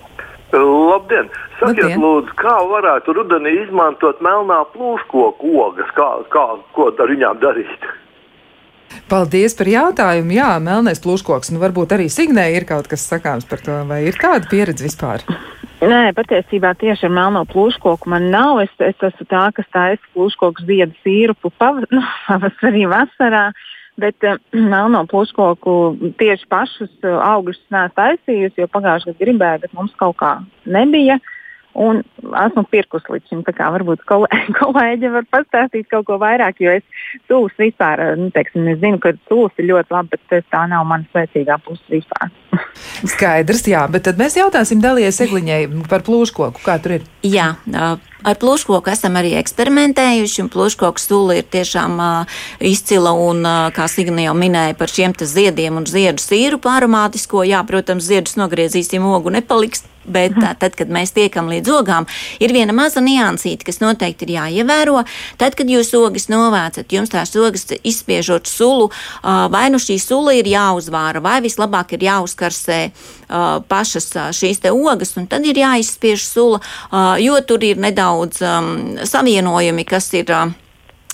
Labdien! 0.53 1.31
Sakiet, 1.63 1.85
Labdien. 1.85 2.01
lūdzu, 2.03 2.35
kā 2.41 2.57
varētu 2.69 3.15
rudenī 3.17 3.55
izmantot 3.63 4.21
melnā 4.25 4.63
plūškoku 4.75 5.53
ogas, 5.63 5.91
kā, 5.97 6.09
kā, 6.33 6.47
ko 6.77 6.91
ar 6.91 7.13
viņām 7.13 7.39
darīt? 7.43 7.87
Paldies 9.11 9.57
par 9.59 9.69
jautājumu. 9.71 10.35
Jā, 10.37 10.51
melnais 10.63 11.03
plūškoks. 11.03 11.53
Nu, 11.53 11.61
varbūt 11.63 11.95
arī 11.97 12.09
Signē 12.13 12.49
ir 12.57 12.67
kaut 12.69 12.89
kas 12.91 13.05
sakāms 13.09 13.49
par 13.49 13.63
to, 13.65 13.81
vai 13.89 14.03
ir 14.09 14.19
tāda 14.21 14.49
pieredze 14.51 14.87
vispār? 14.87 15.25
Nē, 15.83 16.13
patiesībā 16.15 16.77
tieši 16.79 17.09
ar 17.09 17.15
melno 17.17 17.43
plūškoku 17.51 18.11
man 18.13 18.31
nav. 18.31 18.63
Es, 18.63 18.73
es 18.79 19.07
esmu 19.11 19.27
tā, 19.31 19.49
kas 19.57 19.69
taisa 19.75 20.15
plūškoku 20.15 20.67
ziedu 20.69 20.97
sīrupu 21.03 21.51
pav 21.59 21.83
nu, 21.95 22.03
pavasarī, 22.29 22.87
vasarā. 22.91 23.51
Bet 24.01 24.25
uh, 24.25 24.41
melno 24.73 25.05
plūškoku 25.11 25.77
tieši 26.23 26.49
pašus 26.51 26.95
uh, 27.03 27.19
augļus 27.35 27.61
neesmu 27.75 27.99
taisījusi, 27.99 28.65
jo 28.65 28.71
pagājušajā 28.73 29.13
gadā 29.13 29.25
gribēju, 29.27 29.65
bet 29.67 29.79
mums 29.79 29.95
kaut 30.01 30.21
kā 30.23 30.37
nebija. 30.65 31.19
Uh, 31.19 31.39
Un 31.79 32.03
esmu 32.47 32.65
pirkus 32.69 33.07
līdz 33.09 33.31
šim. 33.31 33.43
Varbūt 33.47 34.05
kolēģi 34.61 35.13
var 35.15 35.27
pastāstīt 35.33 35.89
kaut 35.93 36.07
ko 36.11 36.19
vairāk, 36.21 36.61
jo 36.61 36.75
es 36.77 37.09
sūs 37.31 37.57
vispār, 37.61 38.03
nu, 38.21 38.29
teiksim, 38.35 38.69
es 38.75 38.81
zinu, 38.83 39.01
ka 39.03 39.15
sūs 39.31 39.57
ir 39.63 39.71
ļoti 39.71 39.97
labi, 39.97 40.21
bet 40.29 40.47
tā 40.53 40.67
nav 40.71 40.85
mana 40.89 41.09
spēcīgā 41.09 41.59
puse 41.65 41.85
vispār. 41.93 42.33
Skaidrs, 43.15 43.65
jā, 43.71 43.87
bet 43.93 44.07
tad 44.09 44.21
mēs 44.21 44.37
jautāsim 44.37 44.83
Dalies 44.85 45.21
Egliņai 45.25 45.63
par 45.91 46.05
plūškoku, 46.07 46.65
kā 46.67 46.77
tur 46.83 46.99
ir. 47.01 47.07
Jā, 47.25 47.55
Ar 48.23 48.37
plūškoku 48.39 48.87
esam 48.93 49.17
arī 49.19 49.33
eksperimentējuši, 49.41 50.45
un 50.45 50.51
plūškoku 50.53 51.03
sula 51.03 51.41
ir 51.41 51.47
tiešām 51.51 51.97
uh, 51.99 52.43
izcila. 52.63 53.11
Un, 53.19 53.43
uh, 53.43 53.71
kā 53.75 53.89
Signe 53.91 54.29
jau 54.29 54.35
minēja 54.39 54.77
par 54.79 54.93
šiem 54.93 55.17
ziediem 55.19 55.81
un 55.81 55.89
ziedu 55.91 56.23
sīrupu 56.23 56.71
aromātisko, 56.71 57.43
jā, 57.49 57.65
protams, 57.67 58.07
ziedus 58.07 58.39
nogriezīsim, 58.39 59.03
ogu 59.03 59.35
nepaliks. 59.35 59.83
Bet 60.05 60.35
tā, 60.35 60.53
tad, 60.59 60.75
kad 60.79 60.91
mēs 60.93 61.15
tiekam 61.15 61.47
līdz 61.51 61.71
ogām, 61.77 62.07
ir 62.43 62.55
viena 62.55 62.75
maza 62.75 63.03
niansīte, 63.05 63.67
kas 63.69 63.79
noteikti 63.83 64.27
ir 64.27 64.35
jāievēro. 64.37 65.05
Tad, 65.39 65.55
kad 65.59 65.71
jūs 65.71 65.93
ogas 65.99 66.27
novācat, 66.33 66.91
jums 66.91 67.13
tās 67.13 67.35
ogas 67.39 67.69
izspiežot 67.83 68.51
sulu, 68.51 68.91
vai 69.23 69.69
nu 69.71 69.79
šī 69.83 69.99
sula 70.03 70.35
ir 70.39 70.51
jāuzvāra, 70.51 71.23
vai 71.23 71.39
vislabāk 71.45 71.95
ir 71.97 72.09
jāuzkarsē 72.09 72.81
pašas 73.69 74.11
šīs 74.37 74.63
te 74.65 74.73
ogas, 74.75 75.15
un 75.17 75.29
tad 75.31 75.47
ir 75.47 75.63
jāizspiež 75.63 76.27
sula, 76.27 76.61
jo 77.23 77.39
tur 77.47 77.63
ir 77.65 77.81
nedaudz 77.81 78.43
um, 78.43 78.75
savienojumi, 79.07 79.87
kas 79.89 80.13
ir. 80.19 80.35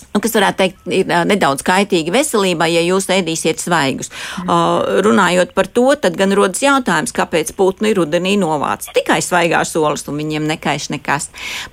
Nu, 0.09 0.23
kas 0.23 0.33
varētu 0.33 0.57
teikt, 0.57 0.79
ir 0.89 1.09
nedaudz 1.29 1.61
kaitīgi 1.61 2.09
veselībai, 2.09 2.71
ja 2.73 2.81
jūs 2.81 3.05
ēdīsiet 3.13 3.61
svaigus. 3.61 4.09
Uh, 4.41 5.01
runājot 5.05 5.51
par 5.53 5.67
to, 5.69 5.85
tad 6.01 6.15
gan 6.17 6.33
rodas 6.33 6.63
jautājums, 6.63 7.13
kāpēc 7.13 7.51
putni 7.53 7.91
rudenī 7.93 8.33
novāc 8.41 8.87
tikai 8.95 9.19
svaigās 9.21 9.75
olas 9.77 10.07
un 10.09 10.17
viņiem 10.17 10.47
nekaiš 10.49 10.87
nekas. 10.95 11.27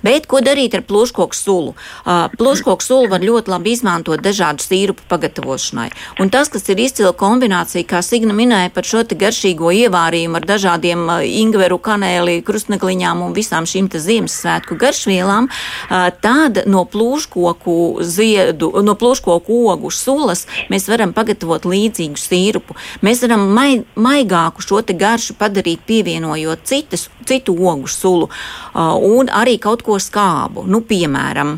Bet 0.05 0.29
ko 0.29 0.43
darīt 0.45 0.77
ar 0.77 0.83
plūškoku 0.85 1.33
sulu? 1.33 1.73
Uh, 2.05 2.27
plūškoku 2.37 2.85
sulu 2.85 3.09
var 3.15 3.25
ļoti 3.25 3.53
labi 3.55 3.73
izmantot 3.73 4.21
dažādu 4.21 4.61
sīrupu 4.61 5.07
pagatavošanai. 5.09 5.89
Un 6.21 6.29
tas, 6.29 6.53
kas 6.53 6.69
ir 6.69 6.83
izcila 6.85 7.15
kombinācija, 7.17 7.89
kā 7.89 8.03
Signa 8.05 8.37
minēja 8.37 8.69
par 8.75 8.85
šo 8.85 9.01
garšīgo 9.17 9.73
ievārījumu 9.81 10.37
ar 10.37 10.45
dažādiem 10.45 11.07
ingveru, 11.25 11.81
kanēli, 11.81 12.43
krustnekliņām 12.45 13.25
un 13.25 13.33
visām 13.33 13.65
šīm 13.65 13.89
Ziemassvētku 13.97 14.77
garšvielām, 14.77 15.49
uh, 15.49 16.09
tad 16.21 16.61
no 16.69 16.85
plūškoku 16.85 17.81
zīmes 18.05 18.27
ziedu, 18.37 18.71
no 18.83 18.95
plūškoku 18.97 19.59
ogu 19.71 19.91
sulas 19.93 20.45
mēs 20.71 20.87
varam 20.91 21.13
pagatavot 21.15 21.65
līdzīgu 21.67 22.19
sīrupu. 22.21 22.77
Mēs 23.05 23.23
varam 23.25 23.47
mai, 23.53 23.83
maigāku 23.95 24.63
šo 24.65 24.81
garšu 24.87 25.37
padarīt, 25.39 25.85
pievienojot 25.87 26.63
citas, 26.63 27.09
citu 27.25 27.55
ogu 27.57 27.87
sulu 27.87 28.29
uh, 28.29 28.95
un 28.95 29.29
arī 29.29 29.57
kaut 29.59 29.83
ko 29.83 29.97
skābu. 29.99 30.65
Nu, 30.67 30.81
piemēram, 30.81 31.57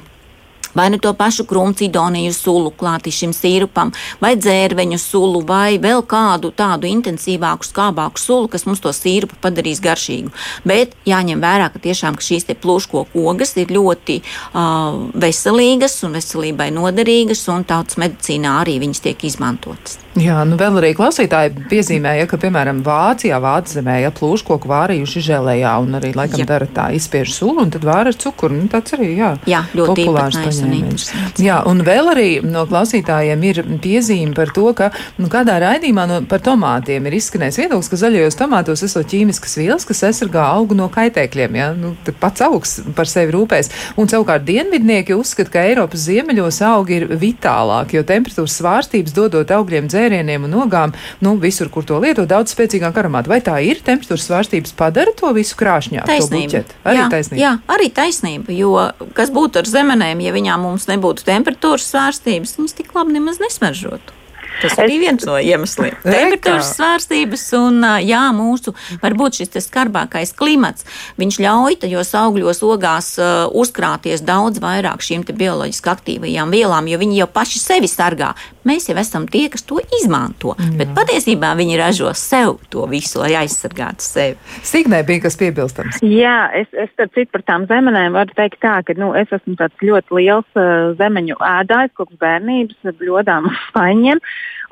vai 0.80 0.89
nu 0.93 0.99
to 1.03 1.11
pašu 1.13 1.43
krumcidoniju 1.49 2.34
sulu 2.34 2.71
klāti 2.80 3.11
šim 3.11 3.34
sīrupam, 3.36 3.91
vai 4.23 4.36
dzērveņu 4.39 4.99
sulu, 5.01 5.43
vai 5.47 5.80
vēl 5.82 6.05
kādu 6.07 6.53
tādu 6.55 6.88
intensīvāku, 6.89 7.67
skābāku 7.67 8.21
sulu, 8.21 8.47
kas 8.51 8.65
mums 8.69 8.80
to 8.84 8.93
sīrupu 8.95 9.39
padarīs 9.43 9.84
garšīgu. 9.84 10.32
Bet 10.67 10.95
jāņem 11.09 11.43
vērā, 11.43 11.67
ka 11.73 11.84
tiešām 11.84 12.15
ka 12.15 12.25
šīs 12.25 12.47
plūškoku 12.59 13.25
ogas 13.30 13.55
ir 13.59 13.73
ļoti 13.75 14.19
uh, 14.23 15.09
veselīgas 15.19 15.99
un 16.07 16.15
veselībai 16.17 16.71
noderīgas, 16.75 17.45
un 17.51 17.67
tautas 17.67 17.99
medicīnā 18.01 18.59
arī 18.63 18.80
viņas 18.86 19.03
tiek 19.07 19.27
izmantotas. 19.30 19.99
Jā, 20.18 20.39
nu 20.47 20.57
vēl 20.57 20.80
arī 20.80 20.89
klausītāji 20.97 21.68
piezīmēja, 21.70 22.26
ka, 22.30 22.39
piemēram, 22.41 22.80
Vācijā, 22.82 23.38
Vācu 23.43 23.76
zemē, 23.76 23.99
ja 24.01 24.10
plūškoku 24.16 24.66
vārījuši 24.70 25.22
žēlējā 25.28 25.74
un 25.84 25.99
arī 25.99 26.10
laikam 26.18 26.41
jā. 26.41 26.47
dara 26.49 26.66
tā 26.66 26.88
izspiež 26.97 27.30
sulu 27.36 27.62
un 27.62 27.70
tad 27.70 27.86
vāra 27.86 28.10
ar 28.10 28.18
cukuru. 28.18 28.57
Nu, 28.57 28.66
tāds 28.72 28.95
arī, 28.97 29.12
jā, 29.20 29.30
jā 29.45 29.60
ļoti 29.78 30.07
populārs 30.07 30.39
paņēmiens. 30.41 31.05
Jā, 31.45 31.60
un 31.70 31.84
vēl 31.86 32.10
arī 32.16 32.30
no 32.41 32.64
klausītājiem 32.70 33.45
ir 33.51 33.62
piezīme 33.84 34.34
par 34.38 34.49
to, 34.55 34.66
ka 34.74 34.89
nu, 35.22 35.30
kādā 35.30 35.60
raidījumā 35.62 36.07
no, 36.10 36.18
par 36.32 36.41
tomātiem 36.47 37.05
ir 37.05 37.20
izskanējis 37.20 37.62
viedoklis, 37.62 37.91
ka 37.93 38.01
zaļajos 38.01 38.39
tomātos 38.41 38.84
esot 38.89 39.14
ķīmiskas 39.14 39.55
vielas, 39.62 39.86
kas 39.86 40.03
aizsargā 40.10 40.47
augu 40.55 40.78
no 40.80 40.89
kaitēkļiem. 40.89 41.60
Ja? 41.62 41.70
Nu, 41.78 41.93
pats 42.18 42.41
augs 42.47 42.80
par 42.97 43.05
sevi 43.12 43.38
rūpēs. 43.38 43.70
Un 44.01 44.10
savukārt 44.10 44.49
dienvidnieki 44.49 45.14
uzskata, 45.14 45.53
ka 45.53 45.68
Eiropas 45.70 46.10
ziemeļos 46.10 46.64
augi 46.66 46.97
ir 47.03 47.07
vitālāki, 47.14 47.99
jo 47.99 48.05
temperatūras 48.10 48.57
svārstības 48.57 49.14
dodot 49.14 49.53
augļiem 49.53 49.86
dzērieniem 49.86 49.99
dzērieniem 50.00 50.47
un 50.47 50.56
nogām, 50.56 50.95
nu, 51.26 51.36
visur, 51.41 51.70
kur 51.74 51.88
to 51.88 52.00
lieto, 52.02 52.26
daudz 52.30 52.56
spēcīgāk 52.56 53.00
aromātu. 53.02 53.32
Vai 53.32 53.41
tā 53.45 53.58
ir 53.66 53.84
temperatūras 53.86 54.28
svārstības 54.30 54.76
padara 54.80 55.14
to 55.18 55.32
visu 55.36 55.58
krāšņāk? 55.60 56.08
Taisnība. 56.10 56.64
Arī 56.84 57.02
jā, 57.02 57.10
taisnība. 57.16 57.41
Jā, 57.43 57.56
arī 57.76 57.89
taisnība, 57.95 58.56
jo 58.56 58.76
kas 59.18 59.34
būtu 59.36 59.64
ar 59.64 59.70
zemenēm, 59.70 60.24
ja 60.24 60.36
viņām 60.36 60.64
mums 60.70 60.88
nebūtu 60.91 61.28
temperatūras 61.28 61.89
svārstības, 61.91 62.58
viņas 62.60 62.80
tik 62.80 62.95
labi 62.97 63.20
nemaz 63.20 63.41
nesmaržotu. 63.43 64.18
Tas 64.60 64.78
arī 64.82 64.99
viens 65.01 65.26
no 65.28 65.38
iemesliem. 65.39 65.97
Temperatūras 66.03 66.74
svārstības 66.76 67.45
un 67.60 67.84
jā, 68.03 68.22
mūsu 68.36 68.74
varbūt 69.03 69.41
šis 69.41 69.68
skarbākais 69.68 70.34
klimats, 70.38 70.88
viņš 71.20 71.39
ļauj 71.43 71.80
tajos 71.86 72.14
augļos 72.20 72.64
ogās 72.68 73.12
uh, 73.22 73.47
uzkrāties 73.55 74.24
daudz 74.26 74.62
vairāk 74.64 75.03
šīm 75.05 75.26
bioloģiski 75.30 75.91
aktīvajām 75.93 76.53
vielām, 76.53 76.88
jo 76.89 76.99
viņi 77.01 77.22
jau 77.22 77.30
paši 77.32 77.62
sevi 77.62 77.89
sargā. 77.91 78.34
Mēs 78.68 78.89
jau 78.89 78.97
esam 79.01 79.26
tie, 79.32 79.47
kas 79.51 79.64
to 79.66 79.80
izmanto, 80.01 80.53
jā. 80.60 80.70
bet 80.82 80.91
patiesībā 80.97 81.53
viņi 81.57 81.78
ražo 81.80 82.12
sev 82.18 82.57
to 82.74 82.86
visu, 82.91 83.22
lai 83.22 83.32
aizsargātu 83.39 84.05
sevi. 84.05 84.38
Signē 84.68 85.01
bija 85.07 85.24
kas 85.26 85.39
piebilstams. 85.39 86.01
Jā, 86.05 86.51
es, 86.60 86.70
es 86.74 86.91
starp 86.93 87.16
citu 87.16 87.34
par 87.38 87.45
tām 87.47 87.66
zemenēm 87.70 88.18
varu 88.18 88.36
teikt 88.38 88.60
tā, 88.66 88.80
ka 88.86 88.95
nu, 88.99 89.14
es 89.18 89.32
esmu 89.36 89.55
tāds 89.60 89.86
ļoti 89.86 90.20
liels 90.20 90.60
uh, 90.60 90.91
zemeņu 90.99 91.39
ēdājs 91.49 91.95
kopš 91.97 92.20
bērnības, 92.22 92.93
bļodām 92.99 93.49
uz 93.49 93.60
spaiņiem. 93.70 94.22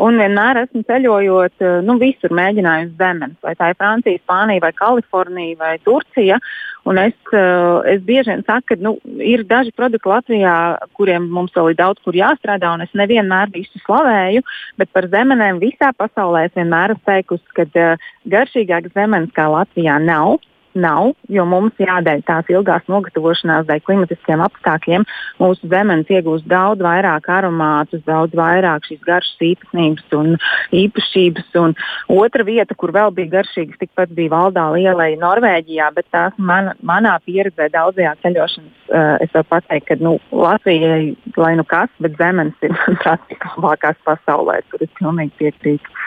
Un 0.04 0.20
vienmēr 0.22 0.62
esmu 0.62 0.84
ceļojot, 0.86 1.54
uh, 1.64 1.78
nu, 1.86 1.98
visur 2.02 2.34
mēģinājusi 2.38 2.98
zemes, 3.00 3.36
vai 3.42 3.54
tā 3.58 3.72
ir 3.72 3.78
Francija, 3.80 4.22
Spānija, 4.22 4.62
vai 4.68 4.74
Kalifornija, 4.78 5.58
vai 5.58 5.76
Turcija. 5.82 6.38
Un 6.88 7.02
es, 7.02 7.16
uh, 7.34 7.82
es 7.90 8.04
bieži 8.06 8.32
vien 8.32 8.44
saku, 8.46 8.70
ka 8.70 8.78
nu, 8.80 8.94
ir 9.20 9.44
daži 9.50 9.74
produkti 9.76 10.12
Latvijā, 10.12 10.54
kuriem 11.00 11.26
mums 11.34 11.56
vēl 11.58 11.74
ir 11.74 11.80
daudz 11.82 12.04
kur 12.06 12.16
jāstrādā, 12.16 12.76
un 12.78 12.86
es 12.86 12.94
nevienmēr 12.96 13.50
visu 13.56 13.82
slavēju, 13.84 14.46
bet 14.78 14.94
par 14.94 15.10
zemenēm 15.12 15.60
visā 15.64 15.90
pasaulē 15.98 16.46
es 16.48 16.56
vienmēr 16.56 16.94
esmu 16.94 17.10
teikusi, 17.10 17.58
ka 17.58 17.66
uh, 17.74 18.06
garšīgākas 18.30 18.94
zemenes 18.96 19.34
kā 19.36 19.50
Latvijā 19.52 19.98
nav 20.04 20.38
nav, 20.78 21.12
jo 21.32 21.46
mums 21.50 21.76
jādēļ 21.82 22.24
tās 22.28 22.50
ilgās 22.52 22.86
nogatavošanās 22.92 23.68
dēļ 23.68 23.84
klimatiskiem 23.88 24.44
apstākļiem 24.46 25.06
mūsu 25.42 25.70
zemes 25.72 26.10
iegūst 26.12 26.48
daudz 26.50 26.84
vairāk 26.86 27.30
aromātus, 27.34 28.04
daudz 28.08 28.36
vairāk 28.38 28.88
šīs 28.88 29.02
garšas 29.06 29.46
īpatnības 29.50 30.16
un 30.18 30.36
īpašības. 30.78 31.50
Un 31.62 31.76
otra 32.18 32.46
vieta, 32.48 32.78
kur 32.78 32.94
vēl 32.96 33.14
bija 33.18 33.38
garšīgas, 33.38 33.80
tikpat 33.82 34.14
bija 34.18 34.34
Valdā 34.36 34.68
Lielai 34.76 35.14
Norvēģijā, 35.22 35.90
bet 35.98 36.10
tās 36.14 36.38
man, 36.38 36.74
manā 36.86 37.18
pieredzē 37.26 37.70
daudzajā 37.74 38.16
ceļošanas 38.24 38.92
uh, 38.92 39.16
es 39.24 39.34
varu 39.36 39.50
pateikt, 39.56 39.88
ka 39.90 40.00
nu, 40.02 40.18
Latvijai, 40.32 41.16
lai 41.38 41.54
nu 41.60 41.66
kas, 41.68 41.92
bet 42.04 42.18
zemes 42.22 42.56
ir 42.66 42.76
manuprāt 42.80 43.38
labākās 43.58 44.00
pasaulē, 44.08 44.62
tur 44.72 44.86
es 44.86 44.94
pilnīgi 45.00 45.36
piekrītu. 45.42 45.98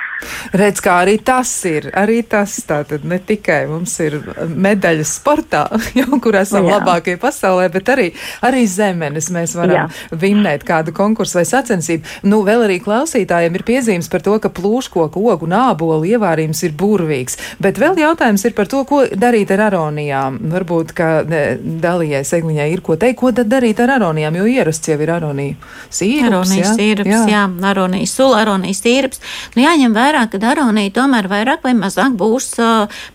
Redz, 0.57 0.83
kā 0.85 1.01
arī 1.05 1.17
tas 1.25 1.51
ir. 1.69 1.91
Arī 1.97 2.21
tas 2.29 2.57
tātad 2.69 3.05
ne 3.09 3.19
tikai 3.23 3.63
mums 3.71 3.95
ir 4.05 4.19
medaļas 4.41 5.15
sportā, 5.21 5.65
jau 5.99 6.21
kur 6.23 6.39
esam 6.41 6.67
Jā. 6.67 6.79
labākie 6.79 7.17
pasaulē, 7.21 7.69
bet 7.73 7.93
arī, 7.93 8.09
arī 8.47 8.65
zemenes 8.71 9.31
mēs 9.35 9.57
varam 9.59 9.77
Jā. 9.77 10.19
vinnēt 10.23 10.65
kādu 10.69 10.95
konkursu 10.97 11.41
vai 11.41 11.47
sacensību. 11.49 12.21
Nu, 12.29 12.43
vēl 12.47 12.67
arī 12.67 12.81
klausītājiem 12.85 13.59
ir 13.59 13.67
piezīmes 13.67 14.11
par 14.13 14.25
to, 14.27 14.37
ka 14.43 14.53
plūškoku, 14.55 15.25
ogu 15.33 15.49
un 15.49 15.57
ābolu 15.59 16.09
ievārījums 16.11 16.65
ir 16.67 16.77
burvīgs. 16.79 17.39
Bet 17.63 17.81
vēl 17.81 17.99
jautājums 18.01 18.45
ir 18.49 18.57
par 18.57 18.71
to, 18.71 18.85
ko 18.89 19.03
darīt 19.11 19.53
ar 19.55 19.67
aronijām. 19.71 20.41
Varbūt, 20.51 20.95
ka 20.97 21.11
dalījai 21.25 22.23
Segliņai 22.27 22.69
ir 22.73 22.85
ko 22.85 22.97
teikt, 23.01 23.19
ko 23.21 23.33
tad 23.37 23.51
darīt 23.51 23.81
ar 23.83 23.97
aronijām, 23.99 24.37
jo 24.41 24.47
ierasts 24.51 24.91
jau 24.91 24.99
ir 25.01 25.13
aronija 25.17 25.57
sīrups. 25.91 26.29
Aronijas 26.31 26.75
sīrups, 26.79 27.11
jā, 27.11 27.23
jā 27.31 27.45
aronijas 27.71 28.15
sula, 28.17 28.43
aronijas 28.45 28.83
sīrups. 28.85 29.23
Nu, 29.55 29.65
jāņem 29.65 29.95
vērā, 29.97 30.10
ka 30.31 30.41
aronija 30.51 30.95
tomēr 31.01 31.29
vairāk 31.31 31.65
vai 31.67 31.75
mazāk 31.79 32.17
būs 32.19 32.53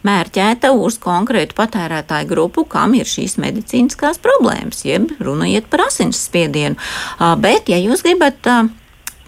mērķēta 0.08 0.72
uz 0.76 1.00
konkrētu 1.02 1.58
patērētāju 1.58 2.30
grupu, 2.30 2.66
kam 2.70 2.96
ir 2.98 3.10
šīs 3.10 3.38
medicīniskās 3.41 4.22
problēmas, 4.24 4.86
jeb 4.88 5.12
runājiet 5.20 5.70
par 5.72 5.88
asinsspiedienu. 5.89 6.80
Uh, 7.20 7.36
bet, 7.39 7.70
ja 7.72 7.80
jūs 7.82 8.06
gribat 8.06 8.48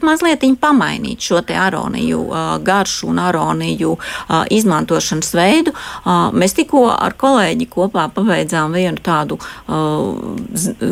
mazliet 0.06 0.46
pamainīt 0.62 1.22
šo 1.22 1.42
aroniju 1.42 2.20
uh, 2.28 2.38
garšu 2.64 3.08
un 3.12 3.20
aroniju 3.20 3.96
uh, 3.98 4.46
izmantošanas 4.50 5.34
veidu. 5.34 5.74
Uh, 5.74 6.30
mēs 6.34 6.56
tikko 6.58 6.88
ar 6.94 7.16
kolēģi 7.18 7.68
kopā 7.72 8.08
pabeidzām 8.14 8.76
vienu 8.76 9.02
tādu 9.04 9.38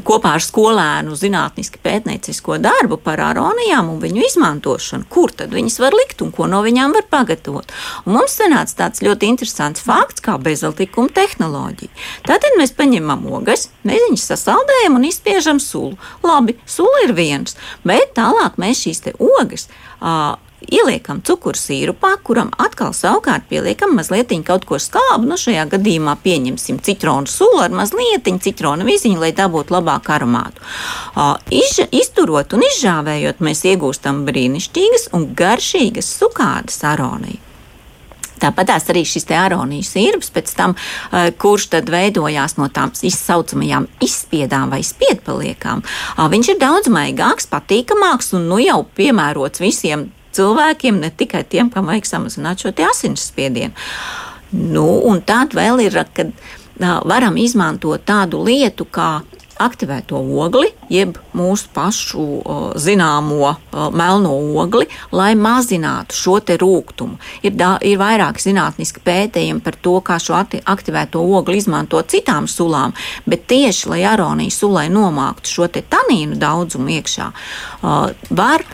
kopā 0.06 0.36
ar 0.36 0.44
skolēnu 0.44 1.16
zinātniski 1.18 1.80
pētniecisko 1.84 2.58
darbu 2.62 2.98
par 3.02 3.22
aronijām 3.24 3.90
un 3.94 4.00
viņu 4.02 4.24
izmantošanu. 4.28 5.08
Kur 5.10 5.34
tad 5.36 5.54
viņas 5.56 5.80
var 5.84 5.96
likt 5.96 6.22
un 6.26 6.32
ko 6.36 6.48
no 6.52 6.62
viņām 6.66 6.96
var 6.96 7.08
pagatavot? 7.12 7.72
Un 8.06 8.18
mums 8.18 8.36
sanāca 8.40 8.78
tāds 8.84 9.04
ļoti 9.06 9.30
interesants 9.32 9.84
fakts 9.86 10.24
kā 10.26 10.38
bezaltikuma 10.42 11.12
tehnoloģija. 11.16 11.92
Tātad 12.28 12.58
mēs 12.60 12.76
paņemam 12.78 13.26
ogas, 13.36 13.70
mēs 13.88 14.04
viņus 14.10 14.28
sasaldējam 14.34 15.00
un 15.00 15.08
izspiežam 15.10 15.62
sulu. 15.64 15.96
Labi, 16.26 16.58
sula 16.70 17.06
ir 17.06 17.16
viens, 17.18 17.58
bet 17.88 18.14
tālāk 18.18 18.60
mēs 18.62 18.86
šīs 18.86 18.95
šīs 18.96 19.16
ogas. 19.20 19.68
Uh, 20.00 20.36
ieliekam 20.66 21.22
cukuru 21.26 21.58
sīrupā, 21.60 22.16
kuram 22.26 22.50
atkal 22.58 22.94
savukārt 22.96 23.46
pieliekam 23.50 23.96
mazliet 23.96 24.34
kaut 24.46 24.66
ko 24.66 24.80
skābu. 24.82 25.28
Nu, 25.28 25.38
šajā 25.38 25.68
gadījumā 25.76 26.16
pieņemsim 26.24 26.80
citronu 26.82 27.30
sulu 27.30 27.62
ar 27.62 27.72
mazliet 27.76 28.28
citronu 28.42 28.86
viziņu, 28.88 29.20
lai 29.22 29.32
dabūtu 29.36 29.76
labāku 29.76 30.16
aromātu. 30.16 30.62
Uh, 31.16 31.36
iz, 31.50 31.80
izturot 31.92 32.54
un 32.54 32.66
izžāvējot, 32.66 33.44
mēs 33.46 33.66
iegūstam 33.66 34.26
brīnišķīgas 34.28 35.12
un 35.14 35.34
garšīgas 35.36 36.16
sukādas 36.20 36.82
aronijas. 36.84 37.55
Tāpat 38.42 38.74
arī 38.92 39.06
šis 39.08 39.28
aronijas 39.36 39.94
sirds, 39.96 40.32
pēc 40.34 40.52
tam, 40.58 40.76
uh, 40.76 41.30
kurš 41.38 41.70
tad 41.76 41.90
veidojās 41.92 42.58
no 42.60 42.70
tām 42.74 42.92
izsaucamajām 42.96 43.88
izspiedām 44.04 44.74
vai 44.74 44.82
spiedpaliekām, 44.84 45.84
viņš 46.32 46.52
ir 46.54 46.60
daudz 46.62 46.92
maigāks, 46.92 47.50
patīkamāks 47.52 48.34
un 48.38 48.48
nu 48.50 48.60
jau 48.64 48.84
piemērots 48.98 49.64
visiem 49.64 50.10
cilvēkiem, 50.36 51.00
ne 51.00 51.12
tikai 51.12 51.44
tiem, 51.48 51.72
kam 51.72 51.90
vajag 51.90 52.10
samazināt 52.10 52.64
šo 52.64 52.74
asinsspiedienu. 52.90 53.74
Nu, 54.56 54.86
un 55.10 55.22
tad 55.26 55.56
vēl 55.58 55.88
ir, 55.88 55.98
kad 56.16 56.32
varam 56.80 57.38
izmantot 57.40 58.04
tādu 58.08 58.44
lietu 58.46 58.86
kā 58.86 59.24
aktivēto 59.62 60.20
ogli, 60.20 60.70
jeb 60.92 61.18
mūsu 61.36 61.70
pašu 61.74 62.22
uh, 62.22 62.64
zināmo 62.80 63.52
uh, 63.52 63.88
melno 63.96 64.34
ogli, 64.60 64.88
lai 65.16 65.34
mazinātu 65.40 66.16
šo 66.16 66.38
rūkumu. 66.46 67.20
Ir, 67.44 67.56
da, 67.56 67.76
ir 67.82 68.00
vairāk 68.02 68.40
zinātniski 68.42 69.04
pētījumi 69.06 69.64
par 69.64 69.78
to, 69.82 69.98
kā 70.06 70.20
šo 70.20 70.38
aktivēto 70.38 71.22
ogli 71.24 71.60
izmantot 71.62 72.12
citām 72.12 72.50
sulām, 72.52 72.94
bet 73.26 73.48
tieši 73.48 73.94
lai 73.94 74.02
aronijas 74.06 74.60
sulai 74.60 74.88
nomāktu 74.92 75.52
šo 75.52 75.70
tanīnu 75.76 76.40
daudzumu 76.40 76.98
iekšā, 77.00 77.30
uh, 77.32 78.10
var 78.30 78.66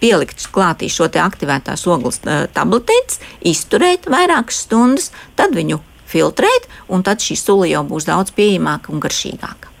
pielikt 0.00 0.48
klātī 0.52 0.90
šo 0.92 1.08
aktivētās 1.08 1.86
ogles 1.86 2.20
uh, 2.24 2.44
tabletītes, 2.52 3.22
izturēt 3.46 4.10
vairākas 4.10 4.64
stundas, 4.66 5.12
tad 5.38 5.54
viņu 5.56 5.80
filtrēt, 6.06 6.68
un 6.88 7.06
tad 7.06 7.22
šī 7.22 7.38
sula 7.38 7.70
jau 7.70 7.86
būs 7.86 8.06
daudz 8.10 8.34
pieejamāka 8.36 8.94
un 8.94 9.02
garšīgāka. 9.02 9.75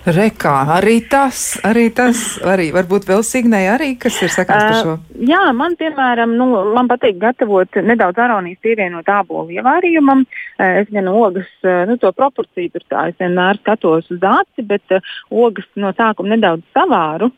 Rekā, 0.00 0.52
arī 0.78 0.94
tas, 1.12 1.58
arī 1.66 1.90
tas, 1.92 2.38
arī 2.48 2.70
varbūt 2.72 3.04
vēl 3.04 3.20
signēja 3.26 3.74
arī, 3.74 3.90
kas 4.00 4.16
ir 4.24 4.30
sakāms 4.32 4.62
par 4.64 4.78
šo. 4.78 4.94
Uh, 4.96 5.26
jā, 5.28 5.40
man, 5.52 5.76
piemēram, 5.76 6.32
nu, 6.40 6.46
man 6.72 6.88
patīk 6.88 7.18
gatavot 7.20 7.76
nedaudz 7.84 8.22
aronijas 8.24 8.62
pievienot 8.64 9.10
ābolu 9.12 9.52
ievārījumam. 9.58 10.24
Es 10.64 10.88
gan 10.88 11.10
ogas, 11.12 11.50
nu, 11.90 11.98
to 12.00 12.14
proporciju 12.16 12.72
tur 12.72 12.86
tā, 12.88 13.10
es 13.12 13.20
vienmēr 13.20 13.60
skatos 13.60 14.08
uz 14.08 14.22
dāci, 14.24 14.64
bet 14.64 14.96
ogas 15.28 15.68
no 15.76 15.92
sākuma 15.98 16.32
nedaudz 16.32 16.64
savāru. 16.72 17.28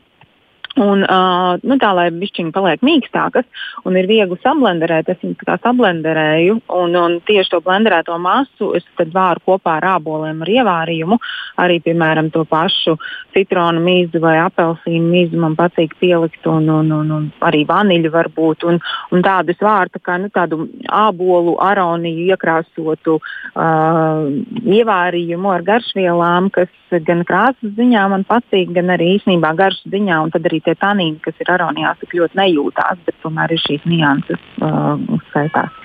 Un, 0.80 1.02
uh, 1.04 1.58
nu, 1.68 1.76
tā 1.76 1.90
lai 1.92 2.06
bišķiņi 2.16 2.52
paliek 2.54 2.80
mīkstākas 2.86 3.44
un 3.84 3.96
ir 4.00 4.06
viegli 4.08 4.38
sablenderēt, 4.40 5.10
es 5.12 5.18
viņu 5.20 5.36
kā 5.44 5.58
sablenderēju. 5.60 6.54
Un, 6.72 6.96
un 6.96 7.18
tieši 7.28 7.52
to 7.52 7.60
blenderēto 7.66 8.16
masu 8.22 8.70
es 8.78 8.86
vāru 9.12 9.42
kopā 9.44 9.76
ar 9.80 9.88
āboliem, 9.98 10.40
ar 10.40 10.52
ievārījumu. 10.54 11.18
Arī, 11.60 11.76
piemēram, 11.84 12.30
to 12.32 12.46
pašu 12.48 12.96
citronu 13.36 13.82
mīzu 13.84 14.22
vai 14.22 14.38
apelsīnu 14.46 15.12
mīzu 15.12 15.42
man 15.42 15.58
patīk 15.60 15.92
pielikt, 16.00 16.40
un, 16.48 16.70
un, 16.72 16.88
un, 16.96 17.12
un 17.18 17.28
arī 17.44 17.66
vaniļu 17.68 18.12
varbūt. 18.14 18.64
Un, 18.72 18.80
un 19.12 19.26
tādu 19.26 19.52
es 19.52 19.60
vāru 19.60 19.92
tā 19.92 20.00
kā, 20.00 20.16
nu, 20.22 20.32
tādu 20.32 20.64
ābolu 20.88 21.58
aroniju 21.60 22.32
iekrāsotu 22.32 23.18
uh, 23.20 24.24
ievārījumu 24.64 25.52
ar 25.52 25.68
garšvielām, 25.68 26.48
kas 26.56 26.72
gan 27.04 27.22
krāsas 27.28 27.76
ziņā 27.76 28.06
man 28.12 28.24
patīk, 28.28 28.72
gan 28.76 28.92
arī 28.96 29.18
īsnībā 29.18 29.52
garšas 29.58 29.92
ziņā. 29.92 30.22
Un 30.24 30.32
tad 30.32 30.48
arī 30.48 30.61
tie 30.66 30.74
tanīni, 30.78 31.20
kas 31.24 31.38
ir 31.42 31.52
aronijās, 31.54 32.00
tik 32.00 32.16
ļoti 32.18 32.38
nejūtās, 32.38 33.04
bet 33.06 33.18
tomēr 33.24 33.54
ir 33.54 33.62
šīs 33.62 33.86
nianses 33.88 34.42
uh, 34.62 34.96
skaitās. 35.30 35.81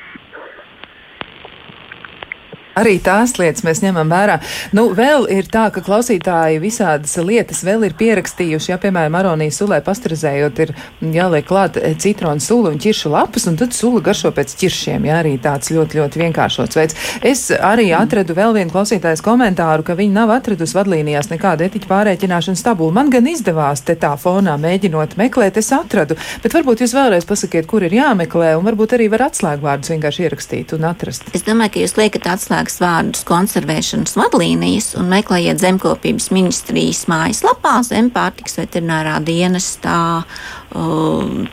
Arī 2.77 2.97
tās 3.03 3.33
lietas 3.39 3.65
mēs 3.65 3.81
ņemam 3.81 4.11
vērā. 4.11 4.37
Nu, 4.77 4.87
vēl 4.97 5.25
ir 5.33 5.47
tā, 5.49 5.67
ka 5.73 5.81
klausītāji 5.85 6.59
visādas 6.61 7.15
lietas 7.17 7.63
vēl 7.65 7.87
ir 7.87 7.95
pierakstījuši. 7.97 8.71
Ja, 8.73 8.77
piemēram, 8.81 9.15
aronijas 9.17 9.57
sulē 9.61 9.79
pasterizējot, 9.85 10.61
ir 10.65 10.73
jāliek 11.15 11.47
klāt 11.47 11.79
eh, 11.81 11.95
citronu 11.97 12.43
sula 12.43 12.73
un 12.73 12.81
ķiršu 12.81 13.11
lapas, 13.13 13.47
un 13.49 13.57
tad 13.57 13.73
sula 13.73 14.03
garšo 14.05 14.29
pēc 14.35 14.53
ķiršiem. 14.61 15.07
Ja, 15.09 15.21
arī 15.23 15.35
tāds 15.41 15.71
ļoti, 15.73 16.01
ļoti 16.01 16.21
vienkāršots 16.21 16.77
veids. 16.77 16.97
Es 17.25 17.47
arī 17.51 17.89
atradu 17.97 18.35
vēl 18.37 18.53
vienu 18.59 18.73
klausītājas 18.73 19.23
komentāru, 19.25 19.85
ka 19.87 19.97
viņi 19.97 20.13
nav 20.13 20.35
atradusi 20.37 20.77
vadlīnijās 20.77 21.31
nekādu 21.33 21.65
etiķu 21.67 21.89
pārreķināšanas 21.89 22.65
tabulu. 22.65 22.93
Man 22.93 23.09
gan 23.13 23.27
izdevās 23.31 23.81
te 23.87 23.97
tā 23.97 24.13
fonā 24.21 24.57
mēģinot 24.61 25.17
meklēt, 25.19 25.57
es 25.57 25.71
atradu, 25.75 26.17
bet 26.43 26.53
varbūt 26.53 26.85
jūs 26.85 26.93
vēlreiz 26.97 27.25
pasakiet, 27.27 27.65
kur 27.69 27.85
ir 27.87 27.97
jāmeklē, 27.97 28.53
un 28.59 28.65
varbūt 28.67 28.97
arī 28.97 29.09
var 29.13 29.27
atslēgvārdus 29.31 29.95
vienkārši 29.95 30.27
ierakstīt 30.27 30.77
un 30.77 30.87
atrast. 30.91 31.33
Es 31.37 31.45
domāju, 31.47 31.73
ka 31.75 31.85
jūs 31.85 31.97
liekat 31.99 32.29
atslēgu 32.35 32.66
vairākus 32.67 32.81
vārdus 32.81 33.23
konservēšanas 33.27 34.15
vadlīnijas 34.17 34.95
un 34.99 35.07
meklējiet 35.09 35.59
zemkopības 35.59 36.31
ministrijas 36.31 37.07
mājaslapā, 37.07 37.81
Zempārtiks 37.83 38.57
veterinārā 38.59 39.19
dienestā, 39.23 40.25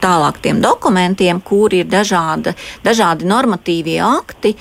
tālāk 0.00 0.40
tiem 0.42 0.60
dokumentiem, 0.60 1.40
kur 1.40 1.72
ir 1.72 1.86
dažāda, 1.86 2.54
dažādi 2.82 3.24
normatīvie 3.26 4.00
akti 4.02 4.56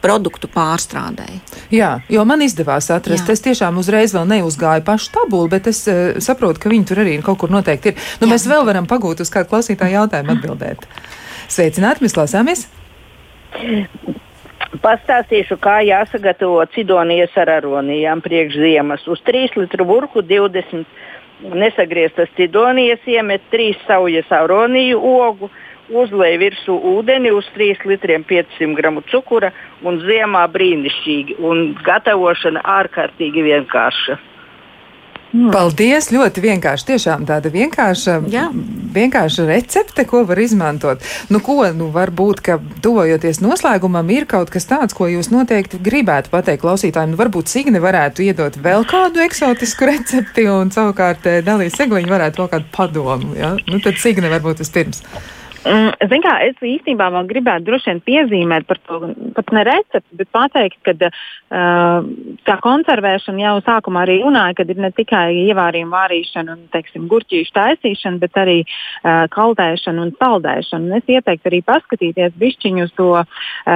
produktu 0.00 0.48
pārstrādēji. 0.48 1.40
Jā, 1.70 2.00
jo 2.08 2.24
man 2.24 2.40
izdevās 2.40 2.88
atrast. 2.90 3.28
Jā. 3.28 3.34
Es 3.34 3.42
tiešām 3.44 3.76
uzreiz 3.76 4.14
vēl 4.14 4.24
neuzgāju 4.30 4.82
pašu 4.86 5.10
tabulu, 5.12 5.50
bet 5.52 5.68
es 5.68 5.82
uh, 5.88 6.16
saprotu, 6.16 6.60
ka 6.62 6.72
viņi 6.72 6.88
tur 6.88 7.02
arī 7.02 7.18
kaut 7.20 7.42
kur 7.42 7.52
noteikti 7.52 7.92
ir. 7.92 8.00
Nu, 8.22 8.24
Jā. 8.24 8.32
mēs 8.32 8.48
vēl 8.48 8.64
varam 8.64 8.88
pagūt 8.88 9.20
uz 9.20 9.28
kādu 9.28 9.52
klausītāju 9.52 9.98
jautājumu 9.98 10.38
atbildēt. 10.38 10.88
Sveicināti, 11.52 12.06
mēs 12.06 12.16
klausāmies! 12.16 12.64
Pastāstīšu, 14.78 15.56
kā 15.58 15.80
jāsagatavo 15.82 16.60
cidonijas 16.70 17.34
ar 17.42 17.50
aronijām 17.56 18.20
priekšziemas. 18.22 19.02
Uz 19.10 19.18
3 19.26 19.56
litru 19.58 19.84
burku 19.84 20.22
20 20.22 20.86
nesagrieztas 21.58 22.30
cidonijas 22.36 23.02
iemet 23.10 23.42
3 23.50 23.74
saujas 23.88 24.30
aroniju 24.30 25.00
ogu, 25.02 25.50
uzlēj 25.90 26.38
virsū 26.44 26.78
ūdeni 26.92 27.32
uz 27.34 27.50
3 27.56 27.82
litriem 27.90 28.22
500 28.22 28.78
gramu 28.78 29.02
cukura 29.10 29.50
un 29.82 29.98
ziemā 30.06 30.46
brīnišķīgi. 30.54 31.40
Un 31.42 31.74
gatavošana 31.82 32.62
ārkārtīgi 32.78 33.42
vienkārša. 33.50 34.20
Mm. 35.30 35.52
Paldies! 35.54 36.08
Ļoti 36.10 36.42
vienkārši. 36.42 36.86
Tiešām 36.88 37.24
tāda 37.28 37.52
vienkārša, 37.54 38.16
Jā. 38.32 38.48
vienkārša 38.94 39.46
recepte, 39.46 40.04
ko 40.08 40.24
var 40.26 40.40
izmantot. 40.42 41.04
Nu, 41.30 41.38
ko, 41.44 41.62
nu, 41.76 41.90
varbūt, 41.94 42.42
ka 42.46 42.58
tuvojoties 42.82 43.38
noslēgumam, 43.44 44.10
ir 44.10 44.26
kaut 44.30 44.50
kas 44.50 44.66
tāds, 44.70 44.96
ko 44.96 45.06
jūs 45.10 45.30
noteikti 45.30 45.78
gribētu 45.86 46.32
pateikt 46.34 46.64
klausītājiem. 46.64 47.14
Nu, 47.14 47.20
varbūt 47.20 47.52
Signe 47.52 47.82
varētu 47.82 48.26
iedot 48.26 48.58
vēl 48.58 48.86
kādu 48.90 49.22
eksotisku 49.22 49.90
recepti, 49.90 50.48
un 50.50 50.74
savukārt 50.74 51.28
eh, 51.30 51.42
Dalīs 51.46 51.78
Segliņa 51.78 52.10
varētu 52.10 52.42
vēl 52.42 52.54
kādu 52.56 52.72
padomu. 52.74 53.36
Ja? 53.38 53.54
Nu, 53.70 53.78
tad 53.84 54.02
Signe 54.02 54.32
varbūt 54.32 54.64
vispirms. 54.64 55.04
Mm, 55.06 55.39
Ziniet, 55.60 56.22
kā 56.24 56.34
es 56.46 56.60
īstenībā 56.64 57.10
vēl 57.12 57.26
gribētu 57.28 57.66
droši 57.66 57.90
vien 57.90 57.98
piezīmēt 58.06 58.66
par 58.68 58.78
to, 58.80 59.10
pat 59.36 59.50
ne 59.52 59.64
recepti, 59.68 60.16
bet 60.16 60.30
pateikt, 60.32 60.78
ka 60.86 60.94
uh, 60.96 62.06
tā 62.48 62.56
konservēšana 62.64 63.42
jau 63.44 63.56
sākumā 63.66 64.06
arī 64.06 64.20
runāja, 64.22 64.56
ka 64.56 64.64
ir 64.64 64.80
ne 64.80 64.90
tikai 64.96 65.26
ievārījuma 65.42 65.98
vārīšana 65.98 66.56
un, 66.56 66.62
teiksim, 66.72 67.04
gurķīšu 67.10 67.52
taisīšana, 67.58 68.22
bet 68.22 68.40
arī 68.40 68.56
uh, 68.62 69.26
kaldēšana 69.34 70.06
un 70.06 70.14
saldēšana. 70.16 70.88
Un 70.88 70.96
es 71.02 71.12
ieteiktu 71.12 71.52
arī 71.52 71.60
paskatīties 71.68 72.40
bišķiņu 72.40 72.88
uz 72.88 72.96
to 72.96 73.10
uh, 73.18 73.28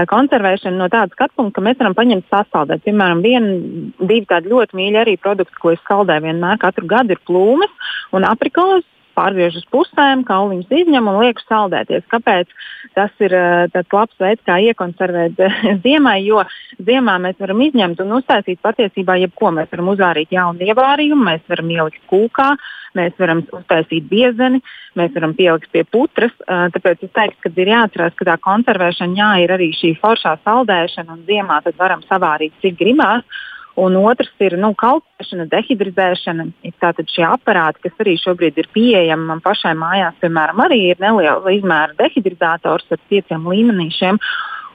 konservēšanu 0.08 0.80
no 0.80 0.88
tāda 0.88 1.12
skatu 1.12 1.36
punkta, 1.36 1.58
ka 1.60 1.66
mēs 1.68 1.78
varam 1.82 1.98
paņemt 2.00 2.32
sasaldēt. 2.32 2.86
Piemēram, 2.88 3.20
viena, 3.24 3.52
divi 4.00 4.24
tādi 4.32 4.54
ļoti 4.54 4.80
mīļi 4.80 5.02
arī 5.04 5.18
produkti, 5.20 5.60
ko 5.60 5.76
es 5.76 5.84
saldēju 5.90 6.30
vienmēr 6.30 6.64
katru 6.64 6.88
gadu, 6.88 7.12
ir 7.12 7.24
plūmes 7.28 7.92
un 8.16 8.24
aprikos 8.24 8.88
pārgriež 9.16 9.58
uz 9.60 9.66
pusēm, 9.72 10.24
kauliņus 10.28 10.72
izņem 10.82 11.10
un 11.10 11.20
liek 11.22 11.40
saldēties. 11.44 12.06
Kāpēc? 12.12 12.50
Tas 12.94 13.10
ir 13.24 13.34
uh, 13.34 13.64
tāds 13.74 13.96
labs 13.96 14.20
veids, 14.22 14.42
kā 14.46 14.58
iekonservēt 14.68 15.40
ziemai, 15.86 16.18
jo 16.26 16.44
ziemā 16.78 17.16
mēs 17.22 17.38
varam 17.42 17.62
izņemt 17.64 18.02
un 18.04 18.16
uztaisīt 18.20 18.62
patiesībā 18.64 19.18
jebko. 19.24 19.52
Mēs 19.56 19.70
varam 19.72 19.92
uzvārīt 19.94 20.34
jaunu 20.34 20.66
ievārījumu, 20.68 21.28
mēs 21.30 21.46
varam 21.50 21.72
ielikt 21.74 22.04
kūkā, 22.10 22.50
mēs 22.98 23.16
varam 23.18 23.42
uztaisīt 23.58 24.06
biezeni, 24.10 24.60
mēs 24.98 25.14
varam 25.16 25.34
pielikt 25.38 25.72
pie 25.74 25.86
putras. 25.88 26.34
Uh, 26.44 26.68
tāpēc 26.74 27.06
es 27.06 27.14
teiktu, 27.16 27.40
ka 27.46 27.54
ir 27.64 27.72
jāatcerās, 27.72 28.14
ka 28.18 28.28
tā 28.30 28.38
konservēšana 28.44 29.18
jā, 29.18 29.32
ir 29.46 29.56
arī 29.56 29.72
šī 29.74 29.96
foršā 30.02 30.36
saldēšana 30.44 31.16
un 31.16 31.26
ziemā 31.28 31.62
tad 31.64 31.78
varam 31.80 32.04
savārīt 32.06 32.54
cik 32.62 32.78
gribās. 32.82 33.26
Un 33.74 33.96
otrs 33.98 34.30
ir 34.44 34.54
nu, 34.60 34.70
kalpēšana, 34.78 35.48
dehidrizēšana. 35.50 36.46
Tātad 36.82 37.10
šie 37.10 37.24
aparāti, 37.26 37.82
kas 37.88 38.04
arī 38.04 38.14
šobrīd 38.22 38.60
ir 38.62 38.68
pieejami 38.74 39.26
man 39.32 39.42
pašai 39.42 39.72
mājās, 39.78 40.14
piemēram, 40.22 40.62
arī 40.62 40.78
ir 40.92 41.02
neliela 41.02 41.54
izmēra 41.56 41.96
dehidrizators 41.98 42.86
ar 42.94 43.02
pieciem 43.10 43.48
līmenīšiem. 43.50 44.20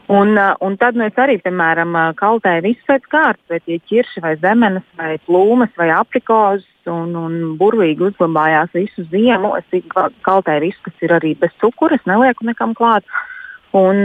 Un, 0.09 0.33
uh, 0.41 0.55
un 0.65 0.75
tad 0.81 0.97
nu, 0.97 1.05
es 1.05 1.17
arī, 1.21 1.37
piemēram, 1.45 1.93
uh, 1.93 2.11
kaltēju 2.17 2.65
visu 2.65 2.81
pēc 2.89 3.03
kārtas, 3.13 3.45
vai 3.53 3.59
tie 3.61 3.77
ķirši, 3.77 4.23
vai 4.25 4.35
zemenes, 4.41 4.87
vai 4.97 5.15
plūmes, 5.29 5.71
vai 5.77 5.91
aprikozes, 5.93 6.65
un, 6.89 7.13
un 7.13 7.35
burvīgi 7.61 8.07
uzglabājās 8.07 8.73
visu 8.73 9.05
ziemu. 9.13 9.53
Es 9.61 9.91
kaltēju 10.25 10.65
visu, 10.65 10.81
kas 10.89 11.05
ir 11.05 11.13
arī 11.19 11.35
bez 11.37 11.53
cukura, 11.61 11.99
es 12.01 12.09
nelieku 12.09 12.49
nekam 12.49 12.73
klāt. 12.75 13.05
Uh, 13.05 13.38
Un, 13.77 14.01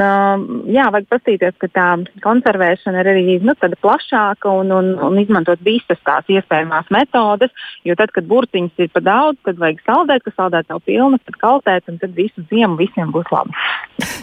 jā, 0.69 0.85
vajag 0.93 1.07
paskatīties, 1.09 1.55
ka 1.63 1.71
tā 1.73 1.87
konservēšana 2.25 3.01
ir 3.01 3.09
arī 3.15 3.37
nu, 3.41 3.55
plašāka 3.57 4.53
un, 4.61 4.73
un, 4.77 4.91
un 5.01 5.17
izmantot 5.23 5.63
visas 5.65 6.01
tās 6.05 6.29
iespējamās 6.29 6.91
metodes. 6.93 7.55
Jo 7.89 7.97
tad, 7.97 8.13
kad 8.13 8.29
burtiņas 8.29 8.85
ir 8.85 8.93
par 8.93 9.07
daudz, 9.09 9.41
tad 9.49 9.63
vajag 9.63 9.81
saldēt, 9.89 10.27
ka 10.27 10.35
saldēt 10.37 10.69
nav 10.69 10.85
pilnas, 10.85 11.25
tad 11.25 11.41
kaltēt, 11.41 11.89
un 11.89 11.99
tad 12.03 12.13
visu 12.13 12.45
ziemu 12.53 12.77
visiem 12.77 13.13
būs 13.15 13.33
labi. 13.33 13.57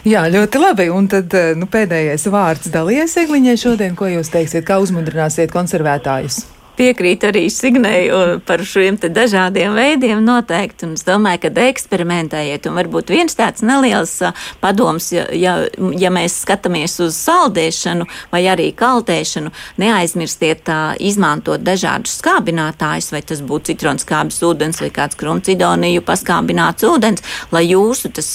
Jā, 0.06 0.28
ļoti 0.30 0.62
labi. 0.62 0.90
Un 0.94 1.10
tad 1.10 1.34
nu, 1.58 1.66
pēdējais 1.66 2.30
vārds 2.30 2.70
dalījies 2.70 3.18
Egliņai 3.26 3.58
šodien, 3.66 3.98
ko 3.98 4.10
jūs 4.14 4.30
teiksiet, 4.30 4.66
kā 4.68 4.78
uzmundrināsiet 4.82 5.50
konservētājus? 5.54 6.44
Piekrītu 6.78 7.28
arī 7.28 7.44
Signēju 7.52 8.40
par 8.46 8.62
šiem 8.66 8.98
dažādiem 9.02 9.74
veidiem 9.76 10.22
noteikti. 10.24 10.86
Un 10.86 10.96
es 10.96 11.04
domāju, 11.06 11.44
ka 11.44 11.66
eksperimentējiet. 11.68 12.66
Un 12.68 12.78
varbūt 12.78 13.12
viens 13.12 13.36
tāds 13.38 13.64
neliels 13.66 14.14
padoms, 14.62 15.10
ja, 15.14 15.26
ja, 15.36 15.54
ja 15.98 16.12
mēs 16.14 16.40
skatāmies 16.44 16.98
uz 17.04 17.18
saldēšanu 17.20 18.06
vai 18.32 18.42
arī 18.50 18.70
kaltēšanu, 18.76 19.52
neaizmirstiet 19.82 20.64
tā, 20.68 20.80
izmantot 21.02 21.62
dažādus 21.64 22.18
skābinātājus, 22.22 23.12
vai 23.14 23.22
tas 23.26 23.42
būtu 23.44 23.72
citronskābis 23.72 24.42
ūdens 24.46 24.82
vai 24.82 24.90
kāds 24.94 25.18
krumcidoniju 25.20 26.04
paskābināts 26.06 26.86
ūdens, 26.88 27.24
lai 27.54 27.64
jūsu 27.68 28.12
tas 28.16 28.30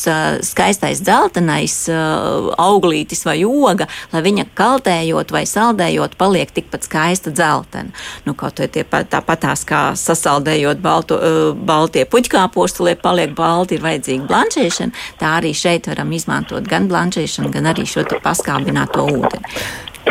skaistais 0.47 1.01
dzeltenais 1.03 1.79
auglītis 2.57 3.25
vai 3.27 3.39
oga, 3.47 3.89
lai 4.13 4.23
viņa 4.25 4.47
kaltējot 4.57 5.33
vai 5.33 5.45
saldējot 5.49 6.17
paliek 6.19 6.51
tikpat 6.53 6.87
skaista 6.87 7.33
dzeltena 7.33 7.93
nu, 8.27 8.35
kaut 8.37 8.59
vai 8.61 8.67
tie 8.71 8.83
tāpatās 8.85 9.63
kā 9.67 9.81
sasaldējot 9.97 10.83
balto, 10.83 11.17
uh, 11.17 11.51
baltie 11.55 12.05
puķkāposti, 12.09 12.85
lai 12.87 12.95
paliek 12.99 13.35
balti, 13.37 13.77
ir 13.77 13.85
vajadzīga 13.85 14.27
blanšēšana. 14.29 15.05
Tā 15.21 15.33
arī 15.39 15.53
šeit 15.57 15.89
varam 15.91 16.11
izmantot 16.15 16.67
gan 16.67 16.89
blanšēšanu, 16.91 17.51
gan 17.55 17.71
arī 17.73 17.87
šo 17.87 18.05
paskābināto 18.23 19.07
ūdeni. 19.07 19.57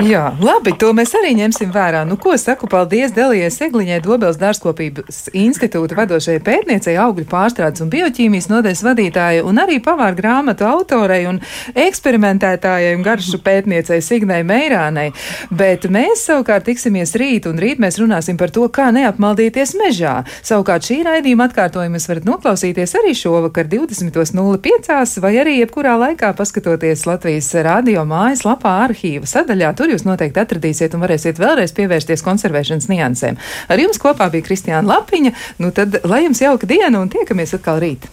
Jā, 0.04 0.26
labi, 0.42 0.74
to 0.76 0.90
mēs 0.92 1.14
arī 1.16 1.30
ņemsim 1.38 1.70
vērā. 1.72 2.02
Nu, 2.04 2.18
ko 2.20 2.34
saku, 2.36 2.68
paldies 2.68 3.14
Delijai 3.16 3.48
Segliņai, 3.52 4.02
Dobels 4.04 4.36
dārzkopības 4.36 5.30
institūta 5.32 5.96
vadošajai 5.96 6.42
pētniecei, 6.44 6.96
augļu 7.00 7.24
pārstrādes 7.30 7.80
un 7.80 7.88
bioķīmijas 7.94 8.50
nodeļas 8.50 8.82
vadītājai 8.84 9.44
un 9.46 9.60
arī 9.62 9.78
pavāru 9.84 10.18
grāmatu 10.18 10.66
autorei 10.68 11.22
un 11.30 11.38
eksperimentētājai 11.72 12.92
un 12.96 13.06
garšu 13.06 13.40
pētniecei 13.46 14.02
Signai 14.04 14.42
Meirānei. 14.44 15.14
Bet 15.48 15.88
mēs 15.88 16.26
savukārt 16.28 16.68
tiksimies 16.68 17.14
rīt, 17.16 17.48
un 17.48 17.56
rīt 17.62 17.80
mēs 17.80 17.96
runāsim 18.02 18.36
par 18.36 18.52
to, 18.52 18.66
kā 18.68 18.90
neapmaldīties 18.92 19.76
mežā. 19.80 20.18
Savukārt 20.44 20.90
šī 20.90 21.00
raidījuma 21.08 21.48
atkārtojumu 21.48 21.96
jūs 21.96 22.10
varat 22.12 22.28
noklausīties 22.28 22.96
arī 23.00 23.14
šovakar 23.16 23.70
20.05 23.72 25.24
vai 25.24 25.32
arī 25.40 25.58
jebkurā 25.62 25.96
laikā 26.04 26.34
paskatoties 26.36 27.06
Latvijas 27.08 27.52
radio 27.64 28.04
mājas 28.08 28.44
lapā 28.44 28.76
arhīva 28.84 29.28
sadaļā. 29.30 29.72
Tur 29.76 29.85
Tur 29.86 29.92
jūs 29.94 30.02
noteikti 30.02 30.40
atradīsiet 30.42 30.96
un 30.96 31.02
varēsiet 31.04 31.38
vēlreiz 31.38 31.70
pievērsties 31.76 32.24
konservēšanas 32.26 32.88
niansēm. 32.90 33.36
Ar 33.70 33.78
jums 33.78 34.00
kopā 34.02 34.26
bija 34.32 34.42
Kristiāna 34.42 34.82
Lapiņa. 34.82 35.30
Nu 35.62 35.70
tad, 35.70 36.00
lai 36.10 36.24
jums 36.24 36.42
jauka 36.42 36.66
diena 36.66 36.98
un 36.98 37.06
tiekamies 37.12 37.54
atkal 37.54 37.78
rīt! 37.78 38.10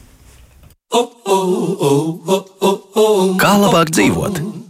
Kā 3.41 3.55
labāk 3.57 3.89
dzīvot? 3.89 4.62